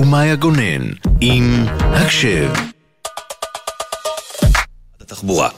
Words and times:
ומאיה 0.00 0.36
גונן, 0.36 0.90
עם 1.20 1.66
הקשב. 1.80 2.52
התחבורה 5.00 5.48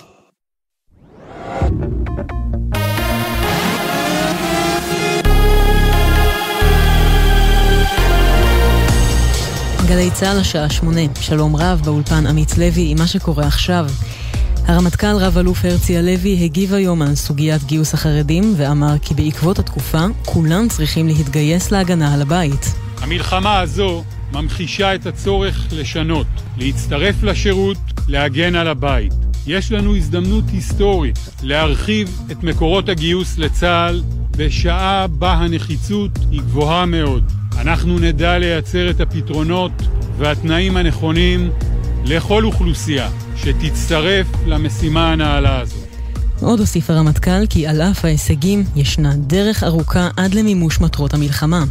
גלי 9.86 10.10
צה"ל 10.10 10.38
השעה 10.38 10.70
שמונה, 10.70 11.00
שלום 11.20 11.56
רב 11.56 11.80
באולפן 11.84 12.26
עמית 12.26 12.58
לוי 12.58 12.90
עם 12.90 12.98
מה 12.98 13.06
שקורה 13.06 13.46
עכשיו. 13.46 13.86
הרמטכ"ל 14.66 15.16
רב-אלוף 15.16 15.64
הרצי 15.64 15.98
הלוי 15.98 16.44
הגיב 16.44 16.74
היום 16.74 17.02
על 17.02 17.14
סוגיית 17.14 17.64
גיוס 17.64 17.94
החרדים 17.94 18.54
ואמר 18.56 18.98
כי 19.02 19.14
בעקבות 19.14 19.58
התקופה 19.58 20.06
כולם 20.24 20.68
צריכים 20.68 21.06
להתגייס 21.06 21.70
להגנה 21.70 22.14
על 22.14 22.22
הבית. 22.22 22.66
המלחמה 23.00 23.60
הזו 23.60 24.04
ממחישה 24.32 24.94
את 24.94 25.06
הצורך 25.06 25.66
לשנות, 25.72 26.26
להצטרף 26.56 27.22
לשירות, 27.22 27.76
להגן 28.08 28.54
על 28.54 28.68
הבית. 28.68 29.12
יש 29.46 29.72
לנו 29.72 29.96
הזדמנות 29.96 30.44
היסטורית 30.52 31.18
להרחיב 31.42 32.20
את 32.32 32.42
מקורות 32.44 32.88
הגיוס 32.88 33.38
לצה"ל 33.38 34.02
בשעה 34.36 35.06
בה 35.06 35.32
הנחיצות 35.32 36.10
היא 36.30 36.40
גבוהה 36.40 36.86
מאוד. 36.86 37.32
אנחנו 37.58 37.98
נדע 37.98 38.38
לייצר 38.38 38.90
את 38.90 39.00
הפתרונות 39.00 39.72
והתנאים 40.18 40.76
הנכונים 40.76 41.50
לכל 42.04 42.44
אוכלוסייה 42.44 43.10
שתצטרף 43.36 44.26
למשימה 44.46 45.12
הנעלה 45.12 45.60
הזו. 45.60 45.76
עוד 46.40 46.60
הוסיף 46.60 46.90
הרמטכ"ל 46.90 47.46
כי 47.50 47.66
על 47.66 47.82
אף 47.82 48.04
ההישגים 48.04 48.64
ישנה 48.76 49.16
דרך 49.16 49.62
ארוכה 49.64 50.08
עד 50.16 50.34
למימוש 50.34 50.80
מטרות 50.80 51.14
המלחמה. 51.14 51.64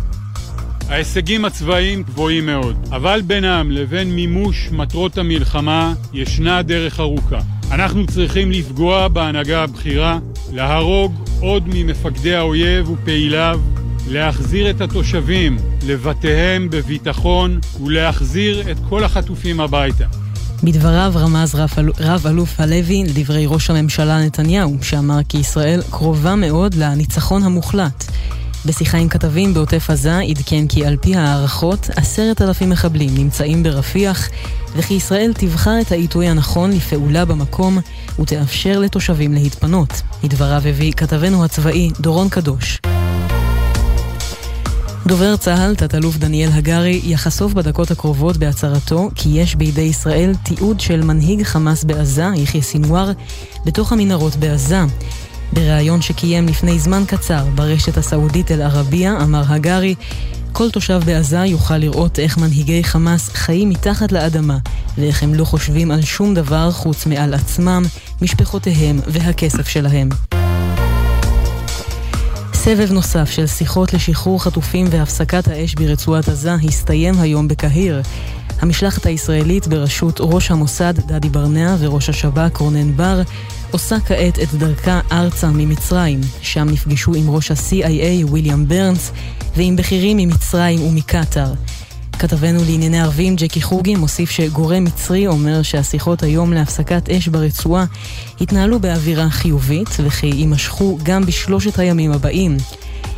ההישגים 0.92 1.46
הצבאיים 1.46 2.04
גבוהים 2.04 2.46
מאוד, 2.46 2.76
אבל 2.90 3.22
בינם 3.28 3.72
לבין 3.72 4.12
מימוש 4.16 4.70
מטרות 4.72 5.18
המלחמה 5.18 5.94
ישנה 6.14 6.62
דרך 6.62 7.00
ארוכה. 7.00 7.40
אנחנו 7.72 8.08
צריכים 8.08 8.52
לפגוע 8.52 9.08
בהנהגה 9.08 9.64
הבכירה, 9.64 10.20
להרוג 10.54 11.14
עוד 11.40 11.64
ממפקדי 11.68 12.36
האויב 12.36 12.90
ופעיליו, 12.90 13.60
להחזיר 14.08 14.70
את 14.70 14.82
התושבים 14.82 15.58
לבתיהם 15.88 16.70
בביטחון 16.70 17.60
ולהחזיר 17.84 18.72
את 18.72 18.78
כל 18.90 19.04
החטופים 19.04 19.60
הביתה. 19.60 20.06
בדבריו 20.64 21.14
רמז 21.16 21.56
רב 22.00 22.28
אלוף 22.28 22.60
הלוי 22.60 23.04
לדברי 23.04 23.46
ראש 23.48 23.70
הממשלה 23.70 24.26
נתניהו, 24.26 24.78
שאמר 24.82 25.20
כי 25.30 25.38
ישראל 25.38 25.82
קרובה 25.90 26.36
מאוד 26.36 26.74
לניצחון 26.74 27.44
המוחלט. 27.44 28.12
בשיחה 28.66 28.98
עם 28.98 29.10
כתבים 29.10 29.54
בעוטף 29.54 29.90
עזה 29.90 30.20
עדכן 30.20 30.68
כי 30.68 30.86
על 30.86 30.98
פי 30.98 31.16
הערכות 31.16 31.90
עשרת 31.96 32.42
אלפים 32.42 32.70
מחבלים 32.70 33.10
נמצאים 33.18 33.64
ברפיח 33.64 34.30
וכי 34.76 34.94
ישראל 34.94 35.34
תבחר 35.34 35.82
את 35.82 35.92
העיתוי 35.92 36.28
הנכון 36.28 36.72
לפעולה 36.72 37.26
במקום 37.26 37.78
ותאפשר 38.20 38.80
לתושבים 38.80 39.34
להתפנות. 39.34 40.02
לדבריו 40.24 40.62
הביא 40.66 40.94
כתבנו 40.94 41.46
הצבאי 41.46 41.90
דורון 42.00 42.30
קדוש. 42.30 42.80
דובר 45.08 45.38
צה"ל, 45.38 45.76
תת-אלוף 45.76 46.18
דניאל 46.18 46.50
הגרי, 46.54 47.02
יחשוף 47.04 47.54
בדקות 47.54 47.92
הקרובות 47.92 48.38
בהצהרתו 48.38 49.10
כי 49.16 49.30
יש 49.30 49.56
בידי 49.56 49.82
ישראל 49.82 50.34
תיעוד 50.44 50.80
של 50.80 51.04
מנהיג 51.04 51.44
חמאס 51.44 51.84
בעזה, 51.84 52.26
יחיא 52.36 52.62
סינואר, 52.62 53.12
בתוך 53.66 53.92
המנהרות 53.92 54.36
בעזה. 54.36 54.82
בריאיון 55.54 56.02
שקיים 56.02 56.48
לפני 56.48 56.80
זמן 56.80 57.04
קצר 57.08 57.46
ברשת 57.56 57.98
הסעודית 57.98 58.52
אל-ערבייה, 58.52 59.18
אמר 59.24 59.44
הגרי, 59.48 59.96
כל 60.52 60.72
תושב 60.72 61.02
בעזה 61.06 61.38
יוכל 61.38 61.78
לראות 61.78 62.20
איך 62.20 62.38
מנהיגי 62.38 62.84
חמאס 62.84 63.30
חיים 63.30 63.70
מתחת 63.70 64.12
לאדמה, 64.12 64.58
ואיך 64.98 65.24
הם 65.24 65.34
לא 65.34 65.46
חושבים 65.46 65.92
על 65.92 66.02
שום 66.02 66.34
דבר 66.34 66.72
חוץ 66.72 67.06
מעל 67.06 67.34
עצמם, 67.34 67.84
משפחותיהם 68.22 69.00
והכסף 69.08 69.68
שלהם. 69.68 70.10
סבב 72.54 72.92
נוסף 72.92 73.30
של 73.30 73.48
שיחות 73.48 73.94
לשחרור 73.94 74.44
חטופים 74.44 74.88
והפסקת 74.90 75.48
האש 75.48 75.76
ברצועת 75.76 76.30
עזה 76.30 76.54
הסתיים 76.54 77.20
היום 77.20 77.48
בקהיר. 77.48 78.02
המשלחת 78.62 79.06
הישראלית 79.06 79.68
בראשות 79.68 80.18
ראש 80.20 80.52
המוסד 80.52 80.94
דדי 81.00 81.30
ברנע 81.30 81.76
וראש 81.80 82.10
השב"כ 82.10 82.58
רונן 82.58 82.98
בר 82.98 83.22
עושה 83.72 84.00
כעת 84.06 84.40
את 84.40 84.54
דרכה 84.54 85.00
ארצה 85.12 85.48
ממצרים, 85.48 86.22
שם 86.42 86.70
נפגשו 86.70 87.14
עם 87.14 87.30
ראש 87.30 87.52
ה-CIA 87.52 88.32
ויליאם 88.32 88.68
ברנס 88.68 89.12
ועם 89.56 89.76
בכירים 89.76 90.18
ממצרים 90.18 90.82
ומקטאר. 90.84 91.54
כתבנו 92.20 92.60
לענייני 92.60 93.02
ערבים 93.02 93.36
ג'קי 93.36 93.62
חוגי 93.62 93.96
מוסיף 93.96 94.30
שגורם 94.30 94.84
מצרי 94.84 95.28
אומר 95.28 95.62
שהשיחות 95.62 96.24
היום 96.24 96.54
להפסקת 96.54 97.10
אש 97.10 97.28
ברצועה 97.28 97.86
התנהלו 98.42 98.80
באווירה 98.80 99.30
חיובית 99.30 99.90
וכי 100.04 100.28
יימשכו 100.28 100.98
גם 101.04 101.26
בשלושת 101.26 101.80
הימים 101.80 102.12
הבאים. 102.12 102.58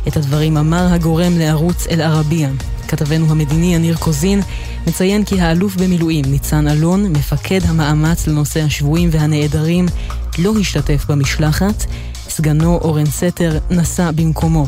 את 0.08 0.16
הדברים 0.16 0.56
אמר 0.56 0.86
הגורם 0.92 1.38
לערוץ 1.38 1.86
אל-ערבייה. 1.86 2.50
כתבנו 2.88 3.30
המדיני 3.30 3.74
יניר 3.74 3.96
קוזין 3.96 4.40
מציין 4.86 5.24
כי 5.24 5.40
האלוף 5.40 5.76
במילואים 5.76 6.24
ניצן 6.24 6.68
אלון, 6.68 7.06
מפקד 7.06 7.60
המאמץ 7.64 8.26
לנושא 8.26 8.62
השבויים 8.62 9.08
והנעדרים, 9.12 9.86
לא 10.38 10.52
השתתף 10.60 11.04
במשלחת, 11.08 11.84
סגנו 12.28 12.78
אורן 12.82 13.06
סתר 13.06 13.58
נסע 13.70 14.10
במקומו. 14.10 14.66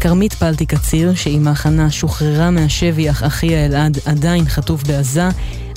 כרמית 0.00 0.34
פלטי 0.34 0.66
קציר, 0.66 1.14
שאימה 1.14 1.54
חנה 1.54 1.90
שוחררה 1.90 2.50
מהשבי 2.50 3.10
אך 3.10 3.22
אחיה 3.22 3.66
אלעד 3.66 3.98
עדיין 4.04 4.48
חטוף 4.48 4.82
בעזה, 4.82 5.28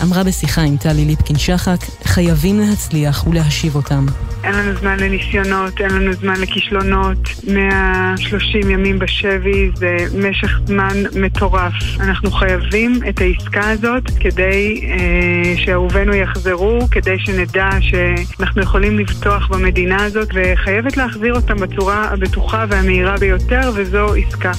אמרה 0.03 0.23
בשיחה 0.23 0.61
עם 0.61 0.77
טלי 0.77 1.05
ליפקין-שחק, 1.05 1.77
חייבים 2.03 2.59
להצליח 2.59 3.27
ולהשיב 3.27 3.75
אותם. 3.75 4.05
אין 4.43 4.55
לנו 4.55 4.79
זמן 4.79 4.99
לניסיונות, 4.99 5.81
אין 5.81 5.91
לנו 5.91 6.13
זמן 6.13 6.41
לכישלונות. 6.41 7.17
130 7.53 8.71
ימים 8.71 8.99
בשבי 8.99 9.71
זה 9.75 9.97
משך 10.29 10.59
זמן 10.65 10.97
מטורף. 11.15 11.73
אנחנו 11.99 12.31
חייבים 12.31 12.99
את 13.09 13.21
העסקה 13.21 13.69
הזאת 13.69 14.03
כדי 14.19 14.81
אה, 14.83 15.53
שאהובינו 15.65 16.13
יחזרו, 16.13 16.79
כדי 16.91 17.19
שנדע 17.19 17.69
שאנחנו 17.81 18.61
יכולים 18.61 18.99
לבטוח 18.99 19.47
במדינה 19.47 20.03
הזאת, 20.03 20.27
וחייבת 20.33 20.97
להחזיר 20.97 21.35
אותם 21.35 21.55
בצורה 21.55 22.03
הבטוחה 22.03 22.65
והמהירה 22.69 23.17
ביותר, 23.17 23.71
וזו 23.75 24.13
עסקה. 24.15 24.51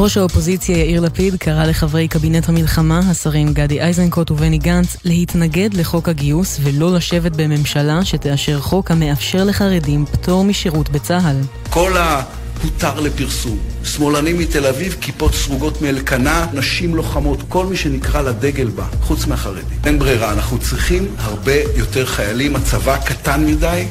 ראש 0.00 0.16
האופוזיציה 0.16 0.78
יאיר 0.78 1.00
לפיד 1.00 1.36
קרא 1.36 1.64
לחברי 1.64 2.08
קבינט 2.08 2.48
המלחמה, 2.48 3.00
השרים 3.10 3.52
גדי 3.52 3.80
איזנקוט 3.80 4.30
ובני 4.30 4.58
גנץ, 4.58 4.96
להתנגד 5.04 5.74
לחוק 5.74 6.08
הגיוס 6.08 6.60
ולא 6.62 6.94
לשבת 6.94 7.32
בממשלה 7.36 8.04
שתאשר 8.04 8.60
חוק 8.60 8.90
המאפשר 8.90 9.44
לחרדים 9.44 10.06
פטור 10.06 10.44
משירות 10.44 10.88
בצה"ל. 10.88 11.36
כל 11.70 11.96
ה"הותר 11.96 13.00
לפרסום", 13.00 13.58
שמאלנים 13.84 14.38
מתל 14.38 14.66
אביב, 14.66 14.96
כיפות 15.00 15.34
סרוגות 15.34 15.82
מאלקנה, 15.82 16.46
נשים 16.52 16.94
לוחמות, 16.94 17.38
כל 17.48 17.66
מי 17.66 17.76
שנקרא 17.76 18.22
לדגל 18.22 18.68
בה, 18.68 18.84
חוץ 19.02 19.26
מהחרדים. 19.26 19.78
אין 19.86 19.98
ברירה, 19.98 20.32
אנחנו 20.32 20.58
צריכים 20.58 21.08
הרבה 21.18 21.56
יותר 21.76 22.06
חיילים, 22.06 22.56
הצבא 22.56 22.96
קטן 22.96 23.46
מדי 23.46 23.84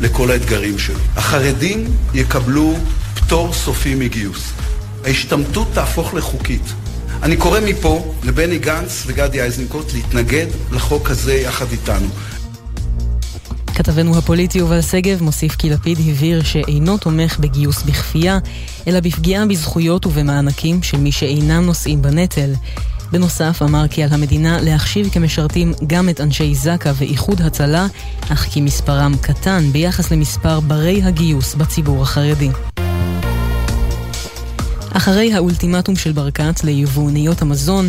לכל 0.00 0.30
האתגרים 0.30 0.78
שלו. 0.78 0.98
החרדים 1.16 1.84
יקבלו 2.14 2.76
פטור 3.14 3.52
סופי 3.52 3.94
מגיוס. 3.94 4.52
ההשתמטות 5.06 5.68
תהפוך 5.74 6.14
לחוקית. 6.14 6.62
אני 7.22 7.36
קורא 7.36 7.60
מפה 7.60 8.14
לבני 8.24 8.58
גנץ 8.58 9.02
וגדי 9.06 9.42
איזנקוט 9.42 9.92
להתנגד 9.92 10.46
לחוק 10.72 11.10
הזה 11.10 11.34
יחד 11.34 11.66
איתנו. 11.72 12.06
כתבנו 13.74 14.18
הפוליטי 14.18 14.58
יובל 14.58 14.82
שגב 14.82 15.22
מוסיף 15.22 15.56
כי 15.56 15.70
לפיד 15.70 15.98
הבהיר 16.00 16.42
שאינו 16.42 16.98
תומך 16.98 17.38
בגיוס 17.38 17.82
בכפייה, 17.82 18.38
אלא 18.86 19.00
בפגיעה 19.00 19.46
בזכויות 19.46 20.06
ובמענקים 20.06 20.82
של 20.82 20.96
מי 20.96 21.12
שאינם 21.12 21.66
נושאים 21.66 22.02
בנטל. 22.02 22.52
בנוסף 23.12 23.62
אמר 23.62 23.88
כי 23.88 24.02
על 24.02 24.12
המדינה 24.12 24.60
להחשיב 24.60 25.08
כמשרתים 25.12 25.72
גם 25.86 26.08
את 26.08 26.20
אנשי 26.20 26.54
זק"א 26.54 26.92
ואיחוד 26.96 27.40
הצלה, 27.40 27.86
אך 28.28 28.46
כי 28.50 28.60
מספרם 28.60 29.12
קטן 29.20 29.70
ביחס 29.72 30.12
למספר 30.12 30.60
ברי 30.60 31.02
הגיוס 31.02 31.54
בציבור 31.54 32.02
החרדי. 32.02 32.50
אחרי 34.92 35.34
האולטימטום 35.34 35.96
של 35.96 36.12
ברקת 36.12 36.64
ליבואניות 36.64 37.42
המזון, 37.42 37.88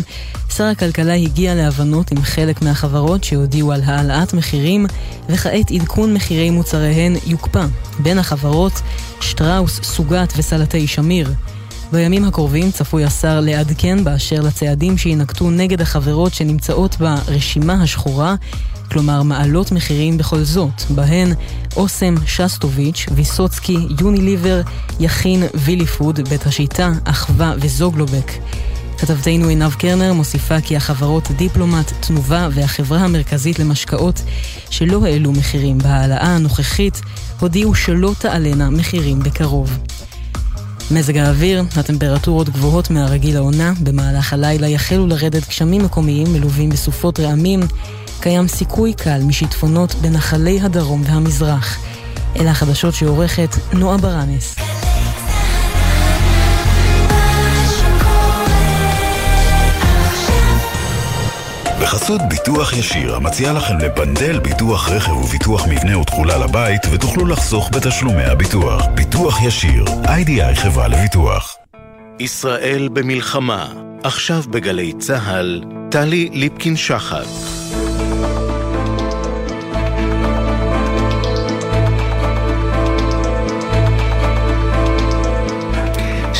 שר 0.56 0.64
הכלכלה 0.64 1.14
הגיע 1.14 1.54
להבנות 1.54 2.10
עם 2.10 2.22
חלק 2.22 2.62
מהחברות 2.62 3.24
שהודיעו 3.24 3.72
על 3.72 3.82
העלאת 3.84 4.34
מחירים, 4.34 4.86
וכעת 5.28 5.70
עדכון 5.70 6.14
מחירי 6.14 6.50
מוצריהן 6.50 7.16
יוקפא. 7.26 7.66
בין 7.98 8.18
החברות, 8.18 8.72
שטראוס, 9.20 9.80
סוגת 9.82 10.32
וסלטי 10.36 10.86
שמיר. 10.86 11.32
בימים 11.92 12.24
הקרובים 12.24 12.70
צפוי 12.70 13.04
השר 13.04 13.40
לעדכן 13.40 14.04
באשר 14.04 14.40
לצעדים 14.40 14.98
שיינקטו 14.98 15.50
נגד 15.50 15.80
החברות 15.80 16.34
שנמצאות 16.34 16.96
ברשימה 16.96 17.82
השחורה, 17.82 18.34
כלומר 18.90 19.22
מעלות 19.22 19.72
מחירים 19.72 20.18
בכל 20.18 20.42
זאת, 20.42 20.82
בהן 20.90 21.32
אוסם, 21.76 22.14
שסטוביץ', 22.26 23.06
ויסוצקי, 23.14 23.76
יוניליבר, 24.00 24.60
יכין, 25.00 25.42
וילי 25.54 25.86
פוד, 25.86 26.28
בית 26.28 26.46
השיטה, 26.46 26.92
אחווה 27.04 27.54
וזוגלובק. 27.60 28.32
כתבתנו 28.98 29.48
עינב 29.48 29.74
קרנר 29.74 30.12
מוסיפה 30.12 30.60
כי 30.60 30.76
החברות 30.76 31.30
דיפלומט, 31.30 31.92
תנובה 32.00 32.48
והחברה 32.52 32.98
המרכזית 32.98 33.58
למשקאות 33.58 34.20
שלא 34.70 35.06
העלו 35.06 35.32
מחירים 35.32 35.78
בהעלאה 35.78 36.34
הנוכחית, 36.34 37.00
הודיעו 37.40 37.74
שלא 37.74 38.12
תעלנה 38.18 38.70
מחירים 38.70 39.18
בקרוב. 39.18 39.78
מזג 40.90 41.16
האוויר, 41.16 41.62
הטמפרטורות 41.76 42.48
גבוהות 42.48 42.90
מהרגיל 42.90 43.36
העונה, 43.36 43.72
במהלך 43.80 44.32
הלילה 44.32 44.68
יחלו 44.68 45.06
לרדת 45.06 45.48
גשמים 45.48 45.84
מקומיים 45.84 46.32
מלווים 46.32 46.70
בסופות 46.70 47.20
רעמים, 47.20 47.60
קיים 48.20 48.48
סיכוי 48.48 48.94
קל 48.94 49.20
משיטפונות 49.26 49.94
בנחלי 49.94 50.60
הדרום 50.60 51.02
והמזרח. 51.06 51.78
אלה 52.36 52.50
החדשות 52.50 52.94
שעורכת 52.94 53.48
נועה 53.72 53.96
ברנס. 53.96 54.56
בחסות 61.82 62.20
ביטוח 62.28 62.72
ישיר, 62.72 63.16
המציע 63.16 63.52
לכם 63.52 63.78
לבנדל 63.78 64.38
ביטוח 64.38 64.88
רכב 64.88 65.12
וביטוח 65.12 65.66
מבנה 65.66 65.98
ותכולה 65.98 66.38
לבית, 66.38 66.82
ותוכלו 66.92 67.26
לחסוך 67.26 67.70
בתשלומי 67.72 68.24
הביטוח. 68.24 68.86
ביטוח 68.94 69.42
ישיר, 69.42 69.84
איי-די-איי 70.08 70.54
חברה 70.54 70.88
לביטוח. 70.88 71.56
ישראל 72.20 72.88
במלחמה, 72.92 73.66
עכשיו 74.02 74.42
בגלי 74.50 74.92
צה"ל, 74.98 75.64
טלי 75.90 76.28
ליפקין-שחק. 76.32 77.57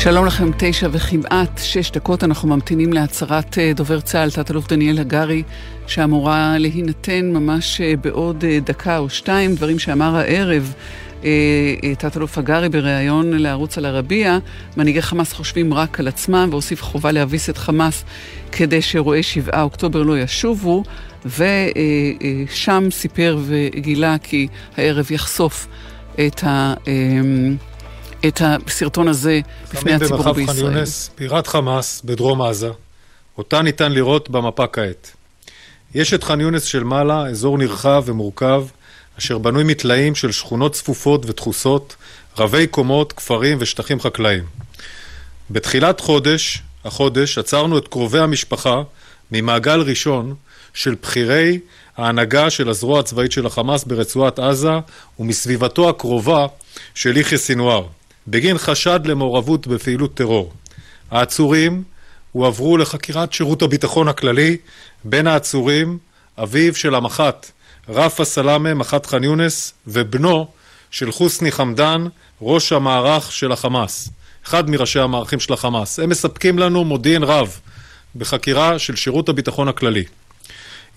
שלום 0.03 0.25
לכם, 0.25 0.51
תשע 0.57 0.87
וכמעט 0.91 1.59
שש 1.63 1.91
דקות. 1.91 2.23
אנחנו 2.23 2.47
ממתינים 2.47 2.93
להצהרת 2.93 3.57
אה, 3.57 3.71
דובר 3.75 3.99
צה"ל, 3.99 4.31
תת-אלוף 4.31 4.67
דניאל 4.67 4.99
הגרי, 4.99 5.43
שאמורה 5.87 6.57
להינתן 6.57 7.31
ממש 7.33 7.81
אה, 7.81 7.93
בעוד 8.01 8.43
אה, 8.43 8.59
דקה 8.59 8.97
או 8.97 9.09
שתיים, 9.09 9.55
דברים 9.55 9.79
שאמר 9.79 10.15
הערב 10.15 10.73
תת-אלוף 11.97 12.37
הגרי 12.37 12.69
בריאיון 12.69 13.33
לערוץ 13.33 13.77
אל-ערבייה, 13.77 14.39
מנהיגי 14.77 15.01
חמאס 15.01 15.33
חושבים 15.33 15.73
רק 15.73 15.99
על 15.99 16.07
עצמם 16.07 16.47
והוסיף 16.51 16.83
חובה 16.83 17.11
להביס 17.11 17.49
את 17.49 17.57
חמאס 17.57 18.03
כדי 18.51 18.81
שאירועי 18.81 19.23
שבעה 19.23 19.61
אוקטובר 19.61 20.03
לא 20.03 20.19
ישובו, 20.19 20.83
ושם 21.25 22.87
סיפר 22.91 23.37
וגילה 23.45 24.15
כי 24.23 24.47
הערב 24.77 25.11
יחשוף 25.11 25.67
את 26.19 26.43
ה... 26.43 26.73
את 28.27 28.41
הסרטון 28.41 29.07
הזה 29.07 29.39
בפני 29.73 29.93
הציבור 29.93 30.31
בישראל. 30.31 30.45
במרחב 30.45 30.61
ח'אן 30.61 30.75
יונס, 30.75 31.11
בירת 31.17 31.47
חמאס 31.47 32.01
בדרום 32.05 32.41
עזה, 32.41 32.69
אותה 33.37 33.61
ניתן 33.61 33.91
לראות 33.91 34.29
במפה 34.29 34.67
כעת. 34.67 35.11
יש 35.95 36.13
את 36.13 36.23
ח'אן 36.23 36.41
יונס 36.41 36.63
של 36.63 36.83
מעלה, 36.83 37.27
אזור 37.27 37.57
נרחב 37.57 38.03
ומורכב, 38.05 38.65
אשר 39.19 39.37
בנוי 39.37 39.63
מטלאים 39.63 40.15
של 40.15 40.31
שכונות 40.31 40.73
צפופות 40.73 41.25
ודחוסות, 41.25 41.95
רבי 42.37 42.67
קומות, 42.67 43.13
כפרים 43.13 43.57
ושטחים 43.61 43.99
חקלאיים. 43.99 44.43
בתחילת 45.49 45.99
חודש, 45.99 46.61
החודש, 46.85 47.37
עצרנו 47.37 47.77
את 47.77 47.87
קרובי 47.87 48.19
המשפחה 48.19 48.81
ממעגל 49.31 49.81
ראשון 49.81 50.35
של 50.73 50.95
בכירי 51.01 51.59
ההנהגה 51.97 52.49
של 52.49 52.69
הזרוע 52.69 52.99
הצבאית 52.99 53.31
של 53.31 53.45
החמאס 53.45 53.83
ברצועת 53.83 54.39
עזה 54.39 54.71
ומסביבתו 55.19 55.89
הקרובה 55.89 56.47
של 56.95 57.17
יחיא 57.17 57.37
סינואר. 57.37 57.85
בגין 58.29 58.57
חשד 58.57 58.99
למעורבות 59.05 59.67
בפעילות 59.67 60.13
טרור. 60.13 60.53
העצורים 61.11 61.83
הועברו 62.31 62.77
לחקירת 62.77 63.33
שירות 63.33 63.61
הביטחון 63.61 64.07
הכללי. 64.07 64.57
בין 65.03 65.27
העצורים, 65.27 65.97
אביו 66.37 66.75
של 66.75 66.95
המח"ט, 66.95 67.51
רפה 67.89 68.25
סלאמה, 68.25 68.73
מח"ט 68.73 69.05
ח'אן 69.05 69.23
יונס, 69.23 69.73
ובנו 69.87 70.47
של 70.91 71.11
חוסני 71.11 71.51
חמדאן, 71.51 72.07
ראש 72.41 72.71
המערך 72.71 73.31
של 73.31 73.51
החמאס, 73.51 74.09
אחד 74.45 74.69
מראשי 74.69 74.99
המערכים 74.99 75.39
של 75.39 75.53
החמאס. 75.53 75.99
הם 75.99 76.09
מספקים 76.09 76.59
לנו 76.59 76.83
מודיעין 76.85 77.23
רב 77.23 77.59
בחקירה 78.15 78.79
של 78.79 78.95
שירות 78.95 79.29
הביטחון 79.29 79.67
הכללי. 79.67 80.03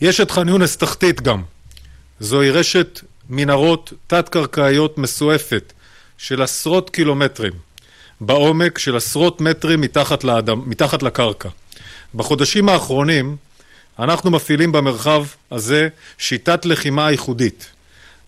יש 0.00 0.20
את 0.20 0.30
ח'אן 0.30 0.48
יונס 0.48 0.76
תחתית 0.76 1.20
גם. 1.20 1.42
זוהי 2.20 2.50
רשת 2.50 3.00
מנהרות 3.30 3.92
תת-קרקעיות 4.06 4.98
מסועפת 4.98 5.72
של 6.22 6.42
עשרות 6.42 6.90
קילומטרים 6.90 7.52
בעומק 8.20 8.78
של 8.78 8.96
עשרות 8.96 9.40
מטרים 9.40 9.80
מתחת, 9.80 10.24
לאדם, 10.24 10.62
מתחת 10.66 11.02
לקרקע. 11.02 11.48
בחודשים 12.14 12.68
האחרונים 12.68 13.36
אנחנו 13.98 14.30
מפעילים 14.30 14.72
במרחב 14.72 15.24
הזה 15.50 15.88
שיטת 16.18 16.66
לחימה 16.66 17.10
ייחודית. 17.10 17.70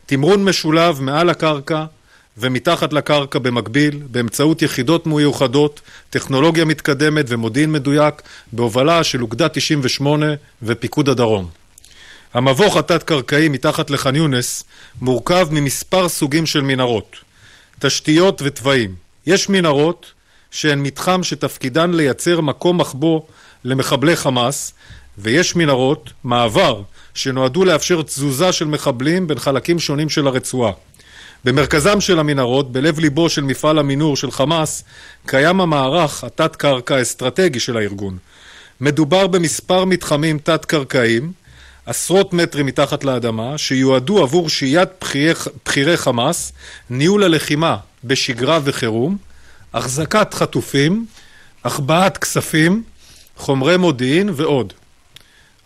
תמרון 0.07 0.45
משולב 0.45 1.01
מעל 1.01 1.31
הקרקע 1.31 1.85
ומתחת 2.39 2.93
לקרקע 2.93 3.39
במקביל 3.39 4.03
באמצעות 4.11 4.63
יחידות 4.63 5.07
מיוחדות, 5.07 5.81
טכנולוגיה 6.11 6.65
מתקדמת 6.65 7.25
ומודיעין 7.29 7.73
מדויק 7.73 8.23
בהובלה 8.53 9.05
של 9.05 9.23
אוגדה 9.23 9.49
98 9.49 10.27
ופיקוד 10.63 11.09
הדרום. 11.09 11.49
המבוך 12.35 12.77
התת-קרקעי 12.77 13.49
מתחת 13.49 13.91
לח'אן 13.91 14.17
יונס 14.17 14.65
מורכב 15.01 15.49
ממספר 15.51 16.09
סוגים 16.09 16.47
של 16.47 16.61
מנהרות. 16.61 17.34
תשתיות 17.87 18.43
ותוואים. 18.45 18.95
יש 19.27 19.49
מנהרות 19.49 20.13
שהן 20.51 20.83
מתחם 20.83 21.23
שתפקידן 21.23 21.91
לייצר 21.91 22.41
מקום 22.41 22.79
מחבוא 22.79 23.21
למחבלי 23.65 24.17
חמאס, 24.17 24.75
ויש 25.19 25.57
מנהרות, 25.57 26.11
מעבר, 26.25 26.83
שנועדו 27.15 27.65
לאפשר 27.65 28.03
תזוזה 28.03 28.53
של 28.53 28.65
מחבלים 28.65 29.27
בין 29.27 29.39
חלקים 29.39 29.79
שונים 29.79 30.09
של 30.09 30.27
הרצועה. 30.27 30.73
במרכזם 31.45 32.01
של 32.01 32.19
המנהרות, 32.19 32.73
בלב 32.73 32.99
ליבו 32.99 33.29
של 33.29 33.43
מפעל 33.43 33.79
המינור 33.79 34.17
של 34.17 34.31
חמאס, 34.31 34.85
קיים 35.27 35.61
המערך 35.61 36.25
התת-קרקע 36.25 36.97
האסטרטגי 36.97 37.61
של 37.61 37.77
הארגון. 37.77 38.19
מדובר 38.81 39.27
במספר 39.27 39.85
מתחמים 39.85 40.39
תת-קרקעיים, 40.39 41.33
עשרות 41.87 42.33
מטרים 42.33 42.67
מתחת 42.67 43.05
לאדמה, 43.05 43.59
שיועדו 43.59 44.23
עבור 44.23 44.49
שהיית 44.49 44.89
בכירי 45.65 45.97
חמאס, 45.97 46.53
ניהול 46.91 47.25
הלחימה 47.25 47.77
בשגרה 48.05 48.61
וחירום, 48.65 49.17
החזקת 49.75 50.35
חטופים, 50.35 51.07
החבאת 51.65 52.19
כספים, 52.19 52.83
חומרי 53.37 53.77
מודיעין 53.77 54.31
ועוד. 54.35 54.73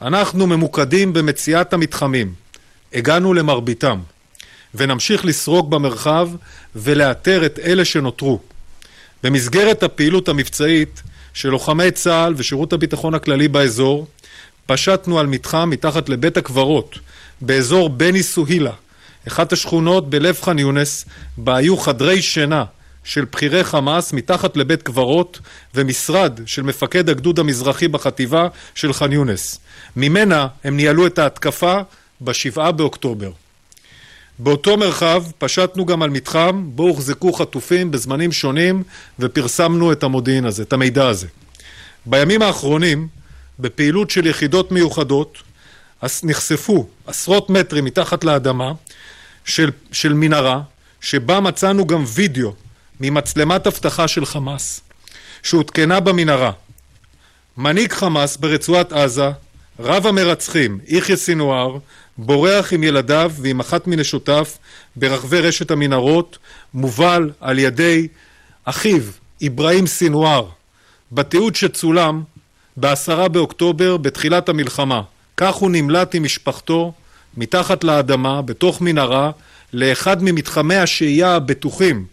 אנחנו 0.03 0.47
ממוקדים 0.47 1.13
במציאת 1.13 1.73
המתחמים, 1.73 2.35
הגענו 2.93 3.35
למרביתם, 3.35 3.99
ונמשיך 4.75 5.25
לסרוק 5.25 5.69
במרחב 5.69 6.31
ולאתר 6.77 7.47
את 7.47 7.59
אלה 7.59 7.85
שנותרו. 7.85 8.41
במסגרת 9.23 9.83
הפעילות 9.83 10.29
המבצעית 10.29 11.03
של 11.35 11.49
לוחמי 11.49 11.91
צה"ל 11.91 12.35
ושירות 12.37 12.73
הביטחון 12.73 13.15
הכללי 13.15 13.49
באזור, 13.49 14.07
פשטנו 14.69 15.19
על 15.19 15.27
מתחם 15.27 15.71
מתחת 15.71 16.09
לבית 16.09 16.37
הקברות 16.37 16.99
באזור 17.41 17.89
בני 17.89 18.23
סוהילה, 18.23 18.73
אחת 19.29 19.53
השכונות 19.53 20.11
בלב 20.11 20.39
ח'אן 20.43 20.59
יונס, 20.59 21.05
בה 21.37 21.57
היו 21.57 21.77
חדרי 21.77 22.23
שינה 22.23 22.65
של 23.05 23.25
בכירי 23.25 23.65
חמאס 23.65 24.13
מתחת 24.13 24.57
לבית 24.57 24.83
קברות 24.83 25.41
ומשרד 25.75 26.41
של 26.47 26.63
מפקד 26.63 27.09
הגדוד 27.09 27.39
המזרחי 27.39 27.89
בחטיבה 27.89 28.49
של 28.75 28.93
ח'אן 28.93 29.13
יונס. 29.13 29.61
ממנה 29.97 30.47
הם 30.65 30.77
ניהלו 30.77 31.07
את 31.07 31.19
ההתקפה 31.19 31.77
בשבעה 32.21 32.73
באוקטובר. 32.73 33.31
באותו 34.39 34.77
מרחב 34.77 35.25
פשטנו 35.39 35.87
גם 35.87 36.03
על 36.03 36.11
מתחם 36.11 36.65
בו 36.65 36.83
הוחזקו 36.83 37.33
חטופים 37.33 37.91
בזמנים 37.91 38.33
שונים 38.33 38.83
ופרסמנו 39.19 39.93
את 39.93 40.03
המודיעין 40.03 40.45
הזה, 40.45 40.63
את 40.63 40.73
המידע 40.73 41.09
הזה. 41.09 41.27
בימים 42.07 42.43
האחרונים 42.43 43.09
בפעילות 43.59 44.11
של 44.11 44.27
יחידות 44.27 44.73
מיוחדות 44.73 45.39
נחשפו 46.23 46.89
עשרות 47.07 47.51
מטרים 47.51 47.85
מתחת 47.85 48.25
לאדמה 48.25 48.73
של, 49.45 49.71
של 49.93 50.13
מנהרה 50.13 50.61
שבה 51.01 51.41
מצאנו 51.41 51.87
גם 51.87 52.05
וידאו 52.07 52.53
ממצלמת 53.01 53.67
אבטחה 53.67 54.09
של 54.09 54.27
חמאס 54.27 54.81
שהותקנה 55.43 56.01
במנהרה. 56.01 56.53
מנהיג 57.57 57.93
חמאס 57.93 58.37
ברצועת 58.37 58.93
עזה, 58.93 59.31
רב 59.81 60.07
המרצחים, 60.07 60.79
יחיא 60.87 61.17
סינואר, 61.17 61.79
בורח 62.19 62.73
עם 62.73 62.85
ילדיו 62.85 63.33
ועם 63.41 63.61
אחת 63.61 63.87
מנשותיו 63.87 64.45
ברחבי 64.97 65.41
רשת 65.41 65.71
המנהרות, 65.71 66.39
מובל 66.75 67.31
על 67.41 67.59
ידי 67.59 68.09
אחיו, 68.65 69.03
אברהים 69.47 69.87
סינואר. 69.87 70.49
בתיעוד 71.13 71.55
שצולם 71.55 72.23
בעשרה 72.81 73.29
באוקטובר, 73.29 73.97
בתחילת 73.97 74.49
המלחמה. 74.49 75.03
כך 75.37 75.55
הוא 75.55 75.71
נמלט 75.71 76.15
עם 76.15 76.23
משפחתו 76.23 76.93
מתחת 77.37 77.85
לאדמה, 77.85 78.43
בתוך 78.43 78.81
מנהרה, 78.81 79.31
לאחד 79.73 80.23
ממתחמי 80.23 80.77
השהייה 80.77 81.35
הבטוחים, 81.35 82.07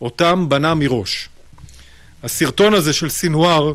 אותם 0.00 0.48
בנה 0.48 0.74
מראש. 0.74 1.28
הסרטון 2.22 2.74
הזה 2.74 2.92
של 2.92 3.08
סינואר 3.08 3.72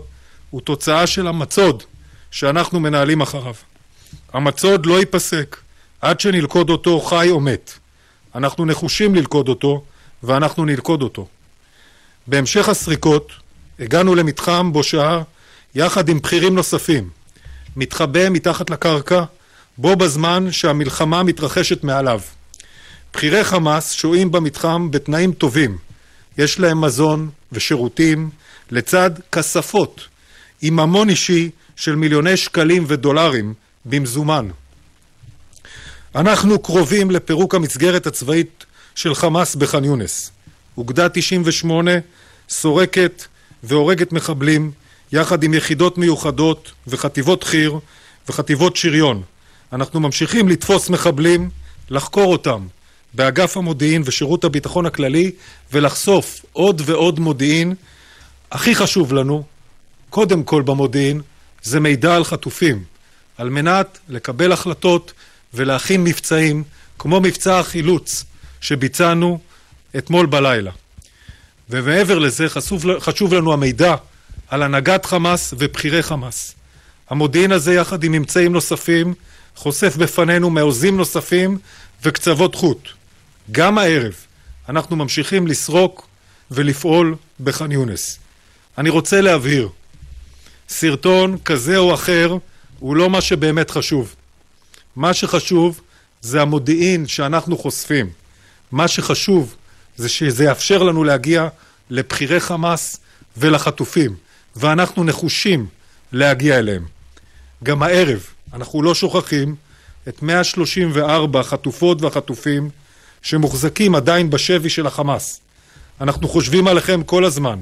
הוא 0.49 0.61
תוצאה 0.61 1.07
של 1.07 1.27
המצוד 1.27 1.83
שאנחנו 2.31 2.79
מנהלים 2.79 3.21
אחריו. 3.21 3.53
המצוד 4.33 4.85
לא 4.85 4.99
ייפסק 4.99 5.57
עד 6.01 6.19
שנלכוד 6.19 6.69
אותו 6.69 6.99
חי 6.99 7.29
או 7.29 7.39
מת. 7.39 7.71
אנחנו 8.35 8.65
נחושים 8.65 9.15
ללכוד 9.15 9.49
אותו, 9.49 9.83
ואנחנו 10.23 10.65
נלכוד 10.65 11.01
אותו. 11.01 11.27
בהמשך 12.27 12.69
הסריקות 12.69 13.31
הגענו 13.79 14.15
למתחם 14.15 14.73
בו 14.73 14.83
שהה 14.83 15.21
יחד 15.75 16.09
עם 16.09 16.19
בכירים 16.19 16.55
נוספים, 16.55 17.09
מתחבא 17.75 18.29
מתחת 18.29 18.69
לקרקע, 18.69 19.23
בו 19.77 19.95
בזמן 19.95 20.51
שהמלחמה 20.51 21.23
מתרחשת 21.23 21.83
מעליו. 21.83 22.21
בכירי 23.13 23.43
חמאס 23.43 23.91
שוהים 23.91 24.31
במתחם 24.31 24.91
בתנאים 24.91 25.33
טובים. 25.33 25.77
יש 26.37 26.59
להם 26.59 26.81
מזון 26.81 27.29
ושירותים 27.51 28.29
לצד 28.71 29.11
כספות 29.31 30.07
עם 30.61 30.75
ממון 30.75 31.09
אישי 31.09 31.49
של 31.75 31.95
מיליוני 31.95 32.37
שקלים 32.37 32.85
ודולרים 32.87 33.53
במזומן. 33.85 34.47
אנחנו 36.15 36.59
קרובים 36.59 37.11
לפירוק 37.11 37.55
המסגרת 37.55 38.07
הצבאית 38.07 38.65
של 38.95 39.15
חמאס 39.15 39.55
בח'אן 39.55 39.83
יונס. 39.83 40.31
אוגדה 40.77 41.09
98 41.09 41.91
סורקת 42.49 43.23
והורגת 43.63 44.11
מחבלים 44.11 44.71
יחד 45.11 45.43
עם 45.43 45.53
יחידות 45.53 45.97
מיוחדות 45.97 46.71
וחטיבות 46.87 47.43
חי"ר 47.43 47.79
וחטיבות 48.29 48.75
שריון. 48.75 49.21
אנחנו 49.73 49.99
ממשיכים 49.99 50.49
לתפוס 50.49 50.89
מחבלים, 50.89 51.49
לחקור 51.89 52.31
אותם 52.31 52.67
באגף 53.13 53.57
המודיעין 53.57 54.01
ושירות 54.05 54.43
הביטחון 54.43 54.85
הכללי 54.85 55.31
ולחשוף 55.71 56.45
עוד 56.53 56.81
ועוד 56.85 57.19
מודיעין. 57.19 57.75
הכי 58.51 58.75
חשוב 58.75 59.13
לנו, 59.13 59.43
קודם 60.09 60.43
כל 60.43 60.61
במודיעין, 60.61 61.21
זה 61.63 61.79
מידע 61.79 62.15
על 62.15 62.23
חטופים, 62.23 62.83
על 63.37 63.49
מנת 63.49 63.99
לקבל 64.09 64.51
החלטות 64.51 65.13
ולהכין 65.53 66.03
מבצעים 66.03 66.63
כמו 66.99 67.21
מבצע 67.21 67.59
החילוץ 67.59 68.25
שביצענו 68.61 69.39
אתמול 69.97 70.25
בלילה. 70.25 70.71
ומעבר 71.69 72.19
לזה 72.19 72.49
חשוב, 72.49 72.99
חשוב 72.99 73.33
לנו 73.33 73.53
המידע 73.53 73.95
על 74.51 74.63
הנהגת 74.63 75.05
חמאס 75.05 75.53
ובכירי 75.57 76.03
חמאס. 76.03 76.55
המודיעין 77.09 77.51
הזה 77.51 77.73
יחד 77.73 78.03
עם 78.03 78.11
ממצאים 78.11 78.53
נוספים 78.53 79.13
חושף 79.55 79.95
בפנינו 79.95 80.49
מעוזים 80.49 80.97
נוספים 80.97 81.57
וקצוות 82.03 82.55
חוט. 82.55 82.87
גם 83.51 83.77
הערב 83.77 84.13
אנחנו 84.69 84.95
ממשיכים 84.95 85.47
לסרוק 85.47 86.07
ולפעול 86.51 87.15
בח'אן 87.43 87.71
יונס. 87.71 88.19
אני 88.77 88.89
רוצה 88.89 89.21
להבהיר, 89.21 89.69
סרטון 90.69 91.37
כזה 91.45 91.77
או 91.77 91.93
אחר 91.93 92.37
הוא 92.79 92.95
לא 92.95 93.09
מה 93.09 93.21
שבאמת 93.21 93.71
חשוב. 93.71 94.15
מה 94.95 95.13
שחשוב 95.13 95.81
זה 96.21 96.41
המודיעין 96.41 97.07
שאנחנו 97.07 97.57
חושפים. 97.57 98.09
מה 98.71 98.87
שחשוב 98.87 99.55
זה 99.97 100.09
שזה 100.09 100.43
יאפשר 100.43 100.83
לנו 100.83 101.03
להגיע 101.03 101.47
לבכירי 101.89 102.39
חמאס 102.39 102.97
ולחטופים, 103.37 104.15
ואנחנו 104.55 105.03
נחושים 105.03 105.65
להגיע 106.11 106.59
אליהם. 106.59 106.85
גם 107.63 107.83
הערב 107.83 108.25
אנחנו 108.53 108.83
לא 108.83 108.95
שוכחים 108.95 109.55
את 110.07 110.21
134 110.21 111.39
החטופות 111.39 112.01
והחטופים 112.01 112.69
שמוחזקים 113.21 113.95
עדיין 113.95 114.29
בשבי 114.29 114.69
של 114.69 114.87
החמאס. 114.87 115.41
אנחנו 116.01 116.27
חושבים 116.27 116.67
עליכם 116.67 117.03
כל 117.03 117.25
הזמן. 117.25 117.59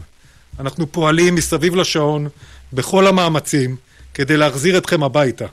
אנחנו 0.59 0.91
פועלים 0.91 1.35
מסביב 1.35 1.75
לשעון 1.75 2.27
בכל 2.73 3.07
המאמצים 3.07 3.75
כדי 4.13 4.37
להחזיר 4.37 4.77
אתכם 4.77 5.03
הביתה, 5.03 5.45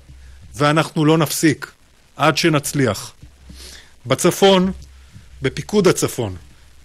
ואנחנו 0.54 1.04
לא 1.04 1.18
נפסיק 1.18 1.72
עד 2.16 2.36
שנצליח. 2.36 3.12
בצפון, 4.06 4.72
בפיקוד 5.42 5.88
הצפון, 5.88 6.36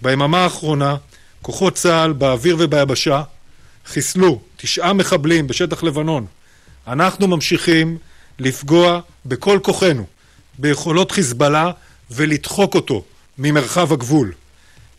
ביממה 0.01 0.43
האחרונה, 0.43 0.95
כוחות 1.41 1.75
צה"ל 1.75 2.13
באוויר 2.13 2.55
וביבשה 2.59 3.23
חיסלו 3.85 4.41
תשעה 4.57 4.93
מחבלים 4.93 5.47
בשטח 5.47 5.83
לבנון. 5.83 6.25
אנחנו 6.87 7.27
ממשיכים 7.27 7.97
לפגוע 8.39 8.99
בכל 9.25 9.59
כוחנו 9.61 10.05
ביכולות 10.59 11.11
חיזבאללה 11.11 11.71
ולדחוק 12.11 12.75
אותו 12.75 13.03
ממרחב 13.37 13.93
הגבול. 13.93 14.31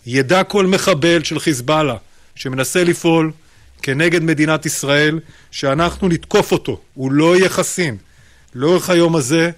ידע 0.07 0.45
כל 0.45 0.67
מחבל 0.67 1.25
של 1.25 1.39
חיזבאללה 1.39 1.97
שמנסה 2.35 2.85
לפעול 2.85 3.33
כנגד 3.83 4.23
מדינת 4.23 4.67
ישראל 4.67 5.21
שאנחנו 5.51 6.09
נתקוף 6.09 6.53
אותו, 6.53 6.81
הוא 6.95 7.13
לא 7.13 7.37
יהיה 7.37 7.49
חסין. 7.49 7.97
לאורך 8.55 8.91
היום 8.91 9.17
הזה 9.17 9.51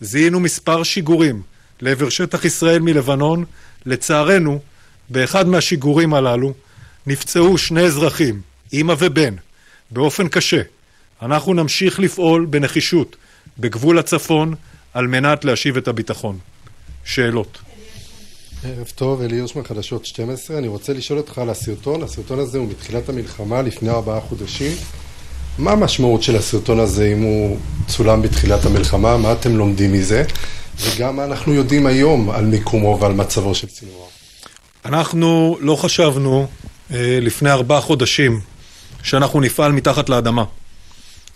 זיהינו 0.00 0.40
מספר 0.40 0.82
שיגורים 0.82 1.42
לעבר 1.80 2.08
שטח 2.08 2.44
ישראל 2.44 2.78
מלבנון. 2.78 3.44
לצערנו, 3.86 4.60
באחד 5.10 5.48
מהשיגורים 5.48 6.14
הללו 6.14 6.54
נפצעו 7.06 7.58
שני 7.58 7.82
אזרחים, 7.82 8.40
אימא 8.72 8.94
ובן, 8.98 9.34
באופן 9.90 10.28
קשה. 10.28 10.62
אנחנו 11.22 11.54
נמשיך 11.54 12.00
לפעול 12.00 12.46
בנחישות 12.50 13.16
בגבול 13.58 13.98
הצפון 13.98 14.54
על 14.94 15.06
מנת 15.06 15.44
להשיב 15.44 15.76
את 15.76 15.88
הביטחון. 15.88 16.38
שאלות. 17.04 17.58
ערב 18.64 18.92
טוב, 18.94 19.22
אלי 19.22 19.36
יושמן, 19.36 19.62
חדשות 19.62 20.06
12. 20.06 20.58
אני 20.58 20.68
רוצה 20.68 20.92
לשאול 20.92 21.18
אותך 21.18 21.38
על 21.38 21.50
הסרטון. 21.50 22.02
הסרטון 22.02 22.38
הזה 22.38 22.58
הוא 22.58 22.68
מתחילת 22.68 23.08
המלחמה, 23.08 23.62
לפני 23.62 23.90
ארבעה 23.90 24.20
חודשים. 24.20 24.72
מה 25.58 25.72
המשמעות 25.72 26.22
של 26.22 26.36
הסרטון 26.36 26.80
הזה 26.80 27.12
אם 27.12 27.22
הוא 27.22 27.58
צולם 27.86 28.22
בתחילת 28.22 28.66
המלחמה? 28.66 29.16
מה 29.16 29.32
אתם 29.32 29.56
לומדים 29.56 29.92
מזה? 29.92 30.24
וגם 30.80 31.16
מה 31.16 31.24
אנחנו 31.24 31.54
יודעים 31.54 31.86
היום 31.86 32.30
על 32.30 32.44
מיקומו 32.44 32.98
ועל 33.00 33.12
מצבו 33.12 33.54
של 33.54 33.68
סינואר. 33.68 34.06
אנחנו 34.84 35.58
לא 35.60 35.76
חשבנו 35.76 36.46
אה, 36.92 37.18
לפני 37.20 37.50
ארבעה 37.50 37.80
חודשים 37.80 38.40
שאנחנו 39.02 39.40
נפעל 39.40 39.72
מתחת 39.72 40.08
לאדמה. 40.08 40.44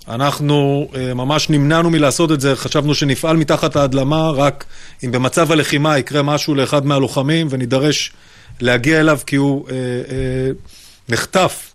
אנחנו 0.08 0.88
אה, 0.94 1.14
ממש 1.14 1.50
נמנענו 1.50 1.90
מלעשות 1.90 2.32
את 2.32 2.40
זה, 2.40 2.56
חשבנו 2.56 2.94
שנפעל 2.94 3.37
מתחת 3.37 3.76
לאדמה 3.76 4.30
רק 4.30 4.64
אם 5.04 5.12
במצב 5.12 5.52
הלחימה 5.52 5.99
יקרה 5.99 6.23
משהו 6.23 6.54
לאחד 6.54 6.87
מהלוחמים 6.87 7.46
ונידרש 7.50 8.12
להגיע 8.61 9.00
אליו 9.00 9.18
כי 9.26 9.37
הוא 9.37 9.68
אה, 9.68 9.75
אה, 9.75 10.50
נחטף 11.08 11.73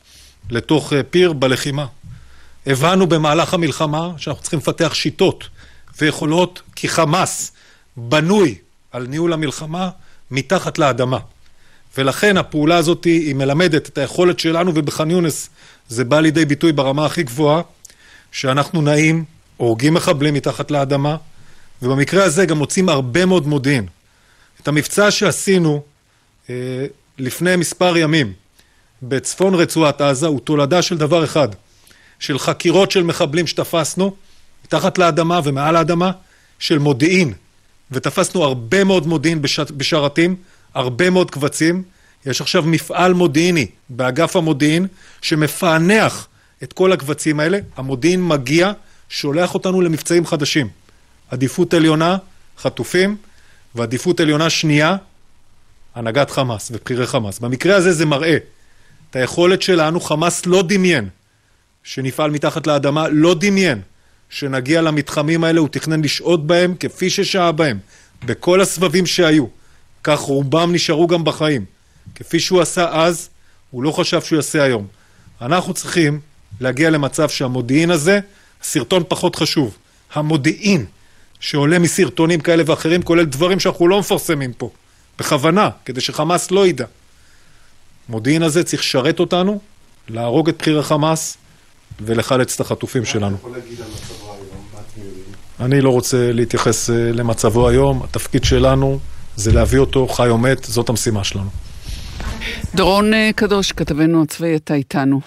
לתוך 0.50 0.94
אה, 0.94 1.04
פיר 1.04 1.34
בלחימה. 1.34 1.86
הבנו 2.66 3.08
במהלך 3.08 3.54
המלחמה 3.54 4.12
שאנחנו 4.18 4.42
צריכים 4.42 4.60
לפתח 4.60 4.94
שיטות 4.94 5.48
ויכולות 6.02 6.62
כי 6.76 6.88
חמאס 6.88 7.52
בנוי 7.98 8.56
על 8.92 9.08
ניהול 9.08 9.34
המלחמה 9.34 9.90
מתחת 10.32 10.78
לאדמה. 10.78 11.18
ולכן 11.98 12.38
הפעולה 12.38 12.78
הזאת 12.78 13.04
היא 13.04 13.36
מלמדת 13.36 13.90
את 13.90 13.98
היכולת 13.98 14.40
שלנו 14.40 14.72
ובח'אן 14.76 15.12
יונס 15.12 15.50
זה 15.92 16.04
בא 16.04 16.20
לידי 16.20 16.46
ביטוי 16.46 16.72
ברמה 16.72 17.06
הכי 17.06 17.24
גבוהה 17.24 17.62
שאנחנו 18.32 18.82
נעים, 18.82 19.24
הורגים 19.58 19.94
מחבלים 19.94 20.34
מתחת 20.34 20.72
לאדמה 20.72 21.16
ובמקרה 21.82 22.24
הזה 22.24 22.46
גם 22.46 22.58
מוצאים 22.58 22.90
הרבה 22.90 23.26
מאוד 23.26 23.48
מודיעין. 23.48 23.88
את 24.62 24.68
המבצע 24.68 25.12
שעשינו 25.12 25.82
אה, 26.50 26.56
לפני 27.18 27.56
מספר 27.56 27.98
ימים 27.98 28.34
בצפון 29.04 29.56
רצועת 29.56 30.02
עזה 30.02 30.28
הוא 30.28 30.40
תולדה 30.40 30.82
של 30.82 30.98
דבר 30.98 31.24
אחד 31.24 31.48
של 32.20 32.40
חקירות 32.40 32.92
של 32.92 33.04
מחבלים 33.04 33.48
שתפסנו 33.48 34.16
מתחת 34.66 34.98
לאדמה 34.98 35.40
ומעל 35.44 35.76
האדמה 35.76 36.12
של 36.60 36.78
מודיעין 36.80 37.34
ותפסנו 37.92 38.44
הרבה 38.44 38.84
מאוד 38.84 39.08
מודיעין 39.08 39.42
בש... 39.42 39.60
בשרתים 39.60 40.36
הרבה 40.74 41.10
מאוד 41.10 41.32
קבצים. 41.32 41.84
יש 42.26 42.42
עכשיו 42.42 42.64
מפעל 42.64 43.14
מודיעיני 43.14 43.68
באגף 43.90 44.36
המודיעין 44.36 44.88
שמפענח 45.22 46.28
את 46.64 46.74
כל 46.74 46.92
הקבצים 46.92 47.40
האלה. 47.40 47.60
המודיעין 47.78 48.28
מגיע, 48.28 48.72
שולח 49.10 49.54
אותנו 49.54 49.82
למבצעים 49.82 50.26
חדשים. 50.26 50.68
עדיפות 51.30 51.74
עליונה, 51.74 52.18
חטופים, 52.58 53.18
ועדיפות 53.76 54.20
עליונה 54.20 54.50
שנייה, 54.50 54.96
הנהגת 55.96 56.30
חמאס 56.30 56.72
ובכירי 56.72 57.08
חמאס. 57.08 57.40
במקרה 57.40 57.76
הזה 57.76 57.94
זה 57.94 58.06
מראה 58.06 58.38
את 59.10 59.16
היכולת 59.16 59.62
שלנו, 59.62 60.00
חמאס 60.00 60.46
לא 60.46 60.64
דמיין 60.68 61.10
שנפעל 61.84 62.32
מתחת 62.32 62.68
לאדמה, 62.68 63.08
לא 63.10 63.36
דמיין 63.40 63.82
שנגיע 64.30 64.82
למתחמים 64.82 65.44
האלה, 65.44 65.60
הוא 65.60 65.70
תכנן 65.70 66.02
לשהות 66.02 66.48
בהם 66.48 66.76
כפי 66.80 67.10
ששהה 67.10 67.52
בהם, 67.52 67.80
בכל 68.26 68.62
הסבבים 68.62 69.06
שהיו. 69.06 69.46
כך 70.04 70.20
רובם 70.20 70.74
נשארו 70.74 71.08
גם 71.08 71.24
בחיים. 71.24 71.66
כפי 72.16 72.40
שהוא 72.40 72.62
עשה 72.62 72.90
אז, 72.92 73.30
הוא 73.72 73.84
לא 73.84 73.92
חשב 73.92 74.22
שהוא 74.22 74.38
יעשה 74.38 74.64
היום. 74.64 74.88
אנחנו 75.42 75.74
צריכים 75.74 76.20
להגיע 76.60 76.90
למצב 76.90 77.30
שהמודיעין 77.30 77.92
הזה, 77.92 78.20
סרטון 78.64 79.04
פחות 79.08 79.36
חשוב. 79.36 79.78
המודיעין 80.14 80.86
שעולה 81.40 81.80
מסרטונים 81.80 82.40
כאלה 82.40 82.64
ואחרים, 82.66 83.02
כולל 83.02 83.26
דברים 83.26 83.60
שאנחנו 83.60 83.88
לא 83.88 84.00
מפרסמים 84.00 84.54
פה, 84.54 84.70
בכוונה, 85.20 85.70
כדי 85.86 86.02
שחמאס 86.02 86.52
לא 86.52 86.68
ידע. 86.68 86.86
המודיעין 88.10 88.44
הזה 88.44 88.64
צריך 88.64 88.82
לשרת 88.82 89.20
אותנו, 89.20 89.60
להרוג 90.10 90.50
את 90.50 90.58
בכיר 90.58 90.80
החמאס, 90.80 91.38
ולחלץ 92.00 92.56
את 92.56 92.60
החטופים 92.60 93.06
שלנו. 93.06 93.38
אני 95.60 95.82
לא 95.82 95.90
רוצה 95.90 96.32
להתייחס 96.32 96.90
למצבו 96.90 97.70
היום, 97.70 98.04
התפקיד 98.04 98.44
שלנו 98.44 99.00
זה 99.36 99.52
להביא 99.52 99.80
אותו 99.80 100.08
חי 100.08 100.30
או 100.30 100.38
מת, 100.38 100.64
זאת 100.64 100.90
המשימה 100.90 101.24
שלנו. 101.24 101.50
דורון 102.76 103.12
קדוש, 103.36 103.72
כתבנו 103.72 104.24
הצבאי, 104.24 104.56
אתה 104.56 104.74
איתנו. 104.74 105.22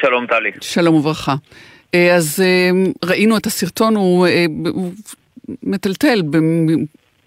שלום 0.00 0.26
טלי. 0.26 0.50
שלום 0.60 0.94
וברכה. 0.94 1.34
אז 1.92 2.42
ראינו 3.04 3.36
את 3.36 3.46
הסרטון, 3.46 3.96
הוא, 3.96 4.26
הוא 4.68 4.92
מטלטל, 5.62 6.22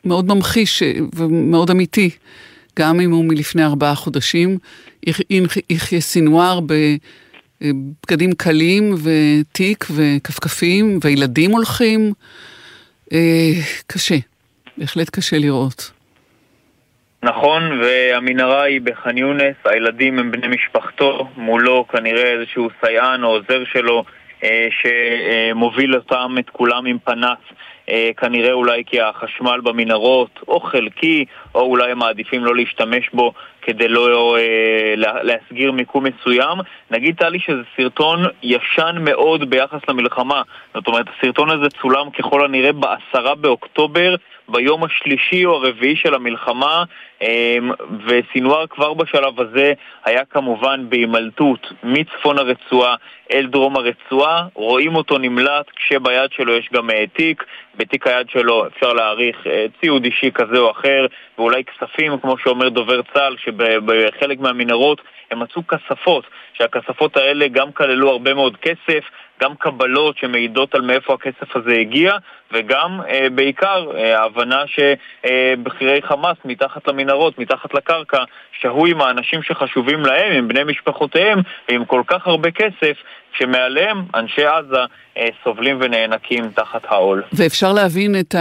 מאוד 0.05 0.27
ממחיש 0.27 0.83
ומאוד 1.15 1.69
אמיתי, 1.69 2.09
גם 2.79 2.99
אם 2.99 3.11
הוא 3.11 3.25
מלפני 3.25 3.63
ארבעה 3.63 3.95
חודשים. 3.95 4.57
יחיא 5.69 5.99
סינואר 5.99 6.59
בבגדים 7.61 8.33
קלים 8.33 8.95
ותיק 9.03 9.87
וכפכפים, 9.95 10.99
וילדים 11.01 11.51
הולכים. 11.51 12.13
קשה, 13.87 14.17
בהחלט 14.77 15.09
קשה 15.09 15.37
לראות. 15.37 15.91
נכון, 17.23 17.81
והמנהרה 17.81 18.63
היא 18.63 18.81
בח'אן 18.81 19.17
יונס, 19.17 19.55
הילדים 19.65 20.19
הם 20.19 20.31
בני 20.31 20.47
משפחתו, 20.47 21.27
מולו 21.37 21.87
כנראה 21.87 22.31
איזשהו 22.31 22.69
סייען 22.81 23.23
או 23.23 23.29
עוזר 23.29 23.63
שלו 23.65 24.03
שמוביל 24.69 25.95
אותם, 25.95 26.35
את 26.39 26.49
כולם 26.49 26.85
עם 26.85 26.97
פנס. 26.99 27.37
כנראה 28.17 28.51
אולי 28.51 28.83
כי 28.85 29.01
החשמל 29.01 29.61
במנהרות 29.63 30.39
או 30.47 30.59
חלקי, 30.59 31.25
או 31.55 31.61
אולי 31.61 31.91
הם 31.91 31.99
מעדיפים 31.99 32.45
לא 32.45 32.55
להשתמש 32.55 33.09
בו 33.13 33.33
כדי 33.61 33.87
לא 33.87 34.37
אה, 34.37 34.93
להסגיר 35.23 35.71
מיקום 35.71 36.03
מסוים. 36.03 36.57
נגיד 36.91 37.15
טלי 37.15 37.39
שזה 37.39 37.61
סרטון 37.77 38.25
ישן 38.43 38.95
מאוד 38.99 39.49
ביחס 39.49 39.79
למלחמה. 39.87 40.41
זאת 40.73 40.87
אומרת, 40.87 41.05
הסרטון 41.17 41.49
הזה 41.49 41.69
צולם 41.81 42.09
ככל 42.09 42.45
הנראה 42.45 42.71
בעשרה 42.71 43.35
באוקטובר, 43.35 44.15
ביום 44.49 44.83
השלישי 44.83 45.45
או 45.45 45.55
הרביעי 45.55 45.95
של 45.95 46.13
המלחמה, 46.13 46.83
וסינואר 48.05 48.67
כבר 48.67 48.93
בשלב 48.93 49.41
הזה 49.41 49.73
היה 50.05 50.25
כמובן 50.25 50.85
בהימלטות 50.89 51.67
מצפון 51.83 52.37
הרצועה 52.37 52.95
אל 53.31 53.45
דרום 53.45 53.75
הרצועה. 53.75 54.47
רואים 54.53 54.95
אותו 54.95 55.17
נמלט 55.17 55.65
כשביד 55.75 56.31
שלו 56.31 56.53
יש 56.53 56.69
גם 56.73 56.89
תיק, 57.13 57.43
בתיק 57.75 58.07
היד 58.07 58.29
שלו 58.29 58.67
אפשר 58.67 58.93
להעריך 58.93 59.37
ציוד 59.81 60.05
אישי 60.05 60.31
כזה 60.31 60.57
או 60.57 60.71
אחר, 60.71 61.05
ואולי 61.37 61.63
כספים, 61.63 62.17
כמו 62.17 62.37
שאומר 62.37 62.69
דובר 62.69 63.01
צה"ל, 63.13 63.35
שבחלק 63.37 64.39
מהמנהרות 64.39 65.01
הם 65.31 65.39
מצאו 65.39 65.61
כספות, 65.67 66.23
שהכספות 66.53 67.17
האלה 67.17 67.47
גם 67.47 67.71
כללו 67.71 68.09
הרבה 68.09 68.33
מאוד 68.33 68.57
כסף, 68.57 69.03
גם 69.41 69.55
קבלות 69.55 70.17
שמעידות 70.17 70.75
על 70.75 70.81
מאיפה 70.81 71.13
הכסף 71.13 71.55
הזה 71.55 71.73
הגיע, 71.73 72.11
וגם 72.53 73.01
אה, 73.09 73.27
בעיקר 73.29 73.91
אה, 73.95 74.19
ההבנה 74.19 74.63
שבכירי 74.67 76.01
חמאס 76.01 76.37
מתחת 76.45 76.87
למנהרות, 76.87 77.39
מתחת 77.39 77.73
לקרקע, 77.73 78.23
שהו 78.61 78.85
עם 78.85 79.01
האנשים 79.01 79.43
שחשובים 79.43 79.99
להם, 80.05 80.31
עם 80.31 80.47
בני 80.47 80.63
משפחותיהם, 80.63 81.39
ועם 81.69 81.85
כל 81.85 82.01
כך 82.07 82.27
הרבה 82.27 82.51
כסף, 82.51 82.97
שמעליהם 83.37 84.03
אנשי 84.15 84.45
עזה 84.45 84.77
אה, 85.17 85.27
סובלים 85.43 85.77
ונאנקים 85.81 86.51
תחת 86.55 86.81
העול. 86.87 87.23
ואפשר 87.33 87.73
להבין 87.73 88.15
את 88.19 88.35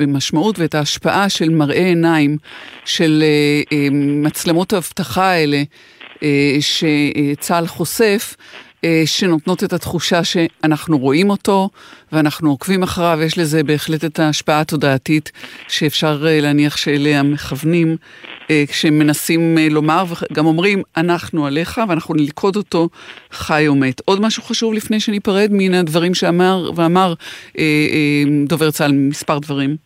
המשמעות 0.00 0.58
ואת 0.58 0.74
ההשפעה 0.74 1.28
של 1.28 1.48
מראה 1.48 1.86
עיניים, 1.86 2.36
של 2.84 3.22
מצלמות 4.22 4.72
האבטחה 4.72 5.24
האלה, 5.24 5.56
שצה"ל 6.60 7.66
חושף. 7.66 8.34
שנותנות 9.06 9.64
את 9.64 9.72
התחושה 9.72 10.24
שאנחנו 10.24 10.98
רואים 10.98 11.30
אותו 11.30 11.70
ואנחנו 12.12 12.50
עוקבים 12.50 12.82
אחריו, 12.82 13.18
יש 13.22 13.38
לזה 13.38 13.62
בהחלט 13.62 14.04
את 14.04 14.18
ההשפעה 14.18 14.60
התודעתית 14.60 15.32
שאפשר 15.68 16.18
להניח 16.22 16.76
שאליה 16.76 17.22
מכוונים 17.22 17.96
כשהם 18.68 18.98
מנסים 18.98 19.58
לומר 19.70 20.04
וגם 20.30 20.46
אומרים 20.46 20.82
אנחנו 20.96 21.46
עליך 21.46 21.80
ואנחנו 21.88 22.14
נלכוד 22.14 22.56
אותו 22.56 22.88
חי 23.32 23.68
או 23.68 23.74
מת. 23.74 24.00
עוד 24.04 24.20
משהו 24.20 24.42
חשוב 24.42 24.74
לפני 24.74 25.00
שניפרד 25.00 25.48
מן 25.52 25.74
הדברים 25.74 26.14
שאמר 26.14 26.70
ואמר 26.74 27.14
דובר 28.46 28.70
צה"ל 28.70 28.92
מספר 28.92 29.38
דברים. 29.38 29.76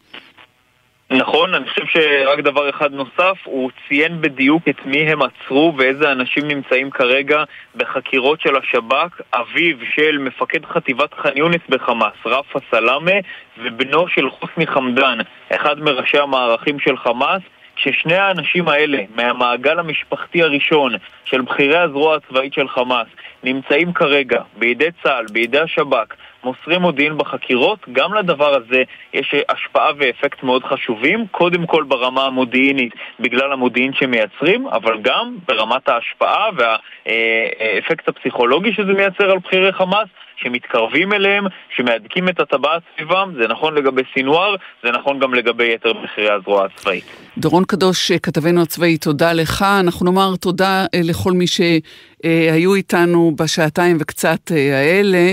נכון, 1.19 1.55
אני 1.55 1.69
חושב 1.69 1.87
שרק 1.87 2.39
דבר 2.39 2.71
אחד 2.71 2.93
נוסף, 2.93 3.37
הוא 3.45 3.71
ציין 3.89 4.21
בדיוק 4.21 4.63
את 4.69 4.87
מי 4.87 4.99
הם 4.99 5.19
עצרו 5.23 5.75
ואיזה 5.77 6.13
אנשים 6.13 6.49
נמצאים 6.49 6.91
כרגע 6.91 7.45
בחקירות 7.77 8.41
של 8.41 8.57
השב"כ, 8.57 9.21
אביו 9.35 9.77
של 9.95 10.19
מפקד 10.19 10.65
חטיבת 10.65 11.15
ח'אן 11.15 11.37
יונס 11.37 11.61
בחמאס, 11.69 12.13
רפה 12.27 12.59
סלאמה, 12.71 13.13
ובנו 13.59 14.09
של 14.09 14.31
חוסני 14.31 14.67
חמדאן, 14.67 15.19
אחד 15.49 15.81
מראשי 15.81 16.19
המערכים 16.19 16.79
של 16.79 16.97
חמאס, 16.97 17.43
כששני 17.77 18.15
האנשים 18.15 18.69
האלה, 18.69 18.99
מהמעגל 19.15 19.79
המשפחתי 19.79 20.43
הראשון 20.43 20.95
של 21.25 21.41
בכירי 21.41 21.79
הזרוע 21.79 22.17
הצבאית 22.17 22.55
של 22.55 22.69
חמאס, 22.69 23.07
נמצאים 23.43 23.93
כרגע 23.93 24.43
בידי 24.59 24.89
צה"ל, 25.03 25.27
בידי 25.33 25.59
השב"כ, 25.59 26.15
מוסרים 26.45 26.83
מודיעין 26.83 27.19
בחקירות, 27.19 27.79
גם 27.93 28.15
לדבר 28.15 28.55
הזה 28.57 28.83
יש 29.15 29.35
השפעה 29.49 29.91
ואפקט 29.99 30.43
מאוד 30.43 30.65
חשובים, 30.65 31.27
קודם 31.31 31.67
כל 31.67 31.83
ברמה 31.83 32.25
המודיעינית 32.25 32.93
בגלל 33.21 33.53
המודיעין 33.53 33.93
שמייצרים, 33.95 34.67
אבל 34.67 34.99
גם 35.03 35.37
ברמת 35.49 35.89
ההשפעה 35.89 36.49
והאפקט 36.57 38.09
הפסיכולוגי 38.09 38.73
שזה 38.73 38.93
מייצר 38.93 39.31
על 39.31 39.39
בכירי 39.39 39.73
חמאס, 39.73 40.09
שמתקרבים 40.37 41.13
אליהם, 41.13 41.45
שמהדקים 41.77 42.29
את 42.29 42.41
הטבעת 42.41 42.83
סביבם, 42.97 43.33
זה 43.43 43.49
נכון 43.49 43.75
לגבי 43.75 44.03
סינואר, 44.15 44.55
זה 44.85 44.91
נכון 44.91 45.19
גם 45.19 45.35
לגבי 45.35 45.75
יתר 45.75 45.93
בכירי 45.93 46.31
הזרוע 46.31 46.67
הצבאית. 46.67 47.05
דורון 47.39 47.65
קדוש, 47.65 48.13
כתבנו 48.13 48.63
הצבאי, 48.63 48.99
תודה 48.99 49.33
לך. 49.33 49.65
אנחנו 49.81 50.07
נאמר 50.07 50.37
תודה 50.37 50.87
לכל 50.95 51.33
מי 51.33 51.47
שהיו 51.47 52.75
איתנו 52.75 53.33
בשעתיים 53.37 53.97
וקצת 54.01 54.51
האלה, 54.51 55.33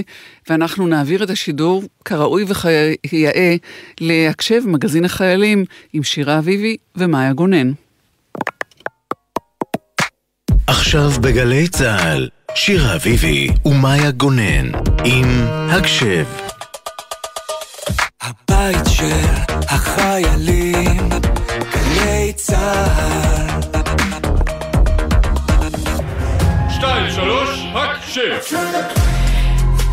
ואנחנו 0.49 0.87
נעביר 0.87 1.23
את 1.23 1.29
השידור 1.29 1.83
כראוי 2.05 2.43
וכיאה 2.47 3.55
להקשב 4.01 4.61
מגזין 4.65 5.05
החיילים 5.05 5.65
עם 5.93 6.03
שירה 6.03 6.39
אביבי 6.39 6.77
ומאיה 6.95 7.33
גונן. 7.33 7.71
עכשיו 10.67 11.09
בגלי 11.21 11.67
צה"ל, 11.67 12.29
שירה 12.55 12.95
אביבי 12.95 13.47
ומאיה 13.65 14.11
גונן 14.11 14.71
עם 15.05 15.47
הקשב. 15.69 16.25
הבית 18.21 18.85
של 18.87 19.25
החיילים, 19.69 21.09
גלי 21.73 22.33
צה"ל. 22.35 23.71
שתיים, 26.69 27.11
שלוש, 27.11 27.49
הקשב. 27.75 28.37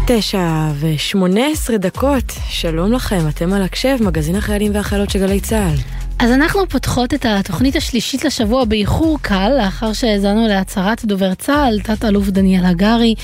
תשע 0.06 0.48
ושמונה 0.80 1.46
עשרה 1.52 1.78
דקות, 1.78 2.32
שלום 2.48 2.92
לכם, 2.92 3.28
אתם 3.28 3.52
על 3.52 3.62
הקשב, 3.62 3.96
מגזין 4.00 4.36
החיילים 4.36 4.74
והחיילות 4.74 5.10
של 5.10 5.18
גלי 5.18 5.40
צה"ל. 5.40 5.95
אז 6.18 6.30
אנחנו 6.30 6.68
פותחות 6.68 7.14
את 7.14 7.26
התוכנית 7.28 7.76
השלישית 7.76 8.24
לשבוע 8.24 8.64
באיחור 8.64 9.18
קל, 9.22 9.52
לאחר 9.58 9.92
שהאזנו 9.92 10.48
להצהרת 10.48 11.04
דובר 11.04 11.34
צה"ל, 11.34 11.80
תת-אלוף 11.80 12.28
דניאל 12.28 12.64
הגרי, 12.64 13.14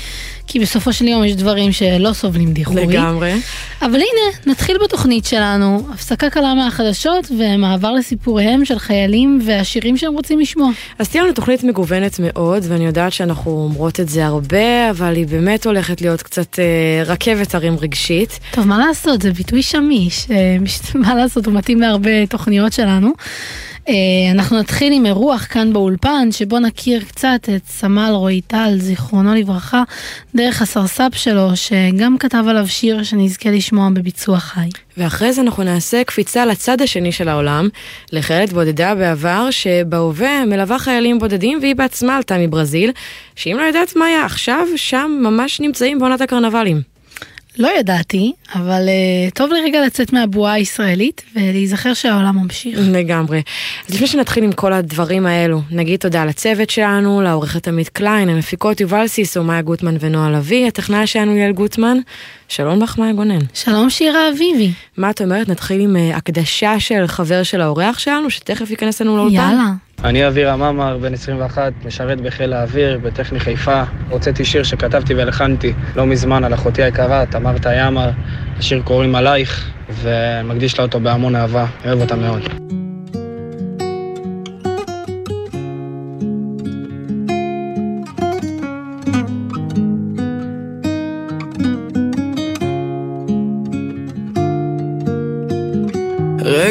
כי 0.47 0.59
בסופו 0.59 0.93
של 0.93 1.07
יום 1.07 1.23
יש 1.23 1.35
דברים 1.35 1.71
שלא 1.71 2.13
סובלים 2.13 2.53
דיחורי. 2.53 2.87
לגמרי. 2.87 3.33
אבל 3.81 3.95
הנה, 3.95 4.51
נתחיל 4.51 4.77
בתוכנית 4.83 5.25
שלנו, 5.25 5.87
הפסקה 5.93 6.29
קלה 6.29 6.53
מהחדשות 6.53 7.31
ומעבר 7.39 7.91
לסיפוריהם 7.91 8.65
של 8.65 8.79
חיילים 8.79 9.39
והשירים 9.45 9.97
שהם 9.97 10.13
רוצים 10.13 10.39
לשמוע. 10.39 10.69
אז 10.99 11.09
תהיה 11.09 11.23
לנו 11.23 11.33
תוכנית 11.33 11.63
מגוונת 11.63 12.19
מאוד, 12.19 12.63
ואני 12.67 12.85
יודעת 12.85 13.13
שאנחנו 13.13 13.51
אומרות 13.51 13.99
את 13.99 14.09
זה 14.09 14.25
הרבה, 14.25 14.89
אבל 14.89 15.15
היא 15.15 15.27
באמת 15.27 15.65
הולכת 15.65 16.01
להיות 16.01 16.21
קצת 16.21 16.59
אה, 16.59 17.03
רכבת 17.05 17.55
הרים 17.55 17.77
רגשית. 17.79 18.39
טוב, 18.51 18.67
מה 18.67 18.77
לעשות, 18.87 19.21
זה 19.21 19.31
ביטוי 19.31 19.61
שמיש, 19.61 20.27
אה, 20.31 20.57
מה 21.03 21.15
לעשות, 21.15 21.45
הוא 21.45 21.53
מתאים 21.53 21.81
להרבה 21.81 22.25
תוכניות 22.29 22.73
שלנו. 22.73 23.13
אנחנו 24.31 24.59
נתחיל 24.59 24.93
עם 24.93 25.05
אירוח 25.05 25.47
כאן 25.49 25.73
באולפן, 25.73 26.31
שבו 26.31 26.59
נכיר 26.59 27.03
קצת 27.03 27.49
את 27.55 27.61
סמל 27.67 28.11
רועי 28.11 28.41
טל, 28.41 28.75
זיכרונו 28.77 29.35
לברכה, 29.35 29.83
דרך 30.35 30.61
הסרסאפ 30.61 31.15
שלו, 31.15 31.49
שגם 31.55 32.17
כתב 32.17 32.43
עליו 32.47 32.67
שיר 32.67 33.03
שנזכה 33.03 33.51
לשמוע 33.51 33.89
בביצוע 33.93 34.39
חי. 34.39 34.69
ואחרי 34.97 35.33
זה 35.33 35.41
אנחנו 35.41 35.63
נעשה 35.63 36.03
קפיצה 36.03 36.45
לצד 36.45 36.81
השני 36.81 37.11
של 37.11 37.29
העולם, 37.29 37.69
לחיילת 38.11 38.53
בודדה 38.53 38.95
בעבר, 38.95 39.47
שבהווה 39.51 40.45
מלווה 40.45 40.79
חיילים 40.79 41.19
בודדים, 41.19 41.59
והיא 41.61 41.75
בעצמה 41.75 42.15
עלתה 42.15 42.37
מברזיל, 42.37 42.91
שאם 43.35 43.57
לא 43.59 43.63
יודעת 43.63 43.95
מה 43.95 44.05
היה 44.05 44.25
עכשיו, 44.25 44.67
שם 44.75 45.11
ממש 45.23 45.59
נמצאים 45.59 45.99
בעונת 45.99 46.21
הקרנבלים. 46.21 46.92
לא 47.57 47.69
ידעתי, 47.79 48.33
אבל 48.55 48.81
uh, 48.87 49.33
טוב 49.33 49.51
רגע 49.65 49.85
לצאת 49.85 50.13
מהבועה 50.13 50.53
הישראלית 50.53 51.21
ולהיזכר 51.35 51.93
שהעולם 51.93 52.37
ממשיך. 52.37 52.79
לגמרי. 52.81 53.41
אז 53.89 53.95
לפני 53.95 54.07
שנתחיל 54.07 54.43
עם 54.43 54.51
כל 54.51 54.73
הדברים 54.73 55.25
האלו, 55.25 55.61
נגיד 55.71 55.99
תודה 55.99 56.25
לצוות 56.25 56.69
שלנו, 56.69 57.21
לעורכת 57.21 57.67
עמית 57.67 57.89
קליין, 57.89 58.29
המפיקות 58.29 58.81
יובל 58.81 59.07
סיסו, 59.07 59.43
מאיה 59.43 59.61
גוטמן 59.61 59.95
ונועה 59.99 60.31
לביא, 60.31 60.67
הטכנאי 60.67 61.07
שלנו 61.07 61.35
יעל 61.37 61.51
גוטמן. 61.51 61.97
שלום 62.53 62.83
לך 62.83 62.97
מאיה 62.97 63.13
גונן. 63.13 63.39
שלום 63.53 63.89
שירה 63.89 64.29
אביבי. 64.29 64.71
מה 64.97 65.09
את 65.09 65.21
אומרת? 65.21 65.49
נתחיל 65.49 65.81
עם 65.81 65.95
uh, 65.95 66.15
הקדשה 66.15 66.79
של 66.79 67.07
חבר 67.07 67.43
של 67.43 67.61
האורח 67.61 67.99
שלנו, 67.99 68.29
שתכף 68.29 68.71
ייכנס 68.71 69.01
לנו 69.01 69.17
לאולפן. 69.17 69.35
יאללה. 69.35 69.71
אני 70.03 70.27
אבירה 70.27 70.55
ממר, 70.55 70.97
בן 70.97 71.13
21, 71.13 71.73
משרת 71.85 72.21
בחיל 72.21 72.53
האוויר, 72.53 72.99
בטכני 73.03 73.39
חיפה. 73.39 73.83
הוצאתי 74.09 74.45
שיר 74.45 74.63
שכתבתי 74.63 75.13
והלחנתי 75.13 75.73
לא 75.95 76.05
מזמן 76.05 76.43
על 76.43 76.53
אחותי 76.53 76.83
היקרה, 76.83 77.25
תמר 77.25 77.57
תיאמר. 77.57 78.09
השיר 78.57 78.81
קוראים 78.81 79.15
עלייך, 79.15 79.71
ומקדיש 79.89 80.79
לה 80.79 80.85
אותו 80.85 80.99
בהמון 80.99 81.35
אהבה. 81.35 81.65
אוהב 81.85 82.01
אותה 82.01 82.15
מאוד. 82.15 82.82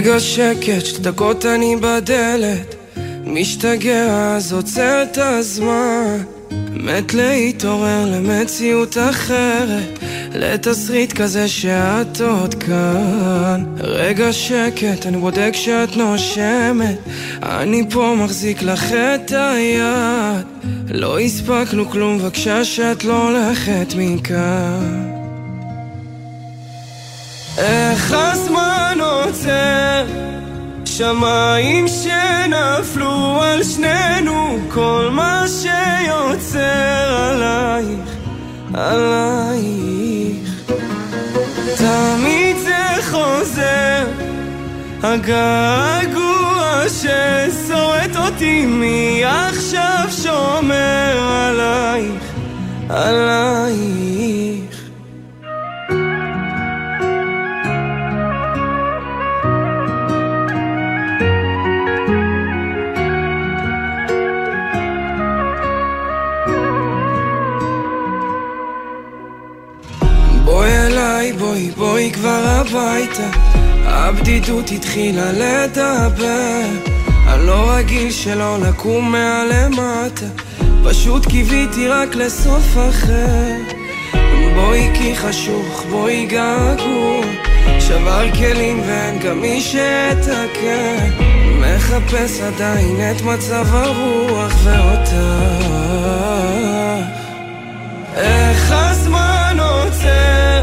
רגע 0.04 0.20
שקט, 0.20 0.86
שתי 0.86 1.02
דקות 1.02 1.46
אני 1.46 1.76
בדלת. 1.76 2.74
משתגע 3.24 4.34
אז 4.36 4.52
עוצר 4.52 5.02
את 5.02 5.18
הזמן. 5.18 6.18
מת 6.72 7.14
להתעורר 7.14 8.04
למציאות 8.06 8.98
אחרת. 8.98 9.98
לתסריט 10.34 11.12
כזה 11.12 11.48
שאת 11.48 12.20
עוד 12.20 12.54
כאן. 12.54 13.64
רגע 13.78 14.32
שקט, 14.32 15.06
אני 15.06 15.16
בודק 15.16 15.52
שאת 15.52 15.96
נושמת. 15.96 16.98
אני 17.42 17.84
פה 17.90 18.14
מחזיק 18.18 18.62
לך 18.62 18.92
את 18.92 19.32
היד. 19.32 20.46
לא 20.88 21.18
הספקנו 21.18 21.90
כלום, 21.90 22.18
בבקשה 22.18 22.64
שאת 22.64 23.04
לא 23.04 23.28
הולכת 23.28 23.94
מכאן 23.96 25.11
איך 27.62 28.12
הזמן 28.12 28.98
עוצר? 29.00 30.04
שמיים 30.84 31.86
שנפלו 31.88 33.42
על 33.42 33.62
שנינו 33.62 34.58
כל 34.68 35.08
מה 35.12 35.44
שיוצר 35.48 36.58
עלייך, 37.16 38.10
עלייך. 38.74 40.72
תמיד 41.76 42.56
זה 42.58 43.10
חוזר 43.10 44.06
הגעגוע 45.02 46.82
ששורט 46.88 48.16
אותי 48.16 48.66
מי 48.66 49.22
עכשיו 49.24 50.04
שומר 50.22 51.18
עלייך, 51.20 52.24
עלייך 52.88 54.71
הביתה. 72.62 73.28
הבדידות 73.84 74.70
התחילה 74.70 75.32
לדבר. 75.32 76.62
אני 77.28 77.46
לא 77.46 77.70
רגיל 77.70 78.10
שלא 78.10 78.58
לקום 78.58 79.12
מהלמטה. 79.12 80.26
פשוט 80.84 81.26
קיוויתי 81.26 81.88
רק 81.88 82.14
לסוף 82.14 82.76
אחר. 82.88 83.56
בואי 84.54 84.90
כי 84.94 85.16
חשוך, 85.16 85.84
בואי 85.90 86.26
געגוע. 86.26 87.24
שבר 87.80 88.30
כלים 88.34 88.80
ואין 88.86 89.18
גם 89.18 89.40
מי 89.40 89.60
שיתקן. 89.60 91.10
מחפש 91.60 92.40
עדיין 92.40 92.96
את 93.10 93.22
מצב 93.22 93.66
הרוח 93.74 94.52
ואותך 94.64 95.12
איך 98.16 98.72
הזמן 98.72 99.56
עוצר 99.60 100.62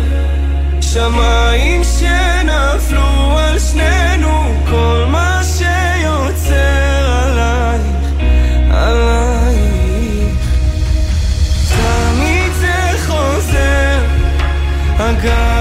שמיים 0.93 1.81
שנפלו 1.83 3.37
על 3.37 3.59
שנינו 3.59 4.53
כל 4.69 5.05
מה 5.07 5.41
שיוצר 5.43 6.53
עלייך, 7.23 8.07
עלייך. 8.71 10.39
תמיד 11.69 12.53
זה 12.53 12.97
חוזר 13.07 13.99
הגעגוע 14.99 15.58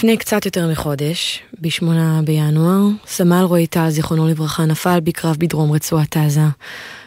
לפני 0.00 0.16
קצת 0.16 0.46
יותר 0.46 0.68
מחודש, 0.68 1.42
ב-8 1.60 1.84
בינואר, 2.24 2.88
סמל 3.06 3.42
רועי 3.42 3.66
טל, 3.66 3.90
זיכרונו 3.90 4.28
לברכה, 4.28 4.64
נפל 4.64 5.00
בקרב 5.00 5.36
בדרום 5.38 5.72
רצועת 5.72 6.16
עזה. 6.16 6.40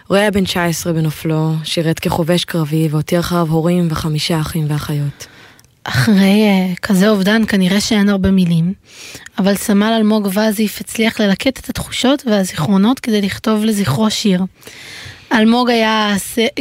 רועי 0.09 0.21
היה 0.21 0.31
בן 0.31 0.43
19 0.43 0.93
בנופלו, 0.93 1.53
שירת 1.63 1.99
כחובש 1.99 2.45
קרבי 2.45 2.87
והותיר 2.91 3.19
אחריו 3.19 3.47
הורים 3.49 3.87
וחמישה 3.89 4.39
אחים 4.39 4.65
ואחיות. 4.67 5.27
אחרי 5.83 6.43
uh, 6.73 6.79
כזה 6.79 7.09
אובדן 7.09 7.45
כנראה 7.47 7.81
שאין 7.81 8.09
הרבה 8.09 8.31
מילים, 8.31 8.73
אבל 9.37 9.55
סמל 9.55 9.93
אלמוג 9.97 10.27
וזיף 10.27 10.81
הצליח 10.81 11.21
ללקט 11.21 11.59
את 11.59 11.69
התחושות 11.69 12.23
והזיכרונות 12.25 12.99
כדי 12.99 13.21
לכתוב 13.21 13.63
לזכרו 13.63 14.11
שיר. 14.11 14.43
אלמוג 15.31 15.69
היה 15.69 16.15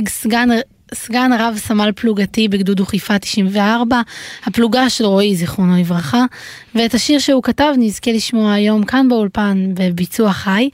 סגן, 0.09 0.49
סגן 0.95 1.31
רב 1.39 1.55
סמל 1.57 1.91
פלוגתי 1.97 2.49
בגדוד 2.49 2.81
אוכיפה 2.81 3.19
94, 3.19 4.01
הפלוגה 4.45 4.91
של 4.91 5.05
רועי 5.05 5.37
זיכרונו 5.37 5.77
לברכה, 5.77 6.25
ואת 6.75 6.95
השיר 6.95 7.19
שהוא 7.19 7.43
כתב 7.43 7.73
נזכה 7.79 8.13
לשמוע 8.13 8.53
היום 8.53 8.85
כאן 8.85 9.09
באולפן 9.09 9.65
בביצוע 9.75 10.33
חי, 10.33 10.69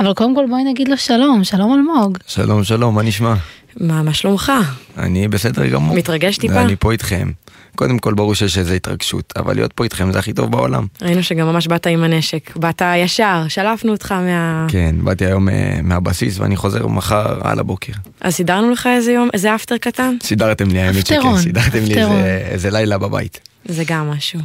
אבל 0.00 0.14
קודם 0.14 0.34
כל 0.34 0.44
בואי 0.48 0.64
נגיד 0.64 0.88
לו 0.88 0.96
שלום, 0.96 1.44
שלום 1.44 1.74
אלמוג. 1.74 2.18
שלום, 2.26 2.64
שלום, 2.64 2.94
מה 2.94 3.02
נשמע? 3.02 3.34
מה, 3.76 4.02
מה 4.02 4.14
שלומך? 4.14 4.52
אני 4.98 5.28
בסדר 5.28 5.66
גמור. 5.66 5.96
מתרגש 5.96 6.38
טיפה? 6.38 6.60
אני 6.62 6.76
פה 6.76 6.92
איתכם. 6.92 7.30
קודם 7.76 7.98
כל 7.98 8.14
ברור 8.14 8.34
שיש 8.34 8.58
איזו 8.58 8.72
התרגשות, 8.74 9.32
אבל 9.36 9.54
להיות 9.54 9.72
פה 9.72 9.84
איתכם 9.84 10.12
זה 10.12 10.18
הכי 10.18 10.32
טוב 10.32 10.50
בעולם. 10.52 10.86
ראינו 11.02 11.22
שגם 11.22 11.46
ממש 11.46 11.66
באת 11.66 11.86
עם 11.86 12.04
הנשק, 12.04 12.56
באת 12.56 12.82
ישר, 12.96 13.44
שלפנו 13.48 13.92
אותך 13.92 14.12
מה... 14.12 14.66
כן, 14.70 14.94
באתי 15.04 15.26
היום 15.26 15.48
אה, 15.48 15.78
מהבסיס 15.82 16.38
ואני 16.38 16.56
חוזר 16.56 16.86
מחר 16.86 17.38
על 17.48 17.58
הבוקר. 17.58 17.92
אז 18.20 18.34
סידרנו 18.34 18.70
לך 18.70 18.88
איזה 18.96 19.12
יום, 19.12 19.28
איזה 19.32 19.54
אפטר 19.54 19.76
קטן? 19.76 20.16
סידרתם 20.22 20.68
לי, 20.68 20.80
האמת 20.80 21.06
שכן, 21.06 21.36
סידרתם 21.38 21.84
לי. 21.84 21.94
איזה- 22.02 22.46
איזה 22.50 22.70
לילה 22.70 22.98
בבית. 22.98 23.40
זה 23.64 23.82
גם 23.86 24.10
משהו. 24.10 24.40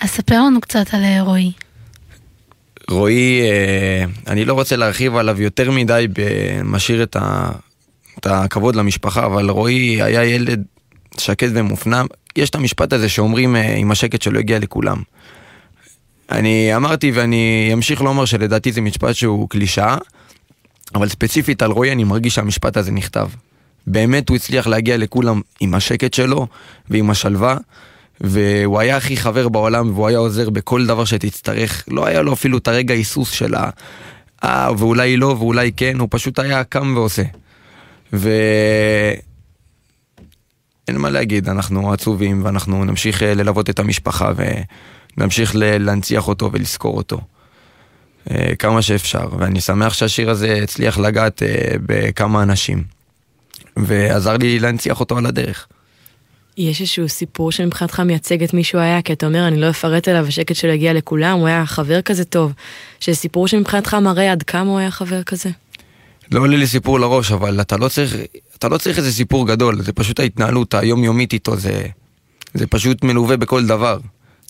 אז 0.00 0.10
ספר 0.10 0.34
לנו 0.34 0.60
קצת 0.60 0.94
על 0.94 1.02
אה, 1.04 1.22
רועי. 1.22 1.52
רועי, 2.90 3.40
אה, 3.42 4.04
אני 4.26 4.44
לא 4.44 4.54
רוצה 4.54 4.76
להרחיב 4.76 5.16
עליו 5.16 5.42
יותר 5.42 5.70
מדי, 5.70 6.06
משאיר 6.64 7.02
את, 7.02 7.16
ה, 7.16 7.50
את 8.18 8.26
הכבוד 8.26 8.76
למשפחה, 8.76 9.26
אבל 9.26 9.50
רועי 9.50 10.02
היה 10.02 10.24
ילד 10.24 10.62
שקט 11.18 11.48
ומופנם. 11.54 12.06
יש 12.36 12.50
את 12.50 12.54
המשפט 12.54 12.92
הזה 12.92 13.08
שאומרים, 13.08 13.56
אה, 13.56 13.76
עם 13.76 13.90
השקט 13.90 14.22
שלו 14.22 14.38
הגיע 14.38 14.58
לכולם. 14.58 15.02
אני 16.30 16.76
אמרתי 16.76 17.10
ואני 17.10 17.70
אמשיך 17.72 18.02
לומר 18.02 18.24
שלדעתי 18.24 18.72
זה 18.72 18.80
משפט 18.80 19.14
שהוא 19.14 19.48
קלישאה, 19.48 19.96
אבל 20.94 21.08
ספציפית 21.08 21.62
על 21.62 21.70
רועי 21.70 21.92
אני 21.92 22.04
מרגיש 22.04 22.34
שהמשפט 22.34 22.76
הזה 22.76 22.92
נכתב. 22.92 23.28
באמת 23.86 24.28
הוא 24.28 24.36
הצליח 24.36 24.66
להגיע 24.66 24.96
לכולם 24.96 25.40
עם 25.60 25.74
השקט 25.74 26.14
שלו 26.14 26.46
ועם 26.90 27.10
השלווה, 27.10 27.56
והוא 28.20 28.80
היה 28.80 28.96
הכי 28.96 29.16
חבר 29.16 29.48
בעולם 29.48 29.90
והוא 29.94 30.08
היה 30.08 30.18
עוזר 30.18 30.50
בכל 30.50 30.86
דבר 30.86 31.04
שתצטרך. 31.04 31.84
לא 31.88 32.06
היה 32.06 32.22
לו 32.22 32.32
אפילו 32.32 32.58
את 32.58 32.68
הרגע 32.68 32.94
היסוס 32.94 33.30
של 33.30 33.54
ה... 33.54 33.70
אה, 34.44 34.68
ואולי 34.78 35.16
לא 35.16 35.26
ואולי 35.26 35.72
כן, 35.76 35.98
הוא 35.98 36.08
פשוט 36.10 36.38
היה 36.38 36.64
קם 36.64 36.92
ועושה. 36.96 37.22
ו... 38.12 38.30
אין 40.90 40.98
מה 40.98 41.10
להגיד, 41.10 41.48
אנחנו 41.48 41.92
עצובים 41.92 42.44
ואנחנו 42.44 42.84
נמשיך 42.84 43.22
אה, 43.22 43.34
ללוות 43.34 43.70
את 43.70 43.78
המשפחה 43.78 44.32
ונמשיך 45.16 45.52
להנציח 45.56 46.28
אותו 46.28 46.50
ולזכור 46.52 46.96
אותו. 46.96 47.20
אה, 48.30 48.52
כמה 48.58 48.82
שאפשר, 48.82 49.28
ואני 49.38 49.60
שמח 49.60 49.94
שהשיר 49.94 50.30
הזה 50.30 50.60
הצליח 50.62 50.98
לגעת 50.98 51.42
אה, 51.42 51.74
בכמה 51.86 52.42
אנשים, 52.42 52.84
ועזר 53.76 54.36
לי 54.36 54.58
להנציח 54.58 55.00
אותו 55.00 55.18
על 55.18 55.26
הדרך. 55.26 55.66
יש 56.56 56.80
איזשהו 56.80 57.08
סיפור 57.08 57.52
שמבחינתך 57.52 58.00
מייצג 58.00 58.42
את 58.42 58.54
מי 58.54 58.64
שהוא 58.64 58.80
היה, 58.80 59.02
כי 59.02 59.12
אתה 59.12 59.26
אומר, 59.26 59.48
אני 59.48 59.60
לא 59.60 59.70
אפרט 59.70 60.08
עליו, 60.08 60.26
השקט 60.26 60.56
שלו 60.56 60.72
הגיע 60.72 60.92
לכולם, 60.92 61.38
הוא 61.38 61.46
היה 61.46 61.66
חבר 61.66 62.02
כזה 62.02 62.24
טוב. 62.24 62.52
שסיפור 63.00 63.48
שמבחינתך 63.48 63.94
מראה 63.94 64.32
עד 64.32 64.42
כמה 64.42 64.70
הוא 64.70 64.78
היה 64.78 64.90
חבר 64.90 65.22
כזה. 65.22 65.50
לא 66.32 66.40
עולה 66.40 66.56
לי 66.56 66.66
סיפור 66.66 67.00
לראש, 67.00 67.32
אבל 67.32 67.60
אתה 67.60 67.76
לא 67.76 67.88
צריך, 67.88 68.16
אתה 68.60 68.68
לא 68.68 68.78
צריך 68.78 68.98
איזה 68.98 69.12
סיפור 69.12 69.46
גדול, 69.48 69.82
זה 69.82 69.92
פשוט 69.92 70.20
ההתנהלות 70.20 70.74
היומיומית 70.74 71.32
איתו, 71.32 71.56
זה, 71.56 71.82
זה 72.54 72.66
פשוט 72.66 73.04
מלווה 73.04 73.36
בכל 73.36 73.66
דבר. 73.66 73.98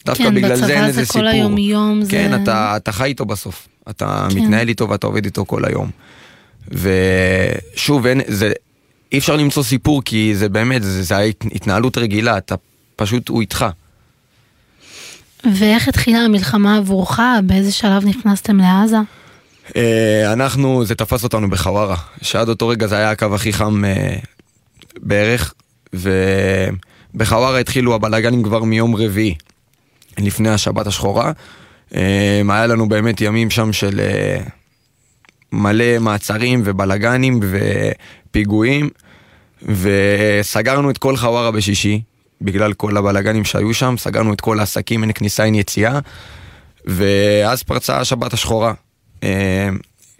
דווקא 0.06 0.24
כן, 0.24 0.34
בגלל 0.34 0.56
זה 0.56 0.62
בצבא 0.62 0.74
אין 0.74 0.80
זה 0.92 1.00
איזה 1.00 1.00
כל 1.00 1.18
סיפור. 1.18 1.26
היום-יום, 1.28 2.02
זה- 2.02 2.10
כן, 2.10 2.42
אתה, 2.42 2.76
אתה 2.76 2.92
חי 2.92 3.04
איתו 3.04 3.24
בסוף. 3.24 3.68
אתה 3.90 4.26
כן. 4.30 4.36
מתנהל 4.38 4.68
איתו 4.68 4.88
ואתה 4.88 5.06
עובד 5.06 5.24
איתו 5.24 5.44
כל 5.46 5.64
היום. 5.64 5.90
ושוב, 6.68 8.06
אין, 8.06 8.20
זה, 8.26 8.52
אי 9.12 9.18
אפשר 9.18 9.36
למצוא 9.36 9.62
סיפור 9.62 10.02
כי 10.04 10.32
זה 10.34 10.48
באמת, 10.48 10.82
זה, 10.82 11.02
זה 11.02 11.18
התנהלות 11.54 11.98
רגילה, 11.98 12.38
אתה 12.38 12.54
פשוט, 12.96 13.28
הוא 13.28 13.40
איתך. 13.40 13.66
ואיך 15.58 15.88
התחילה 15.88 16.18
המלחמה 16.18 16.76
עבורך? 16.76 17.20
באיזה 17.44 17.72
שלב 17.72 18.04
נכנסתם 18.04 18.56
לעזה? 18.56 18.96
אה, 19.76 20.32
אנחנו, 20.32 20.84
זה 20.84 20.94
תפס 20.94 21.24
אותנו 21.24 21.50
בחווארה, 21.50 21.96
שעד 22.22 22.48
אותו 22.48 22.68
רגע 22.68 22.86
זה 22.86 22.96
היה 22.96 23.10
הקו 23.10 23.34
הכי 23.34 23.52
חם 23.52 23.84
אה, 23.84 24.16
בערך, 24.96 25.54
ובחווארה 25.94 27.58
התחילו 27.58 27.94
הבלאגנים 27.94 28.42
כבר 28.42 28.64
מיום 28.64 28.96
רביעי, 28.96 29.34
לפני 30.18 30.48
השבת 30.48 30.86
השחורה. 30.86 31.32
אה, 31.94 32.42
היה 32.48 32.66
לנו 32.66 32.88
באמת 32.88 33.20
ימים 33.20 33.50
שם 33.50 33.72
של 33.72 34.00
מלא 35.52 35.98
מעצרים 35.98 36.62
ובלאגנים 36.64 37.40
ופיגועים, 37.42 38.88
וסגרנו 39.62 40.90
את 40.90 40.98
כל 40.98 41.16
חווארה 41.16 41.50
בשישי, 41.50 42.00
בגלל 42.40 42.72
כל 42.72 42.96
הבלאגנים 42.96 43.44
שהיו 43.44 43.74
שם, 43.74 43.94
סגרנו 43.98 44.32
את 44.32 44.40
כל 44.40 44.60
העסקים, 44.60 45.02
אין 45.02 45.12
כניסה, 45.12 45.44
אין 45.44 45.54
יציאה, 45.54 45.98
ואז 46.84 47.62
פרצה 47.62 47.98
השבת 47.98 48.32
השחורה. 48.32 48.72
אה, 49.24 49.68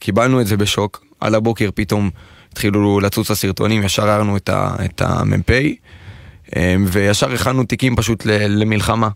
קיבלנו 0.01 0.41
את 0.41 0.47
זה 0.47 0.57
בשוק, 0.57 1.05
על 1.21 1.35
הבוקר 1.35 1.71
פתאום 1.75 2.11
התחילו 2.53 3.01
לצוץ 3.01 3.31
הסרטונים, 3.31 3.83
ישר 3.83 4.09
הערנו 4.09 4.37
את 4.37 4.49
ה- 4.49 4.77
המ"פ, 5.01 5.51
אה, 6.57 6.77
וישר 6.87 7.33
הכנו 7.33 7.65
תיקים 7.65 7.97
פשוט 7.97 8.27
למלחמה. 8.27 9.09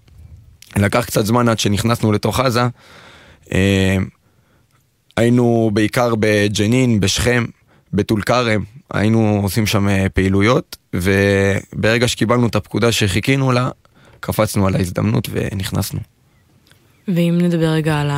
לקח 0.76 1.04
קצת 1.04 1.26
זמן 1.26 1.48
עד 1.48 1.58
שנכנסנו 1.58 2.12
לתוך 2.12 2.40
עזה. 2.40 2.66
אה, 3.52 3.96
היינו 5.16 5.70
בעיקר 5.74 6.14
בג'נין, 6.20 7.00
בשכם, 7.00 7.44
בטול 7.92 8.22
כרם, 8.22 8.62
היינו 8.92 9.40
עושים 9.42 9.66
שם 9.66 9.88
פעילויות, 10.14 10.76
וברגע 10.94 12.08
שקיבלנו 12.08 12.46
את 12.46 12.54
הפקודה 12.54 12.92
שחיכינו 12.92 13.52
לה, 13.52 13.68
קפצנו 14.20 14.66
על 14.66 14.76
ההזדמנות 14.76 15.28
ונכנסנו. 15.32 16.00
ואם 17.08 17.38
נדבר 17.42 17.66
רגע 17.66 18.00
על 18.00 18.10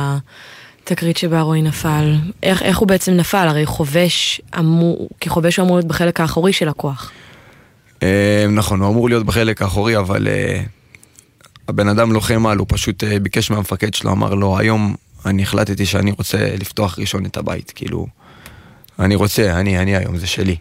התקרית 0.87 1.17
שבה 1.17 1.41
רועי 1.41 1.61
נפל, 1.61 2.15
איך, 2.43 2.61
איך 2.61 2.77
הוא 2.77 2.87
בעצם 2.87 3.11
נפל? 3.11 3.47
הרי 3.47 3.65
חובש 3.65 4.41
אמור, 4.59 5.09
כחובש 5.21 5.57
הוא 5.57 5.65
אמור 5.65 5.77
להיות 5.77 5.87
בחלק 5.87 6.19
האחורי 6.19 6.53
של 6.53 6.69
הכוח. 6.69 7.11
אה, 8.03 8.45
נכון, 8.49 8.81
הוא 8.81 8.89
אמור 8.89 9.09
להיות 9.09 9.25
בחלק 9.25 9.61
האחורי, 9.61 9.97
אבל 9.97 10.27
אה, 10.27 10.63
הבן 11.67 11.87
אדם 11.87 12.11
לוחם 12.11 12.47
על, 12.47 12.57
הוא 12.57 12.67
פשוט 12.69 13.03
אה, 13.03 13.19
ביקש 13.19 13.51
מהמפקד 13.51 13.93
שלו, 13.93 14.11
אמר 14.11 14.33
לו, 14.33 14.57
היום 14.57 14.95
אני 15.25 15.43
החלטתי 15.43 15.85
שאני 15.85 16.11
רוצה 16.11 16.37
לפתוח 16.37 16.99
ראשון 16.99 17.25
את 17.25 17.37
הבית, 17.37 17.71
כאילו, 17.75 18.07
אני 18.99 19.15
רוצה, 19.15 19.59
אני, 19.59 19.79
אני 19.79 19.95
היום, 19.95 20.17
זה 20.17 20.27
שלי. 20.27 20.55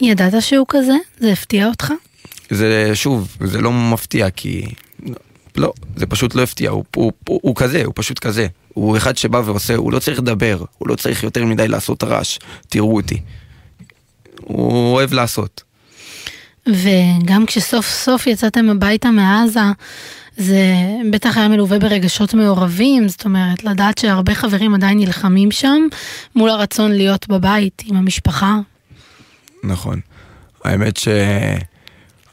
ידעת 0.00 0.42
שהוא 0.42 0.66
כזה? 0.68 0.96
זה 1.18 1.32
הפתיע 1.32 1.66
אותך? 1.66 1.92
זה, 2.50 2.90
שוב, 2.94 3.36
זה 3.40 3.60
לא 3.60 3.72
מפתיע, 3.72 4.30
כי... 4.30 4.66
לא, 5.56 5.72
זה 5.96 6.06
פשוט 6.06 6.34
לא 6.34 6.42
הפתיע, 6.42 6.70
הוא, 6.70 6.84
הוא, 6.96 7.12
הוא, 7.28 7.40
הוא 7.42 7.56
כזה, 7.56 7.82
הוא 7.84 7.92
פשוט 7.96 8.18
כזה. 8.18 8.46
הוא 8.78 8.96
אחד 8.96 9.16
שבא 9.16 9.42
ועושה, 9.44 9.76
הוא 9.76 9.92
לא 9.92 9.98
צריך 9.98 10.18
לדבר, 10.18 10.64
הוא 10.78 10.88
לא 10.88 10.94
צריך 10.94 11.22
יותר 11.22 11.44
מדי 11.44 11.68
לעשות 11.68 12.04
רעש, 12.04 12.38
תראו 12.68 12.96
אותי. 12.96 13.20
הוא 14.40 14.94
אוהב 14.94 15.12
לעשות. 15.12 15.62
וגם 16.66 17.46
כשסוף 17.46 17.86
סוף 17.86 18.26
יצאתם 18.26 18.70
הביתה 18.70 19.10
מעזה, 19.10 19.60
זה 20.36 20.74
בטח 21.10 21.36
היה 21.36 21.48
מלווה 21.48 21.78
ברגשות 21.78 22.34
מעורבים, 22.34 23.08
זאת 23.08 23.24
אומרת, 23.24 23.64
לדעת 23.64 23.98
שהרבה 23.98 24.34
חברים 24.34 24.74
עדיין 24.74 24.98
נלחמים 24.98 25.50
שם, 25.50 25.86
מול 26.34 26.50
הרצון 26.50 26.92
להיות 26.92 27.28
בבית 27.28 27.82
עם 27.86 27.96
המשפחה. 27.96 28.58
נכון. 29.64 30.00
האמת 30.64 31.00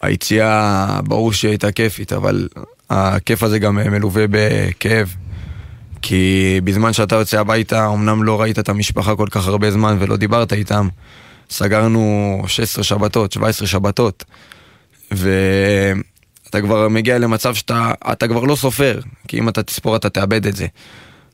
שהיציאה, 0.01 0.99
ברור 1.03 1.34
שהיא 1.34 1.49
הייתה 1.49 1.71
כיפית, 1.71 2.13
אבל 2.13 2.47
הכיף 2.89 3.43
הזה 3.43 3.60
גם 3.60 3.75
מלווה 3.75 4.25
בכאב. 4.29 5.15
כי 6.08 6.60
בזמן 6.63 6.94
שאתה 6.94 7.15
יוצא 7.15 7.39
הביתה, 7.39 7.88
אמנם 7.88 8.24
לא 8.24 8.41
ראית 8.41 8.60
את 8.60 8.70
המשפחה 8.70 9.15
כל 9.15 9.28
כך 9.32 9.48
הרבה 9.48 9.72
זמן 9.72 9.98
ולא 10.00 10.18
דיברת 10.18 10.54
איתם. 10.54 10.88
סגרנו 11.50 12.44
16 12.48 12.84
שבתות, 12.84 13.32
17 13.32 13.68
שבתות, 13.68 14.24
ואתה 15.12 16.62
כבר 16.62 16.88
מגיע 16.89 17.18
למצב 17.18 17.56
שאתה 17.56 17.91
אתה 18.12 18.28
כבר 18.28 18.44
לא 18.44 18.56
סופר, 18.56 19.00
כי 19.28 19.39
אם 19.39 19.50
אתה 19.50 19.63
תספור 19.63 19.96
אתה 19.96 20.10
תאבד 20.10 20.48
את 20.48 20.56
זה. 20.56 20.68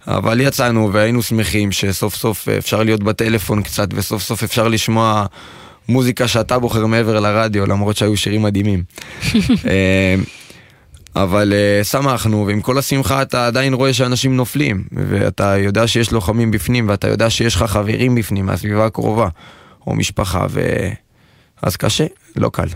אבל 0.08 0.42
יצאנו 0.42 0.94
והיינו 0.94 1.24
שמחים 1.24 1.72
שסוף 1.72 2.16
סוף 2.16 2.48
אפשר 2.48 2.84
להיות 2.84 3.04
בטלפון 3.04 3.64
קצת, 3.64 3.88
וסוף 3.94 4.24
סוף 4.24 4.44
אפשר 4.44 4.68
לשמוע 4.68 5.26
מוזיקה 5.90 6.28
שאתה 6.28 6.60
בוחר 6.60 6.86
מעבר 6.86 7.20
לרדיו, 7.20 7.66
למרות 7.66 7.98
שהיו 7.98 8.18
שירים 8.18 8.42
מדהימים. 8.42 8.84
אבל 11.16 11.54
uh, 11.54 11.84
שמחנו, 11.84 12.48
ועם 12.48 12.62
כל 12.62 12.78
השמחה 12.78 13.22
אתה 13.22 13.48
עדיין 13.48 13.74
רואה 13.74 13.94
שאנשים 13.94 14.36
נופלים, 14.36 14.84
ואתה 14.92 15.58
יודע 15.58 15.88
שיש 15.88 16.12
לוחמים 16.12 16.52
בפנים, 16.52 16.90
ואתה 16.90 17.08
יודע 17.08 17.30
שיש 17.30 17.56
לך 17.56 17.64
חברים 17.64 18.16
בפנים 18.16 18.46
מהסביבה 18.46 18.86
הקרובה, 18.86 19.28
או 19.88 19.96
משפחה, 19.96 20.46
ו... 20.50 20.62
אז 21.62 21.76
קשה, 21.76 22.06
לא 22.36 22.50
קל. 22.54 22.68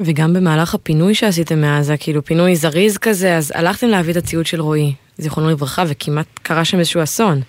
וגם 0.00 0.32
במהלך 0.32 0.74
הפינוי 0.74 1.14
שעשיתם 1.14 1.60
מעזה, 1.60 1.96
כאילו 1.96 2.24
פינוי 2.24 2.56
זריז 2.56 2.98
כזה, 2.98 3.36
אז 3.36 3.52
הלכתם 3.54 3.88
להביא 3.88 4.12
את 4.12 4.16
הציוד 4.16 4.46
של 4.46 4.60
רועי, 4.60 4.94
זיכרונו 5.18 5.50
לברכה, 5.50 5.84
וכמעט 5.88 6.26
קרה 6.42 6.64
שם 6.64 6.78
איזשהו 6.78 7.02
אסון. 7.02 7.40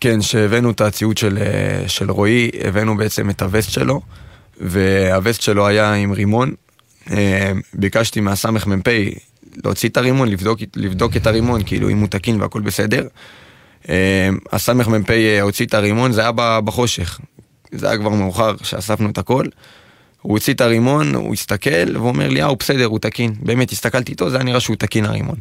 כן, 0.00 0.22
שהבאנו 0.22 0.70
את 0.70 0.80
הציוד 0.80 1.18
של, 1.18 1.38
אה, 1.40 1.88
של 1.88 2.10
רועי, 2.10 2.50
הבאנו 2.64 2.96
בעצם 2.96 3.30
את 3.30 3.42
הווסט 3.42 3.70
שלו, 3.70 4.00
והווסט 4.60 5.40
שלו 5.40 5.66
היה 5.66 5.94
עם 5.94 6.12
רימון. 6.12 6.54
אה, 7.10 7.52
ביקשתי 7.74 8.20
מהסמ"פ 8.20 8.88
להוציא 9.64 9.88
את 9.88 9.96
הרימון, 9.96 10.28
לבדוק, 10.28 10.58
לבדוק 10.76 11.16
את 11.16 11.26
הרימון, 11.26 11.62
כאילו 11.66 11.88
אם 11.88 11.98
הוא 11.98 12.08
תקין 12.08 12.40
והכל 12.40 12.60
בסדר. 12.60 13.06
אה, 13.88 14.28
הסמ"פ 14.52 15.10
הוציא 15.40 15.66
את 15.66 15.74
הרימון, 15.74 16.12
זה 16.12 16.20
היה 16.20 16.32
בחושך. 16.60 17.20
זה 17.72 17.88
היה 17.88 17.98
כבר 17.98 18.10
מאוחר 18.10 18.54
שאספנו 18.62 19.10
את 19.10 19.18
הכל. 19.18 19.44
הוא 20.22 20.32
הוציא 20.32 20.54
את 20.54 20.60
הרימון, 20.60 21.14
הוא 21.14 21.32
הסתכל, 21.32 21.96
והוא 21.96 22.08
אומר 22.08 22.28
לי, 22.28 22.42
אה, 22.42 22.46
הוא 22.46 22.56
בסדר, 22.58 22.84
הוא 22.84 22.98
תקין. 22.98 23.34
באמת, 23.40 23.72
הסתכלתי 23.72 24.12
איתו, 24.12 24.30
זה 24.30 24.36
היה 24.36 24.44
נראה 24.44 24.60
שהוא 24.60 24.76
תקין 24.76 25.04
הרימון. 25.04 25.36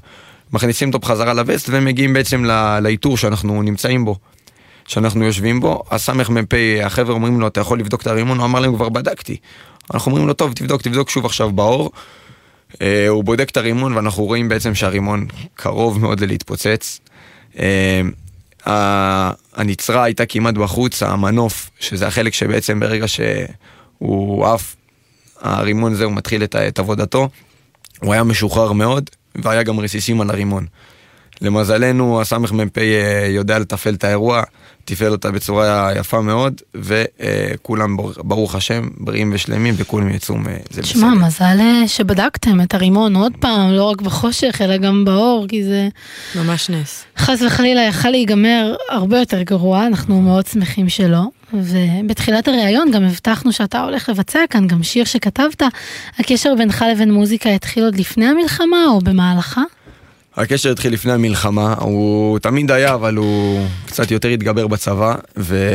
מכניסים 0.53 0.87
אותו 0.87 0.99
בחזרה 0.99 1.33
לווסט, 1.33 1.69
ומגיעים 1.71 2.13
בעצם 2.13 2.45
לאיתור 2.81 3.17
שאנחנו 3.17 3.61
נמצאים 3.61 4.05
בו. 4.05 4.15
שאנחנו 4.87 5.23
יושבים 5.23 5.59
בו, 5.59 5.83
הסמ"פ, 5.91 6.53
החבר'ה 6.83 7.13
אומרים 7.13 7.39
לו, 7.39 7.47
אתה 7.47 7.61
יכול 7.61 7.79
לבדוק 7.79 8.01
את 8.01 8.07
הרימון? 8.07 8.37
הוא 8.37 8.45
אמר 8.45 8.59
להם, 8.59 8.75
כבר 8.75 8.89
בדקתי. 8.89 9.37
אנחנו 9.93 10.11
אומרים 10.11 10.27
לו, 10.27 10.33
טוב, 10.33 10.53
תבדוק, 10.53 10.81
תבדוק 10.81 11.09
שוב 11.09 11.25
עכשיו 11.25 11.51
באור. 11.51 11.91
אה, 12.81 13.07
הוא 13.07 13.23
בודק 13.23 13.49
את 13.49 13.57
הרימון, 13.57 13.93
ואנחנו 13.93 14.23
רואים 14.23 14.49
בעצם 14.49 14.75
שהרימון 14.75 15.27
קרוב 15.55 15.99
מאוד 15.99 16.19
ללהתפוצץ. 16.19 16.99
אה, 17.59 18.01
הנצרה 19.55 20.03
הייתה 20.03 20.25
כמעט 20.25 20.53
בחוץ, 20.53 21.03
המנוף, 21.03 21.69
שזה 21.79 22.07
החלק 22.07 22.33
שבעצם 22.33 22.79
ברגע 22.79 23.05
שהוא 23.07 24.45
עף, 24.45 24.75
הרימון 25.41 25.93
הזה 25.93 26.03
הוא 26.03 26.13
מתחיל 26.13 26.43
את, 26.43 26.55
את 26.55 26.79
עבודתו. 26.79 27.29
הוא 28.01 28.13
היה 28.13 28.23
משוחרר 28.23 28.71
מאוד, 28.71 29.09
והיה 29.35 29.63
גם 29.63 29.79
רסיסים 29.79 30.21
על 30.21 30.29
הרימון. 30.29 30.65
למזלנו, 31.41 32.21
הסמ"פ 32.21 32.77
אה, 32.77 33.27
יודע 33.29 33.59
לתפעל 33.59 33.93
את 33.93 34.03
האירוע, 34.03 34.43
תפעל 34.85 35.11
אותה 35.11 35.31
בצורה 35.31 35.91
יפה 35.95 36.21
מאוד, 36.21 36.61
וכולם, 36.75 37.97
ברוך 38.17 38.55
השם, 38.55 38.89
בריאים 38.97 39.31
ושלמים, 39.33 39.73
וכולם 39.77 40.09
יצאו 40.09 40.37
מזה 40.37 40.51
בסדר. 40.69 40.83
שמע, 40.83 41.13
מזל 41.13 41.57
אה, 41.59 41.87
שבדקתם 41.87 42.61
את 42.61 42.73
הרימון 42.73 43.15
עוד 43.15 43.33
פעם, 43.39 43.71
לא 43.71 43.83
רק 43.83 44.01
בחושך, 44.01 44.61
אלא 44.61 44.77
גם 44.77 45.05
באור, 45.05 45.45
כי 45.49 45.63
זה... 45.63 45.87
ממש 46.35 46.69
נס. 46.69 47.05
חס 47.17 47.41
וחלילה 47.41 47.81
יכל 47.81 48.09
להיגמר 48.09 48.75
הרבה 48.89 49.19
יותר 49.19 49.41
גרוע, 49.41 49.87
אנחנו 49.87 50.21
מאוד 50.21 50.47
שמחים 50.47 50.89
שלא. 50.89 51.23
ובתחילת 51.53 52.47
הראיון 52.47 52.91
גם 52.91 53.03
הבטחנו 53.03 53.51
שאתה 53.51 53.81
הולך 53.81 54.09
לבצע 54.09 54.39
כאן 54.49 54.67
גם 54.67 54.83
שיר 54.83 55.05
שכתבת. 55.05 55.63
הקשר 56.19 56.55
בינך 56.57 56.85
לבין 56.91 57.11
מוזיקה 57.11 57.49
התחיל 57.49 57.83
עוד 57.83 57.95
לפני 57.95 58.25
המלחמה 58.25 58.85
או 58.87 58.99
במהלכה? 58.99 59.63
הקשר 60.37 60.71
התחיל 60.71 60.93
לפני 60.93 61.11
המלחמה, 61.11 61.73
הוא 61.73 62.39
תמיד 62.39 62.71
היה, 62.71 62.93
אבל 62.93 63.15
הוא 63.15 63.67
קצת 63.85 64.11
יותר 64.11 64.27
התגבר 64.27 64.67
בצבא, 64.67 65.15
ו... 65.37 65.69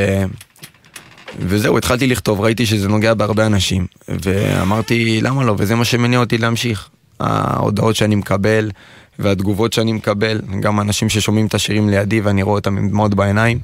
וזהו, 1.38 1.78
התחלתי 1.78 2.06
לכתוב, 2.06 2.40
ראיתי 2.40 2.66
שזה 2.66 2.88
נוגע 2.88 3.14
בהרבה 3.14 3.46
אנשים, 3.46 3.86
ואמרתי, 4.08 5.20
למה 5.22 5.44
לא? 5.44 5.54
וזה 5.58 5.74
מה 5.74 5.84
שמניע 5.84 6.18
אותי 6.18 6.38
להמשיך. 6.38 6.88
ההודעות 7.20 7.96
שאני 7.96 8.14
מקבל, 8.14 8.70
והתגובות 9.18 9.72
שאני 9.72 9.92
מקבל, 9.92 10.40
גם 10.60 10.80
אנשים 10.80 11.08
ששומעים 11.08 11.46
את 11.46 11.54
השירים 11.54 11.88
לידי 11.88 12.20
ואני 12.20 12.42
רואה 12.42 12.54
אותם 12.54 12.78
עם 12.78 12.88
דמעות 12.88 13.14
בעיניים, 13.14 13.58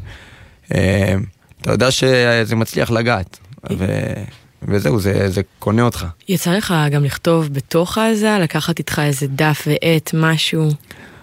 אה, 0.75 1.15
אתה 1.63 1.73
יודע 1.73 1.91
שזה 1.91 2.57
מצליח 2.57 2.91
לגעת. 2.91 3.39
ו... 3.79 3.85
וזהו, 4.63 5.01
זה, 5.01 5.31
זה 5.31 5.41
קונה 5.59 5.83
אותך. 5.83 6.07
יצא 6.29 6.53
לך 6.53 6.75
גם 6.91 7.05
לכתוב 7.05 7.53
בתוך 7.53 7.99
העזה, 7.99 8.39
לקחת 8.41 8.79
איתך 8.79 9.03
איזה 9.05 9.27
דף 9.27 9.67
ועט, 9.67 10.11
משהו, 10.15 10.69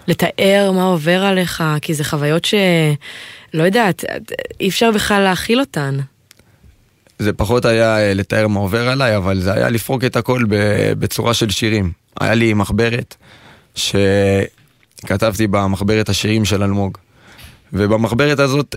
לתאר 0.06 0.70
מה 0.74 0.84
עובר 0.84 1.24
עליך, 1.24 1.64
כי 1.82 1.94
זה 1.94 2.04
חוויות 2.04 2.44
שלא 2.44 3.62
יודעת, 3.62 4.04
אי 4.60 4.68
אפשר 4.68 4.90
בכלל 4.90 5.22
להכיל 5.22 5.60
אותן. 5.60 5.98
זה 7.18 7.32
פחות 7.32 7.64
היה 7.64 7.98
אה, 7.98 8.14
לתאר 8.14 8.48
מה 8.48 8.60
עובר 8.60 8.88
עליי, 8.88 9.16
אבל 9.16 9.40
זה 9.40 9.52
היה 9.52 9.68
לפרוק 9.68 10.04
את 10.04 10.16
הכל 10.16 10.44
בצורה 10.98 11.34
של 11.34 11.50
שירים. 11.50 11.92
היה 12.20 12.34
לי 12.34 12.54
מחברת 12.54 13.16
שכתבתי 13.74 15.46
במחברת 15.46 16.08
השירים 16.08 16.44
של 16.44 16.62
אלמוג. 16.62 16.98
ובמחברת 17.72 18.38
הזאת 18.38 18.76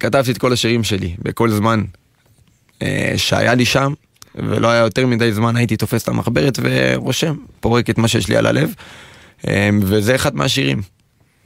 כתבתי 0.00 0.32
את 0.32 0.38
כל 0.38 0.52
השירים 0.52 0.84
שלי, 0.84 1.14
בכל 1.22 1.50
זמן 1.50 1.84
שהיה 3.16 3.54
לי 3.54 3.64
שם, 3.64 3.92
ולא 4.34 4.68
היה 4.68 4.80
יותר 4.80 5.06
מדי 5.06 5.32
זמן, 5.32 5.56
הייתי 5.56 5.76
תופס 5.76 6.02
את 6.02 6.08
המחברת 6.08 6.58
ורושם, 6.62 7.34
פורק 7.60 7.90
את 7.90 7.98
מה 7.98 8.08
שיש 8.08 8.28
לי 8.28 8.36
על 8.36 8.46
הלב, 8.46 8.74
אה, 9.46 9.70
וזה 9.82 10.14
אחד 10.14 10.36
מהשירים. 10.36 10.82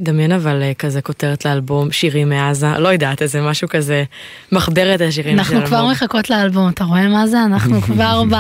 דמיין 0.01 0.33
אבל 0.33 0.63
אה, 0.63 0.75
כזה 0.75 1.03
כותרת 1.03 1.45
לאלבום 1.45 1.93
שירים 1.93 2.29
מעזה, 2.29 2.79
לא 2.79 2.89
יודעת, 2.89 3.23
איזה 3.23 3.43
משהו 3.43 3.69
כזה, 3.69 4.05
מחברת 4.53 5.01
השירים 5.01 5.37
של 5.37 5.41
אלבום. 5.41 5.57
אנחנו 5.57 5.67
כבר 5.67 5.91
מחכות 5.91 6.31
לאלבום, 6.31 6.69
אתה 6.69 6.85
רואה 6.85 7.09
מה 7.09 7.27
זה? 7.27 7.45
אנחנו 7.45 7.81
כבר 7.87 8.23
ב... 8.31 8.35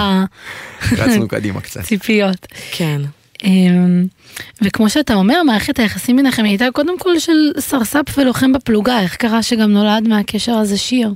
רצנו 0.92 1.28
קדימה 1.28 1.60
קצת. 1.60 1.80
ציפיות. 1.80 2.46
כן. 2.70 3.00
אמ, 3.44 4.06
וכמו 4.62 4.90
שאתה 4.90 5.14
אומר, 5.14 5.42
מערכת 5.42 5.78
היחסים 5.78 6.16
ביניכם 6.16 6.44
הייתה 6.44 6.64
קודם 6.72 6.98
כל 6.98 7.18
של 7.18 7.50
סרספ 7.58 8.18
ולוחם 8.18 8.52
בפלוגה, 8.52 9.00
איך 9.00 9.16
קרה 9.16 9.42
שגם 9.42 9.72
נולד 9.72 10.08
מהקשר 10.08 10.52
הזה 10.52 10.78
שיר? 10.78 11.14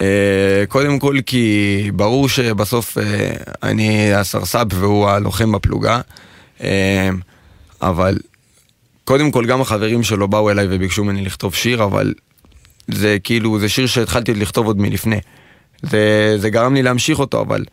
אה, 0.00 0.64
קודם 0.68 0.98
כל 0.98 1.16
כי 1.26 1.90
ברור 1.94 2.28
שבסוף 2.28 2.98
אה, 2.98 3.30
אני 3.62 4.14
הסרסאפ 4.14 4.66
והוא 4.70 5.08
הלוחם 5.08 5.52
בפלוגה, 5.52 6.00
אה, 6.62 7.10
אבל 7.82 8.18
קודם 9.04 9.30
כל 9.30 9.46
גם 9.46 9.60
החברים 9.60 10.02
שלו 10.02 10.28
באו 10.28 10.50
אליי 10.50 10.66
וביקשו 10.70 11.04
ממני 11.04 11.24
לכתוב 11.24 11.54
שיר, 11.54 11.84
אבל 11.84 12.14
זה 12.88 13.16
כאילו, 13.24 13.58
זה 13.58 13.68
שיר 13.68 13.86
שהתחלתי 13.86 14.34
לכתוב 14.34 14.66
עוד 14.66 14.80
מלפני. 14.80 15.20
זה, 15.82 16.34
זה 16.38 16.50
גרם 16.50 16.74
לי 16.74 16.82
להמשיך 16.82 17.18
אותו, 17.18 17.40
אבל... 17.40 17.64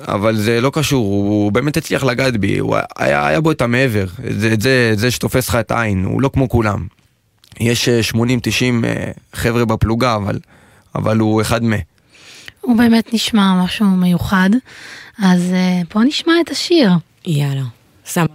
אבל 0.00 0.36
זה 0.36 0.60
לא 0.60 0.70
קשור, 0.74 1.06
הוא, 1.06 1.28
הוא 1.28 1.52
באמת 1.52 1.76
הצליח 1.76 2.04
לגעת 2.04 2.36
בי, 2.36 2.58
הוא 2.58 2.76
היה, 2.96 3.26
היה 3.26 3.40
בו 3.40 3.50
את 3.50 3.62
המעבר, 3.62 4.06
זה, 4.30 4.54
זה, 4.60 4.92
זה 4.94 5.10
שתופס 5.10 5.48
לך 5.48 5.54
את 5.54 5.70
העין, 5.70 6.04
הוא 6.04 6.22
לא 6.22 6.30
כמו 6.32 6.48
כולם. 6.48 6.86
יש 7.60 7.88
80-90 8.12 8.16
חבר'ה 9.32 9.64
בפלוגה, 9.64 10.16
אבל 10.16 10.38
אבל 10.94 11.18
הוא 11.18 11.42
אחד 11.42 11.64
מ... 11.64 11.72
הוא 12.60 12.76
באמת 12.76 13.14
נשמע 13.14 13.64
משהו 13.64 13.86
מיוחד, 13.86 14.50
אז 15.18 15.52
אה, 15.52 15.80
בוא 15.94 16.04
נשמע 16.04 16.32
את 16.44 16.50
השיר. 16.50 16.90
יאללה, 17.26 17.62
שם. 18.04 18.26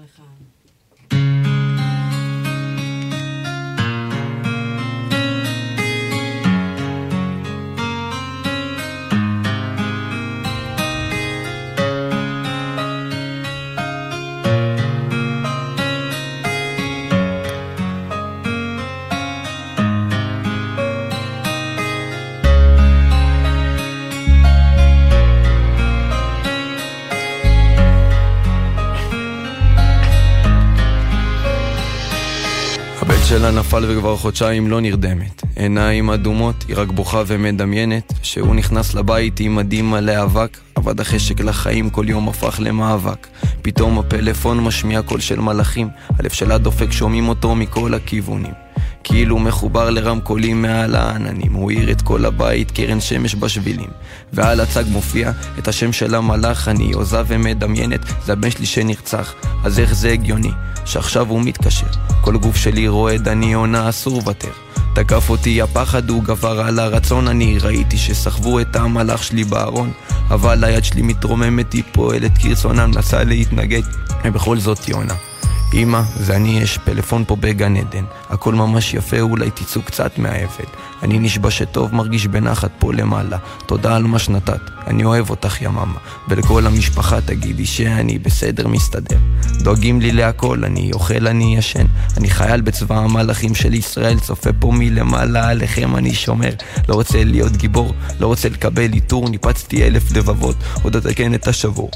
שלה 33.52 33.60
נפל 33.60 33.86
וכבר 33.88 34.18
חודשיים 34.18 34.68
לא 34.68 34.82
נרדמת. 34.82 35.44
עיניים 35.56 36.10
אדומות, 36.10 36.56
היא 36.68 36.76
רק 36.80 36.88
בוכה 36.88 37.24
ומדמיינת 37.28 38.14
שהוא 38.24 38.56
נכנס 38.56 38.94
לבית 38.94 39.40
עם 39.40 39.56
מדים 39.56 39.92
מלא 39.92 40.24
אבק, 40.24 40.58
עבד 40.76 41.00
החשק 41.00 41.40
לחיים 41.40 41.90
כל 41.90 42.06
יום 42.08 42.30
הפך 42.30 42.60
למאבק. 42.60 43.28
פתאום 43.62 44.00
הפלאפון 44.00 44.60
משמיע 44.64 45.02
קול 45.02 45.20
של 45.20 45.40
מלאכים, 45.40 45.88
הלב 46.20 46.30
שלה 46.30 46.58
דופק 46.58 46.92
שומעים 46.92 47.30
אותו 47.30 47.56
מכל 47.56 47.94
הכיוונים. 47.94 48.69
כאילו 49.04 49.40
מחובר 49.40 49.90
לרמקולים 49.90 50.62
מעל 50.62 50.96
העננים, 50.96 51.54
הוא 51.54 51.72
האיר 51.72 51.92
את 51.92 52.02
כל 52.02 52.26
הבית, 52.26 52.72
קרן 52.72 53.02
שמש 53.02 53.36
בשבילים. 53.36 53.90
ועל 54.34 54.60
הצג 54.60 54.84
מופיע 54.88 55.32
את 55.60 55.68
השם 55.68 55.94
של 55.94 56.16
המלאך, 56.16 56.68
אני 56.68 56.94
עוזה 56.94 57.22
ומדמיינת, 57.28 58.00
זה 58.26 58.34
הבן 58.34 58.52
שלי 58.52 58.66
שנרצח, 58.66 59.34
אז 59.64 59.80
איך 59.80 59.94
זה 59.94 60.12
הגיוני, 60.12 60.52
שעכשיו 60.86 61.30
הוא 61.30 61.42
מתקשר. 61.42 61.88
כל 62.22 62.38
גוף 62.38 62.56
שלי 62.56 62.88
רועד, 62.88 63.28
אני 63.28 63.54
עונה, 63.54 63.90
אסור 63.90 64.18
לוותר. 64.18 64.52
תקף 64.96 65.30
אותי 65.30 65.62
הפחד, 65.62 66.10
הוא 66.10 66.24
גבר 66.24 66.62
על 66.62 66.80
הרצון, 66.80 67.28
אני 67.28 67.58
ראיתי 67.62 67.98
שסחבו 67.98 68.60
את 68.60 68.76
המלאך 68.76 69.24
שלי 69.24 69.44
בארון. 69.44 69.92
אבל 70.30 70.64
היד 70.64 70.84
שלי 70.84 71.02
מתרוממת, 71.02 71.74
היא 71.74 71.84
פועלת 71.92 72.38
כרצונה, 72.38 72.88
מנסה 72.88 73.24
להתנגד, 73.24 73.82
ובכל 74.26 74.60
זאת 74.60 74.90
יונה. 74.90 75.29
אמא, 75.74 76.02
זה 76.16 76.36
אני, 76.36 76.60
יש 76.60 76.78
פלאפון 76.78 77.24
פה 77.28 77.36
בגן 77.36 77.76
עדן. 77.76 78.04
הכל 78.30 78.56
ממש 78.56 78.94
יפה, 78.94 79.20
אולי 79.20 79.52
תצאו 79.52 79.82
קצת 79.82 80.18
מהאבל. 80.18 80.66
אני 81.04 81.20
נשבע 81.20 81.52
שטוב, 81.52 81.96
מרגיש 81.96 82.28
בנחת 82.28 82.72
פה 82.80 82.94
למעלה. 82.94 83.38
תודה 83.66 83.96
על 83.96 84.04
מה 84.04 84.20
שנתת, 84.20 84.62
אני 84.88 85.06
אוהב 85.06 85.30
אותך 85.30 85.62
יממה. 85.62 85.98
ולכל 86.30 86.68
המשפחה 86.68 87.22
תגידי 87.22 87.66
שאני 87.66 88.20
בסדר 88.20 88.68
מסתדר. 88.68 89.18
דואגים 89.60 90.02
לי 90.02 90.12
להכל, 90.12 90.66
אני 90.66 90.92
אוכל, 90.94 91.28
אני 91.28 91.58
ישן. 91.58 91.86
אני 92.18 92.30
חייל 92.30 92.62
בצבא 92.62 92.98
המלאכים 92.98 93.56
של 93.56 93.74
ישראל, 93.74 94.20
צופה 94.20 94.54
פה 94.60 94.72
מלמעלה, 94.72 95.50
עליכם 95.50 95.96
אני 95.96 96.14
שומר. 96.14 96.52
לא 96.90 96.94
רוצה 96.96 97.24
להיות 97.24 97.58
גיבור, 97.58 97.94
לא 98.20 98.28
רוצה 98.28 98.50
לקבל 98.50 98.94
עיטור, 98.94 99.30
ניפצתי 99.30 99.88
אלף 99.88 100.12
לבבות, 100.12 100.56
עוד 100.84 100.96
אתקן 100.96 101.34
את 101.34 101.48
השבור. 101.48 101.92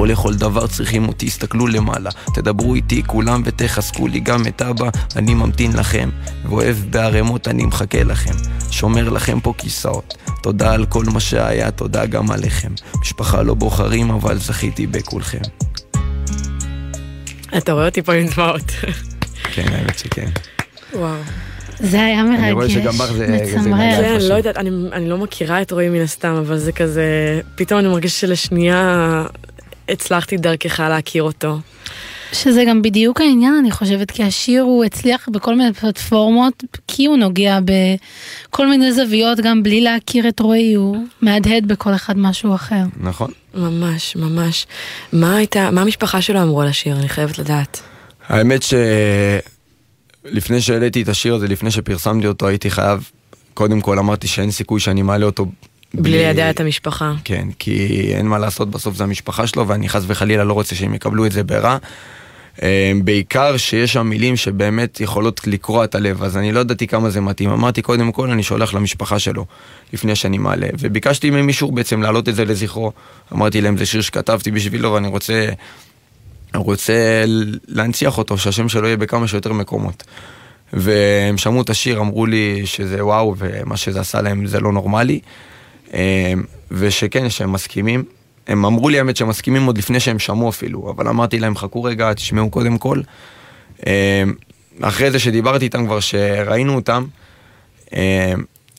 פה 0.00 0.06
לכל 0.06 0.34
דבר 0.34 0.66
צריכים 0.66 1.08
אותי, 1.08 1.26
הסתכלו 1.26 1.66
למעלה, 1.66 2.10
תדברו 2.34 2.74
איתי 2.74 3.02
כולם 3.06 3.42
ותחזקו 3.44 4.08
לי 4.08 4.20
גם 4.20 4.46
את 4.46 4.62
אבא, 4.62 4.88
אני 5.16 5.34
ממתין 5.34 5.72
לכם, 5.72 6.10
ואוהב 6.44 6.76
בערימות 6.90 7.48
אני 7.48 7.66
מחכה 7.66 8.02
לכם, 8.02 8.32
שומר 8.70 9.08
לכם 9.08 9.40
פה 9.40 9.54
כיסאות, 9.58 10.14
תודה 10.42 10.72
על 10.72 10.86
כל 10.86 11.04
מה 11.12 11.20
שהיה, 11.20 11.70
תודה 11.70 12.06
גם 12.06 12.30
עליכם. 12.30 12.72
משפחה 13.00 13.42
לא 13.42 13.54
בוחרים, 13.54 14.10
אבל 14.10 14.38
זכיתי 14.38 14.86
בכולכם. 14.86 15.38
אתה 17.58 17.72
רואה 17.72 17.86
אותי 17.86 18.02
פה 18.02 18.12
עם 18.12 18.26
דמעות. 18.36 18.70
כן, 19.54 19.66
האמת 19.72 19.98
שכן. 19.98 20.28
וואו. 20.94 21.14
זה 21.78 22.00
היה 22.02 22.22
מרגש, 22.24 22.38
אני 22.42 22.52
רואה 22.52 22.68
שגם 22.70 22.92
בך 22.92 23.12
זה- 23.12 23.26
מצמרר. 23.56 23.96
כן. 24.02 24.18
לא 24.28 24.34
יודעת, 24.34 24.56
אני, 24.56 24.70
אני 24.92 25.08
לא 25.08 25.18
מכירה 25.18 25.62
את 25.62 25.70
רועי 25.70 25.88
מן 25.88 26.00
הסתם, 26.00 26.34
אבל 26.46 26.58
זה 26.58 26.72
כזה, 26.72 27.04
פתאום 27.54 27.80
אני 27.80 27.88
מרגישה 27.88 28.18
שלשנייה 28.20 29.24
הצלחתי 29.92 30.36
דרכך 30.36 30.80
להכיר 30.80 31.22
אותו. 31.22 31.58
שזה 32.32 32.64
גם 32.68 32.82
בדיוק 32.82 33.20
העניין, 33.20 33.54
אני 33.54 33.70
חושבת, 33.70 34.10
כי 34.10 34.22
השיר 34.22 34.62
הוא 34.62 34.84
הצליח 34.84 35.28
בכל 35.32 35.56
מיני 35.56 35.72
פלטפורמות, 35.72 36.64
כי 36.86 37.06
הוא 37.06 37.16
נוגע 37.16 37.58
בכל 37.64 38.66
מיני 38.66 38.92
זוויות, 38.92 39.40
גם 39.40 39.62
בלי 39.62 39.80
להכיר 39.80 40.28
את 40.28 40.40
רועי, 40.40 40.74
הוא 40.74 40.96
מהדהד 41.22 41.68
בכל 41.68 41.94
אחד 41.94 42.18
משהו 42.18 42.54
אחר. 42.54 42.82
נכון. 43.00 43.30
ממש, 43.54 44.16
ממש. 44.16 44.66
מה 45.12 45.36
הייתה, 45.36 45.70
מה 45.70 45.82
המשפחה 45.82 46.22
שלו 46.22 46.42
אמרו 46.42 46.62
על 46.62 46.68
השיר? 46.68 46.96
אני 46.96 47.08
חייבת 47.08 47.38
לדעת. 47.38 47.80
האמת 48.28 48.64
שלפני 50.26 50.60
שהעליתי 50.60 51.02
את 51.02 51.08
השיר 51.08 51.34
הזה, 51.34 51.48
לפני 51.48 51.70
שפרסמתי 51.70 52.26
אותו, 52.26 52.48
הייתי 52.48 52.70
חייב, 52.70 53.10
קודם 53.54 53.80
כל 53.80 53.98
אמרתי 53.98 54.28
שאין 54.28 54.50
סיכוי 54.50 54.80
שאני 54.80 55.02
מעלה 55.02 55.26
אותו 55.26 55.46
בלי 55.94 56.18
ליידע 56.18 56.50
את 56.50 56.60
המשפחה. 56.60 57.12
כן, 57.24 57.48
כי 57.58 58.10
אין 58.14 58.26
מה 58.26 58.38
לעשות, 58.38 58.70
בסוף 58.70 58.96
זה 58.96 59.04
המשפחה 59.04 59.46
שלו, 59.46 59.68
ואני 59.68 59.88
חס 59.88 60.02
וחלילה 60.06 60.44
לא 60.44 60.52
רוצה 60.52 60.74
שהם 60.74 60.94
יקבלו 60.94 61.26
את 61.26 61.32
זה 61.32 61.44
ברע. 61.44 61.76
אה, 62.62 62.92
בעיקר 63.04 63.56
שיש 63.56 63.92
שם 63.92 64.06
מילים 64.06 64.36
שבאמת 64.36 65.00
יכולות 65.00 65.46
לקרוע 65.46 65.84
את 65.84 65.94
הלב, 65.94 66.22
אז 66.22 66.36
אני 66.36 66.52
לא 66.52 66.60
ידעתי 66.60 66.86
כמה 66.86 67.10
זה 67.10 67.20
מתאים. 67.20 67.50
אמרתי, 67.50 67.82
קודם 67.82 68.12
כל 68.12 68.30
אני 68.30 68.42
שולח 68.42 68.74
למשפחה 68.74 69.18
שלו, 69.18 69.46
לפני 69.92 70.16
שאני 70.16 70.38
מעלה. 70.38 70.66
וביקשתי 70.78 71.30
ממישהו 71.30 71.70
בעצם 71.70 72.02
להעלות 72.02 72.28
את 72.28 72.34
זה 72.34 72.44
לזכרו. 72.44 72.92
אמרתי 73.32 73.60
להם, 73.60 73.76
זה 73.76 73.86
שיר 73.86 74.00
שכתבתי 74.00 74.50
בשבילו, 74.50 74.92
ואני 74.92 75.08
רוצה, 75.08 75.48
אני 76.54 76.62
רוצה 76.62 77.24
להנציח 77.68 78.18
אותו, 78.18 78.38
שהשם 78.38 78.68
שלו 78.68 78.86
יהיה 78.86 78.96
בכמה 78.96 79.28
שיותר 79.28 79.52
מקומות. 79.52 80.04
והם 80.72 81.38
שמעו 81.38 81.62
את 81.62 81.70
השיר, 81.70 82.00
אמרו 82.00 82.26
לי 82.26 82.62
שזה 82.64 83.04
וואו, 83.04 83.34
ומה 83.38 83.76
שזה 83.76 84.00
עשה 84.00 84.22
להם 84.22 84.46
זה 84.46 84.60
לא 84.60 84.72
נורמלי. 84.72 85.20
אה, 85.94 86.32
ושכן, 86.70 87.30
שהם 87.30 87.52
מסכימים. 87.52 88.04
הם 88.46 88.64
אמרו 88.64 88.88
לי 88.88 88.98
האמת 88.98 89.16
שהם 89.16 89.28
מסכימים 89.28 89.66
עוד 89.66 89.78
לפני 89.78 90.00
שהם 90.00 90.18
שמעו 90.18 90.48
אפילו, 90.48 90.90
אבל 90.96 91.08
אמרתי 91.08 91.38
להם 91.38 91.56
חכו 91.56 91.82
רגע, 91.82 92.12
תשמעו 92.12 92.50
קודם 92.50 92.78
כל. 92.78 93.00
אה, 93.86 94.22
אחרי 94.80 95.10
זה 95.10 95.18
שדיברתי 95.18 95.64
איתם 95.64 95.86
כבר, 95.86 96.00
שראינו 96.00 96.74
אותם, 96.74 97.04
אה, 97.94 98.32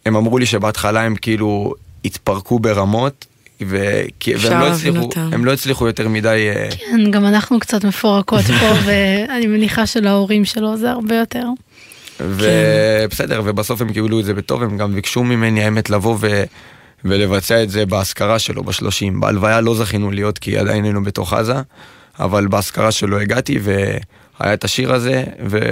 הם 0.05 0.15
אמרו 0.15 0.37
לי 0.37 0.45
שבהתחלה 0.45 1.01
הם 1.01 1.15
כאילו 1.15 1.73
התפרקו 2.05 2.59
ברמות, 2.59 3.25
ו... 3.61 4.01
והם 4.41 4.61
לא 4.61 4.67
הצליחו. 4.67 5.09
הם 5.15 5.45
לא 5.45 5.53
הצליחו 5.53 5.87
יותר 5.87 6.09
מדי... 6.09 6.51
אה, 6.55 6.69
כן, 6.71 7.11
גם 7.11 7.25
אנחנו 7.25 7.59
קצת 7.59 7.85
מפורקות 7.85 8.45
פה, 8.45 8.73
ואני 8.85 9.47
מניחה 9.47 9.85
שלהורים 9.85 10.45
שלו 10.45 10.77
זה 10.77 10.91
הרבה 10.91 11.15
יותר. 11.15 11.45
ובסדר, 12.19 13.41
ובסוף 13.45 13.81
הם 13.81 13.93
קיבלו 13.93 14.19
את 14.19 14.25
זה 14.25 14.33
בטוב, 14.33 14.63
הם 14.63 14.77
גם 14.77 14.95
ביקשו 14.95 15.23
ממני 15.23 15.63
האמת 15.63 15.89
לבוא 15.89 16.17
ו... 16.19 16.43
ולבצע 17.05 17.63
את 17.63 17.69
זה 17.69 17.85
באזכרה 17.85 18.39
שלו 18.39 18.63
בשלושים. 18.63 19.19
בהלוויה 19.19 19.61
לא 19.61 19.75
זכינו 19.75 20.11
להיות 20.11 20.37
כי 20.39 20.57
עדיין 20.57 20.83
היינו 20.83 21.03
בתוך 21.03 21.33
עזה, 21.33 21.55
אבל 22.19 22.47
באזכרה 22.47 22.91
שלו 22.91 23.19
הגעתי 23.19 23.59
והיה 23.61 24.53
את 24.53 24.63
השיר 24.63 24.93
הזה, 24.93 25.23
ויצא 25.49 25.65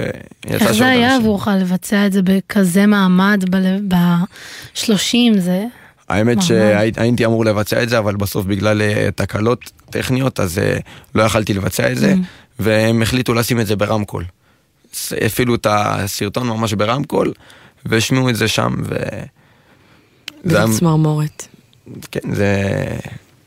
איך 0.47 0.67
זה 0.67 0.73
שעוד 0.73 0.89
היה 0.89 1.07
אנשים. 1.07 1.21
עבורך 1.21 1.47
לבצע 1.47 2.05
את 2.05 2.11
זה 2.11 2.21
בכזה 2.23 2.85
מעמד 2.85 3.43
ב-30? 3.87 5.39
זה... 5.39 5.65
האמת. 6.09 6.41
שהייתי 6.41 7.25
אמור 7.25 7.45
לבצע 7.45 7.83
את 7.83 7.89
זה, 7.89 7.99
אבל 7.99 8.15
בסוף 8.15 8.45
בגלל 8.45 8.81
אה, 8.81 9.09
תקלות 9.15 9.71
טכניות, 9.89 10.39
אז 10.39 10.57
אה, 10.59 10.77
לא 11.15 11.23
יכלתי 11.23 11.53
לבצע 11.53 11.91
את 11.91 11.97
זה, 11.97 12.13
Mm. 12.13 12.17
והם 12.59 13.01
החליטו 13.01 13.33
לשים 13.33 13.59
את 13.59 13.67
זה 13.67 13.75
ברמקול. 13.75 14.23
הפעילו 15.25 15.55
את 15.55 15.67
הסרטון 15.69 16.47
ממש 16.47 16.73
ברמקול, 16.73 17.33
והשמיעו 17.85 18.29
את 18.29 18.35
זה 18.35 18.47
שם, 18.47 18.75
ו... 18.83 18.95
זה 20.43 20.57
היה- 20.57 20.67
זה 20.67 20.79
צמרמורת. 20.79 21.47
כן, 22.11 22.33
זה, 22.33 22.63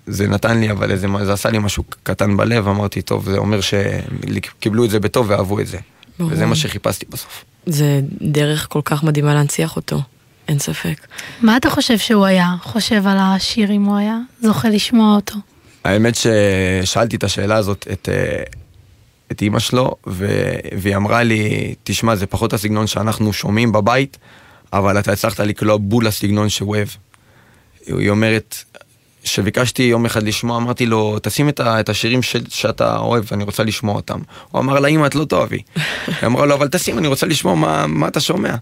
זה 0.06 0.28
נתן 0.28 0.60
לי, 0.60 0.70
אבל 0.70 0.90
איזה, 0.90 1.06
זה 1.24 1.32
עשה 1.32 1.50
לי 1.50 1.58
משהו 1.58 1.84
קטן 2.02 2.36
בלב, 2.36 2.68
אמרתי, 2.68 3.02
טוב, 3.02 3.24
זה 3.30 3.38
אומר 3.38 3.58
שקיבלו 3.60 4.84
את 4.84 4.90
זה 4.90 5.00
בטוב 5.00 5.26
ואהבו 5.30 5.60
את 5.60 5.66
זה. 5.66 5.78
ברור. 6.18 6.32
וזה 6.32 6.46
מה 6.46 6.54
שחיפשתי 6.56 7.06
בסוף. 7.10 7.44
זה 7.66 8.00
דרך 8.22 8.66
כל 8.70 8.80
כך 8.84 9.02
מדהימה 9.04 9.34
להנציח 9.34 9.76
אותו, 9.76 10.00
אין 10.48 10.58
ספק. 10.58 11.06
מה 11.42 11.56
אתה 11.56 11.70
חושב 11.70 11.98
שהוא 11.98 12.24
היה 12.24 12.54
חושב 12.62 13.06
על 13.06 13.16
השיר 13.20 13.72
אם 13.72 13.84
הוא 13.84 13.96
היה 13.96 14.18
זוכה 14.42 14.68
לשמוע 14.68 15.14
אותו? 15.16 15.34
האמת 15.84 16.14
ששאלתי 16.14 17.16
את 17.16 17.24
השאלה 17.24 17.56
הזאת 17.56 17.86
את, 17.92 18.08
אה, 18.12 18.42
את 19.32 19.42
אימא 19.42 19.58
שלו, 19.58 19.94
ו... 20.06 20.28
והיא 20.78 20.96
אמרה 20.96 21.22
לי, 21.22 21.74
תשמע, 21.84 22.16
זה 22.16 22.26
פחות 22.26 22.52
הסגנון 22.52 22.86
שאנחנו 22.86 23.32
שומעים 23.32 23.72
בבית, 23.72 24.16
אבל 24.72 24.98
אתה 24.98 25.12
הצלחת 25.12 25.40
לקלוע 25.40 25.76
בול 25.76 26.06
לסגנון 26.06 26.48
שהוא 26.48 26.68
אוהב. 26.68 26.88
היא 27.86 28.10
אומרת, 28.10 28.64
כשביקשתי 29.22 29.82
יום 29.82 30.04
אחד 30.04 30.22
לשמוע, 30.22 30.56
אמרתי 30.56 30.86
לו, 30.86 31.18
תשים 31.22 31.48
את, 31.48 31.60
ה... 31.60 31.80
את 31.80 31.88
השירים 31.88 32.22
ש... 32.22 32.36
שאתה 32.48 32.96
אוהב, 32.96 33.24
אני 33.32 33.44
רוצה 33.44 33.64
לשמוע 33.64 33.94
אותם. 33.94 34.20
הוא 34.50 34.60
אמר 34.60 34.80
לה, 34.80 34.88
אמא, 34.88 35.06
את 35.06 35.14
לא 35.14 35.24
תאהבי. 35.24 35.62
היא 36.06 36.14
אמרה 36.26 36.46
לו, 36.46 36.54
אבל 36.54 36.68
תשים, 36.68 36.98
אני 36.98 37.06
רוצה 37.06 37.26
לשמוע 37.26 37.54
מה, 37.54 37.86
מה 37.86 38.08
אתה 38.08 38.20
שומע. 38.20 38.54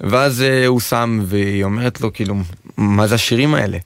ואז 0.00 0.42
אה, 0.42 0.66
הוא 0.66 0.80
שם, 0.80 1.20
והיא 1.24 1.64
אומרת 1.64 2.00
לו, 2.00 2.12
כאילו, 2.12 2.34
מה 2.76 3.06
זה 3.06 3.14
השירים 3.14 3.54
האלה? 3.54 3.78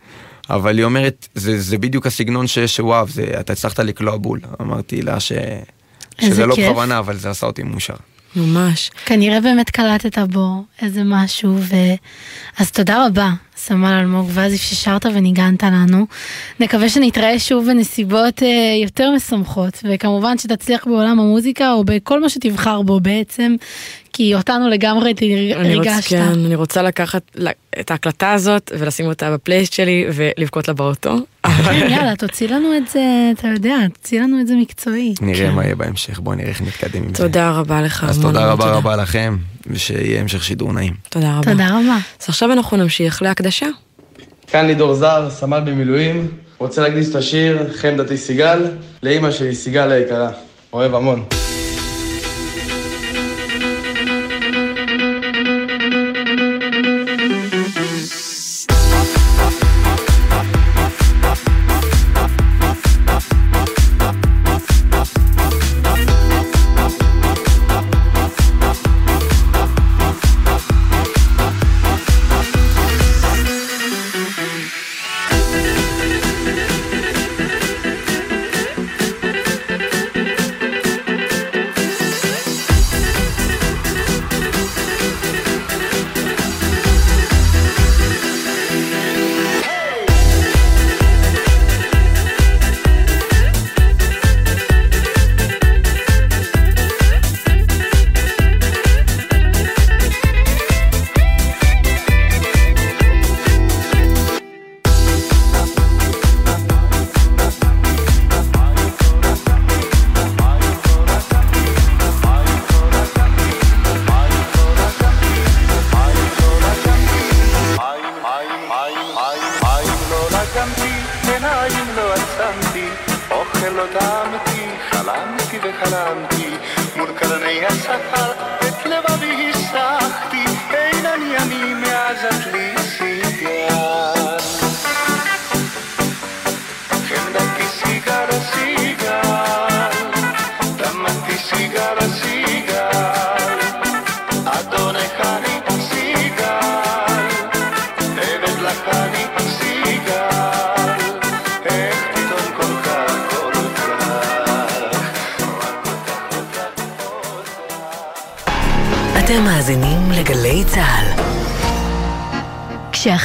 אבל 0.51 0.79
היא 0.79 0.85
אומרת, 0.85 1.29
זה, 1.35 1.61
זה 1.61 1.79
בדיוק 1.79 2.07
הסגנון 2.07 2.47
ש, 2.47 2.59
שהוא 2.59 2.95
אהב, 2.95 3.09
זה, 3.09 3.25
אתה 3.41 3.53
הצלחת 3.53 3.79
לקלוע 3.79 4.17
בול. 4.17 4.41
אמרתי 4.61 5.03
לה 5.03 5.21
ש, 5.21 5.33
שזה 6.21 6.47
לא. 6.47 6.57
בכוונה, 6.57 6.99
אבל 6.99 7.17
זה 7.17 7.31
עשה 7.31 7.47
אותי 7.47 7.63
מאושר. 7.63 7.95
ממש. 8.37 8.91
כנראה 9.07 9.41
באמת 9.41 9.71
קלטת 9.71 10.19
בו 10.19 10.65
איזה 10.83 11.01
משהו, 11.05 11.57
ו... 11.59 11.75
אז 12.59 12.71
תודה 12.71 13.07
רבה, 13.07 13.31
סמל 13.67 13.93
אלמוג 14.01 14.31
ואזיף 14.33 14.63
ששרת 14.63 15.07
וניגנת 15.07 15.63
לנו. 15.63 16.07
נקווה 16.61 16.89
שנתראה 16.89 17.39
שוב 17.39 17.67
בנסיבות 17.67 18.43
אה, 18.43 18.49
יותר 18.83 19.11
משמחות, 19.17 19.83
וכמובן 19.85 20.39
שתצליח 20.39 20.87
בעולם 20.87 21.21
המוזיקה 21.21 21.73
או 21.73 21.85
בכל 21.85 22.21
מה 22.21 22.29
שתבחר 22.29 22.83
בו 22.83 23.01
בעצם, 23.01 23.55
כי 24.13 24.35
אותנו 24.35 24.69
לגמרי 24.69 25.15
אני 25.21 25.77
רוצה, 25.77 25.91
ריגשת. 25.91 26.09
כן, 26.09 26.23
אני 26.23 26.55
רוצה 26.55 26.83
לקחת 26.83 27.23
את 27.81 27.91
ההקלטה 27.91 28.33
הזאת 28.33 28.73
ולשים 28.79 29.07
אותה 29.07 29.31
בפלייסט 29.31 29.73
שלי 29.73 30.07
ולבכות 30.15 30.69
לה 30.69 30.75
באוטו. 30.75 31.17
כן, 31.43 31.91
יאללה, 31.91 32.17
תוציא 32.17 32.49
לנו 32.49 32.77
את 32.77 32.89
זה, 32.89 33.31
אתה 33.39 33.49
יודע, 33.49 33.77
תוציא 33.95 34.21
לנו 34.21 34.41
את 34.41 34.47
זה 34.47 34.55
מקצועי. 34.57 35.15
נראה 35.21 35.51
מה 35.51 35.65
יהיה 35.65 35.75
בהמשך, 35.75 36.21
בואו 36.21 36.35
נראה 36.35 36.49
איך 36.49 36.63
נתקדם 36.63 37.03
עם 37.03 37.15
זה. 37.15 37.23
תודה 37.23 37.51
רבה 37.51 37.83
לך. 37.83 38.07
אז 38.09 38.21
תודה 38.21 38.53
רבה 38.53 38.65
תודה. 38.65 38.77
רבה 38.77 38.97
לכם, 38.97 39.37
ושיהיה 39.67 40.21
המשך 40.21 40.45
שידור 40.45 40.73
נעים. 40.73 40.95
תודה 41.09 41.37
רבה. 41.39 41.53
תודה 41.53 41.69
רבה. 41.69 41.99
אז 42.23 42.29
עכשיו 42.29 42.53
אנחנו 42.53 42.77
נמשיך 42.77 43.23
להקדשה. 43.23 43.67
כאן 44.47 44.67
לידור 44.67 44.95
זר, 44.95 45.29
סמל 45.31 45.61
במילואים. 45.61 46.29
רוצה 46.59 46.83
להקדיש 46.83 47.09
את 47.09 47.15
השיר 47.15 47.73
"חן 47.77 47.97
דתי 47.97 48.17
סיגל" 48.17 48.71
לאימא 49.03 49.31
שלי, 49.31 49.55
סיגל 49.55 49.93
היקרה. 49.93 50.31
אוהב 50.73 50.95
המון. 50.95 51.25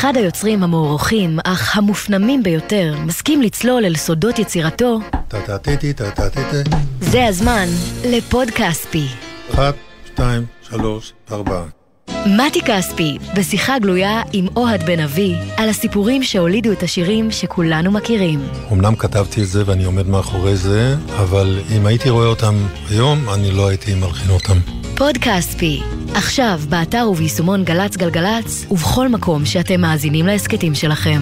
כשאחד 0.08 0.18
היוצרים 0.18 0.64
המוערוכים, 0.64 1.40
אך 1.44 1.78
המופנמים 1.78 2.44
ביותר, 2.44 2.96
מסכים 3.06 3.42
לצלול 3.42 3.86
אל 3.86 3.96
סודות 3.96 4.40
יצירתו. 4.40 5.00
זה 7.02 7.26
הזמן 7.26 7.66
לפוד 8.06 8.50
כספי. 8.50 9.08
אחת, 9.54 9.76
שתיים, 10.06 10.46
שלוש, 10.62 11.14
ארבע. 11.32 11.77
מתי 12.28 12.62
כספי, 12.62 13.18
בשיחה 13.36 13.80
גלויה 13.80 14.22
עם 14.34 14.48
אוהד 14.56 14.84
בן 14.86 15.00
אבי, 15.00 15.36
על 15.58 15.70
הסיפורים 15.70 16.24
שהולידו 16.24 16.72
את 16.72 16.84
השירים 16.84 17.32
שכולנו 17.32 17.92
מכירים. 17.92 18.40
אמנם 18.72 18.96
כתבתי 18.96 19.42
את 19.42 19.48
זה 19.48 19.64
ואני 19.66 19.84
עומד 19.84 20.08
מאחורי 20.08 20.56
זה, 20.56 20.96
אבל 21.18 21.60
אם 21.76 21.86
הייתי 21.86 22.10
רואה 22.10 22.28
אותם 22.28 22.56
היום, 22.90 23.30
אני 23.34 23.52
לא 23.52 23.68
הייתי 23.68 23.96
מלחין 23.96 24.32
אותם. 24.32 24.58
פוד 24.96 25.18
כספי, 25.18 25.82
עכשיו 26.14 26.62
באתר 26.70 27.08
וביישומון 27.12 27.64
גל"צ 27.64 27.98
גלגלצ, 27.98 28.66
ובכל 28.72 29.08
מקום 29.08 29.46
שאתם 29.46 29.82
מאזינים 29.82 30.26
להסכתים 30.26 30.76
שלכם. 30.76 31.22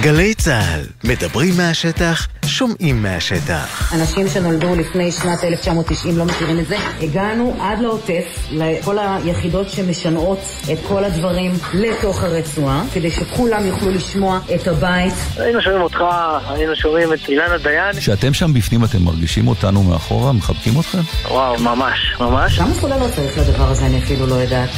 גלי 0.00 0.34
צה"ל, 0.34 0.80
מדברים 1.04 1.56
מהשטח, 1.56 2.28
שומעים 2.46 3.02
מהשטח. 3.02 3.92
אנשים 3.94 4.28
שנולדו 4.28 4.74
לפני 4.74 5.12
שנת 5.12 5.44
1990 5.44 6.18
לא 6.18 6.24
מכירים 6.24 6.58
את 6.60 6.66
זה. 6.68 6.76
הגענו 7.00 7.56
עד 7.60 7.78
לעוטף, 7.80 8.24
לכל 8.50 8.98
היחידות 8.98 9.70
שמשנעות 9.70 10.38
את 10.72 10.78
כל 10.88 11.04
הדברים 11.04 11.52
לתוך 11.74 12.22
הרצועה, 12.22 12.84
כדי 12.94 13.10
שכולם 13.10 13.66
יוכלו 13.66 13.90
לשמוע 13.90 14.40
את 14.54 14.68
הבית. 14.68 15.14
היינו 15.36 15.62
שומעים 15.62 15.82
אותך, 15.82 16.00
היינו 16.48 16.76
שומעים 16.76 17.12
את 17.12 17.28
אילנה 17.28 17.58
דיין. 17.58 17.96
כשאתם 17.96 18.34
שם 18.34 18.52
בפנים 18.54 18.84
אתם 18.84 19.02
מרגישים 19.02 19.48
אותנו 19.48 19.82
מאחורה? 19.82 20.32
מחבקים 20.32 20.80
אתכם? 20.80 21.00
וואו, 21.28 21.58
ממש, 21.58 21.98
ממש. 22.20 22.58
כמה 22.58 22.74
סוללות 22.74 23.10
צריך 23.16 23.38
לדבר 23.38 23.70
הזה, 23.70 23.86
אני 23.86 23.98
אפילו 23.98 24.26
לא 24.26 24.34
יודעת. 24.34 24.70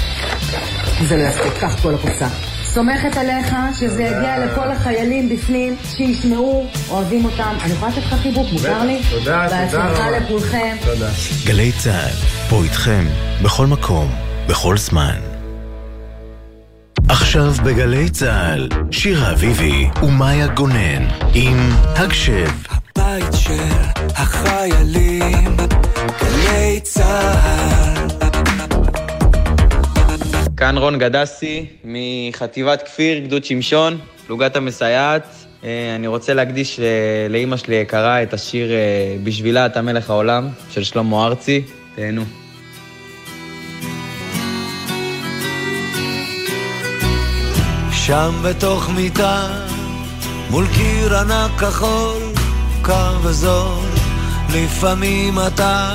זה 1.08 1.16
לא 1.16 1.22
יספיק, 1.22 1.52
קח 1.60 1.82
כל 1.82 1.94
הקופסה. 1.94 2.57
סומכת 2.78 3.16
עליך 3.16 3.54
שזה 3.78 4.02
יגיע 4.02 4.46
לכל 4.46 4.70
החיילים 4.70 5.28
בפנים, 5.28 5.76
שישמעו, 5.84 6.66
אוהבים 6.90 7.24
אותם. 7.24 7.54
אני 7.64 7.72
יכולה 7.72 7.90
לתת 7.90 8.02
לך 8.02 8.14
חיבוק, 8.14 8.46
מותר 8.52 8.84
לי? 8.84 9.02
תודה, 9.10 9.24
תודה 9.24 9.48
בהצלחה 9.48 10.06
רבה. 10.06 10.18
לכולכם. 10.18 10.76
תודה. 10.84 11.08
גלי 11.46 11.72
צה"ל, 11.72 12.12
פה 12.50 12.62
איתכם, 12.64 13.04
בכל 13.42 13.66
מקום, 13.66 14.10
בכל 14.48 14.76
זמן. 14.76 15.20
עכשיו 17.08 17.52
בגלי 17.64 18.10
צה"ל, 18.10 18.68
שירה 18.90 19.32
אביבי 19.32 19.88
ומאיה 20.02 20.46
גונן 20.46 21.08
עם 21.34 21.70
הגשב. 21.96 22.48
בית 22.96 23.32
של 23.32 23.74
החיילים, 24.16 25.56
גלי 26.20 26.80
צה"ל. 26.82 28.17
כאן 30.58 30.78
רון 30.78 30.98
גדסי, 30.98 31.66
מחטיבת 31.84 32.82
כפיר, 32.82 33.18
גדוד 33.18 33.44
שמשון, 33.44 33.98
פלוגת 34.26 34.56
המסייעת. 34.56 35.22
אה, 35.64 35.94
אני 35.96 36.06
רוצה 36.06 36.34
להקדיש 36.34 36.80
ל- 36.80 36.82
לאימא 37.32 37.56
שלי 37.56 37.76
היקרה 37.76 38.22
את 38.22 38.34
השיר 38.34 38.70
אה, 38.72 38.76
"בשבילה 39.24 39.66
אתה 39.66 39.82
מלך 39.82 40.10
העולם" 40.10 40.48
של 40.70 40.82
שלמה 40.84 41.26
ארצי. 41.26 41.62
תהנו. 41.96 42.22
שם 47.92 48.32
בתוך 48.44 48.90
מיטה, 48.90 49.46
מול 50.50 50.66
קיר 50.74 51.16
ענק 51.16 51.60
כחול, 51.60 52.22
קר 52.82 53.16
וזול, 53.22 53.86
לפעמים 54.54 55.34
אתה 55.46 55.90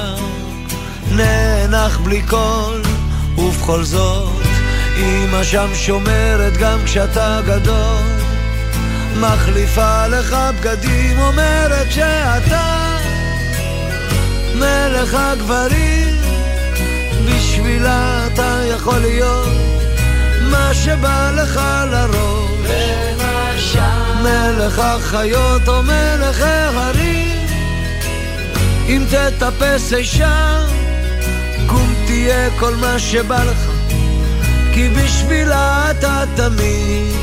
נאנח 1.11 1.99
בלי 1.99 2.21
קול, 2.29 2.81
ובכל 3.37 3.83
זאת, 3.83 4.52
אמא 4.97 5.43
שם 5.43 5.69
שומרת 5.73 6.57
גם 6.57 6.79
כשאתה 6.85 7.39
גדול, 7.45 8.01
מחליפה 9.19 10.07
לך 10.07 10.35
בגדים, 10.59 11.19
אומרת 11.19 11.91
שאתה 11.91 12.97
מלך 14.55 15.13
הגברים, 15.13 16.15
בשבילה 17.25 18.27
אתה 18.27 18.61
יכול 18.69 18.97
להיות 18.99 19.47
מה 20.41 20.73
שבא 20.73 21.31
לך 21.35 21.61
לראש. 21.91 22.33
מלך 24.23 24.79
החיות 24.79 25.67
או 25.67 25.83
מלך 25.83 26.41
ההרים, 26.41 27.47
אם 28.87 29.03
תטפס 29.09 29.93
אי 29.93 30.03
שם, 30.03 30.65
קום 31.67 31.93
תהיה 32.05 32.49
כל 32.59 32.75
מה 32.75 32.99
שבא 32.99 33.43
לך, 33.43 33.72
כי 34.73 34.89
בשבילה 34.89 35.91
אתה 35.91 36.23
תמיד 36.35 37.15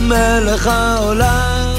מלך 0.00 0.66
העולם. 0.66 1.74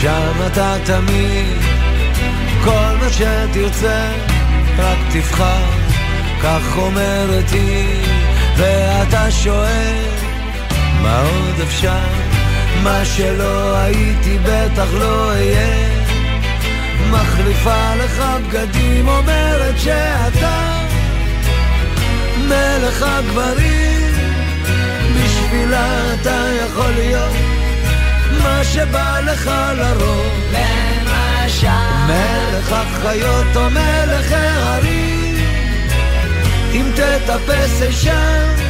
שם 0.00 0.46
אתה 0.46 0.76
תמיד, 0.84 1.58
כל 2.64 2.70
מה 3.00 3.08
שתרצה, 3.10 4.10
רק 4.78 4.98
תבחר, 5.12 5.64
כך 6.42 6.76
אומרת 6.76 7.50
היא, 7.50 8.04
ואתה 8.56 9.30
שואל, 9.30 10.27
מה 11.02 11.20
עוד 11.20 11.60
אפשר? 11.62 12.04
מה 12.82 13.04
שלא 13.04 13.76
הייתי 13.76 14.38
בטח 14.38 14.86
לא 14.98 15.30
אהיה. 15.30 15.88
מחליפה 17.10 17.94
לך 17.94 18.22
בגדים, 18.48 19.08
אומרת 19.08 19.78
שאתה 19.78 20.80
מלך 22.38 23.02
הגברים, 23.02 24.12
בשבילה 25.16 26.14
אתה 26.14 26.46
יכול 26.64 26.90
להיות 26.90 27.32
מה 28.42 28.64
שבא 28.64 29.20
לך 29.20 29.50
לראש. 29.76 30.38
למשל. 30.52 31.68
מלך 32.06 32.72
החיות 32.72 33.56
או 33.56 33.70
מלך 33.70 34.32
ההרים, 34.32 35.36
אם 36.72 36.90
תטפס 36.94 37.82
אי 37.82 37.92
שם, 37.92 38.67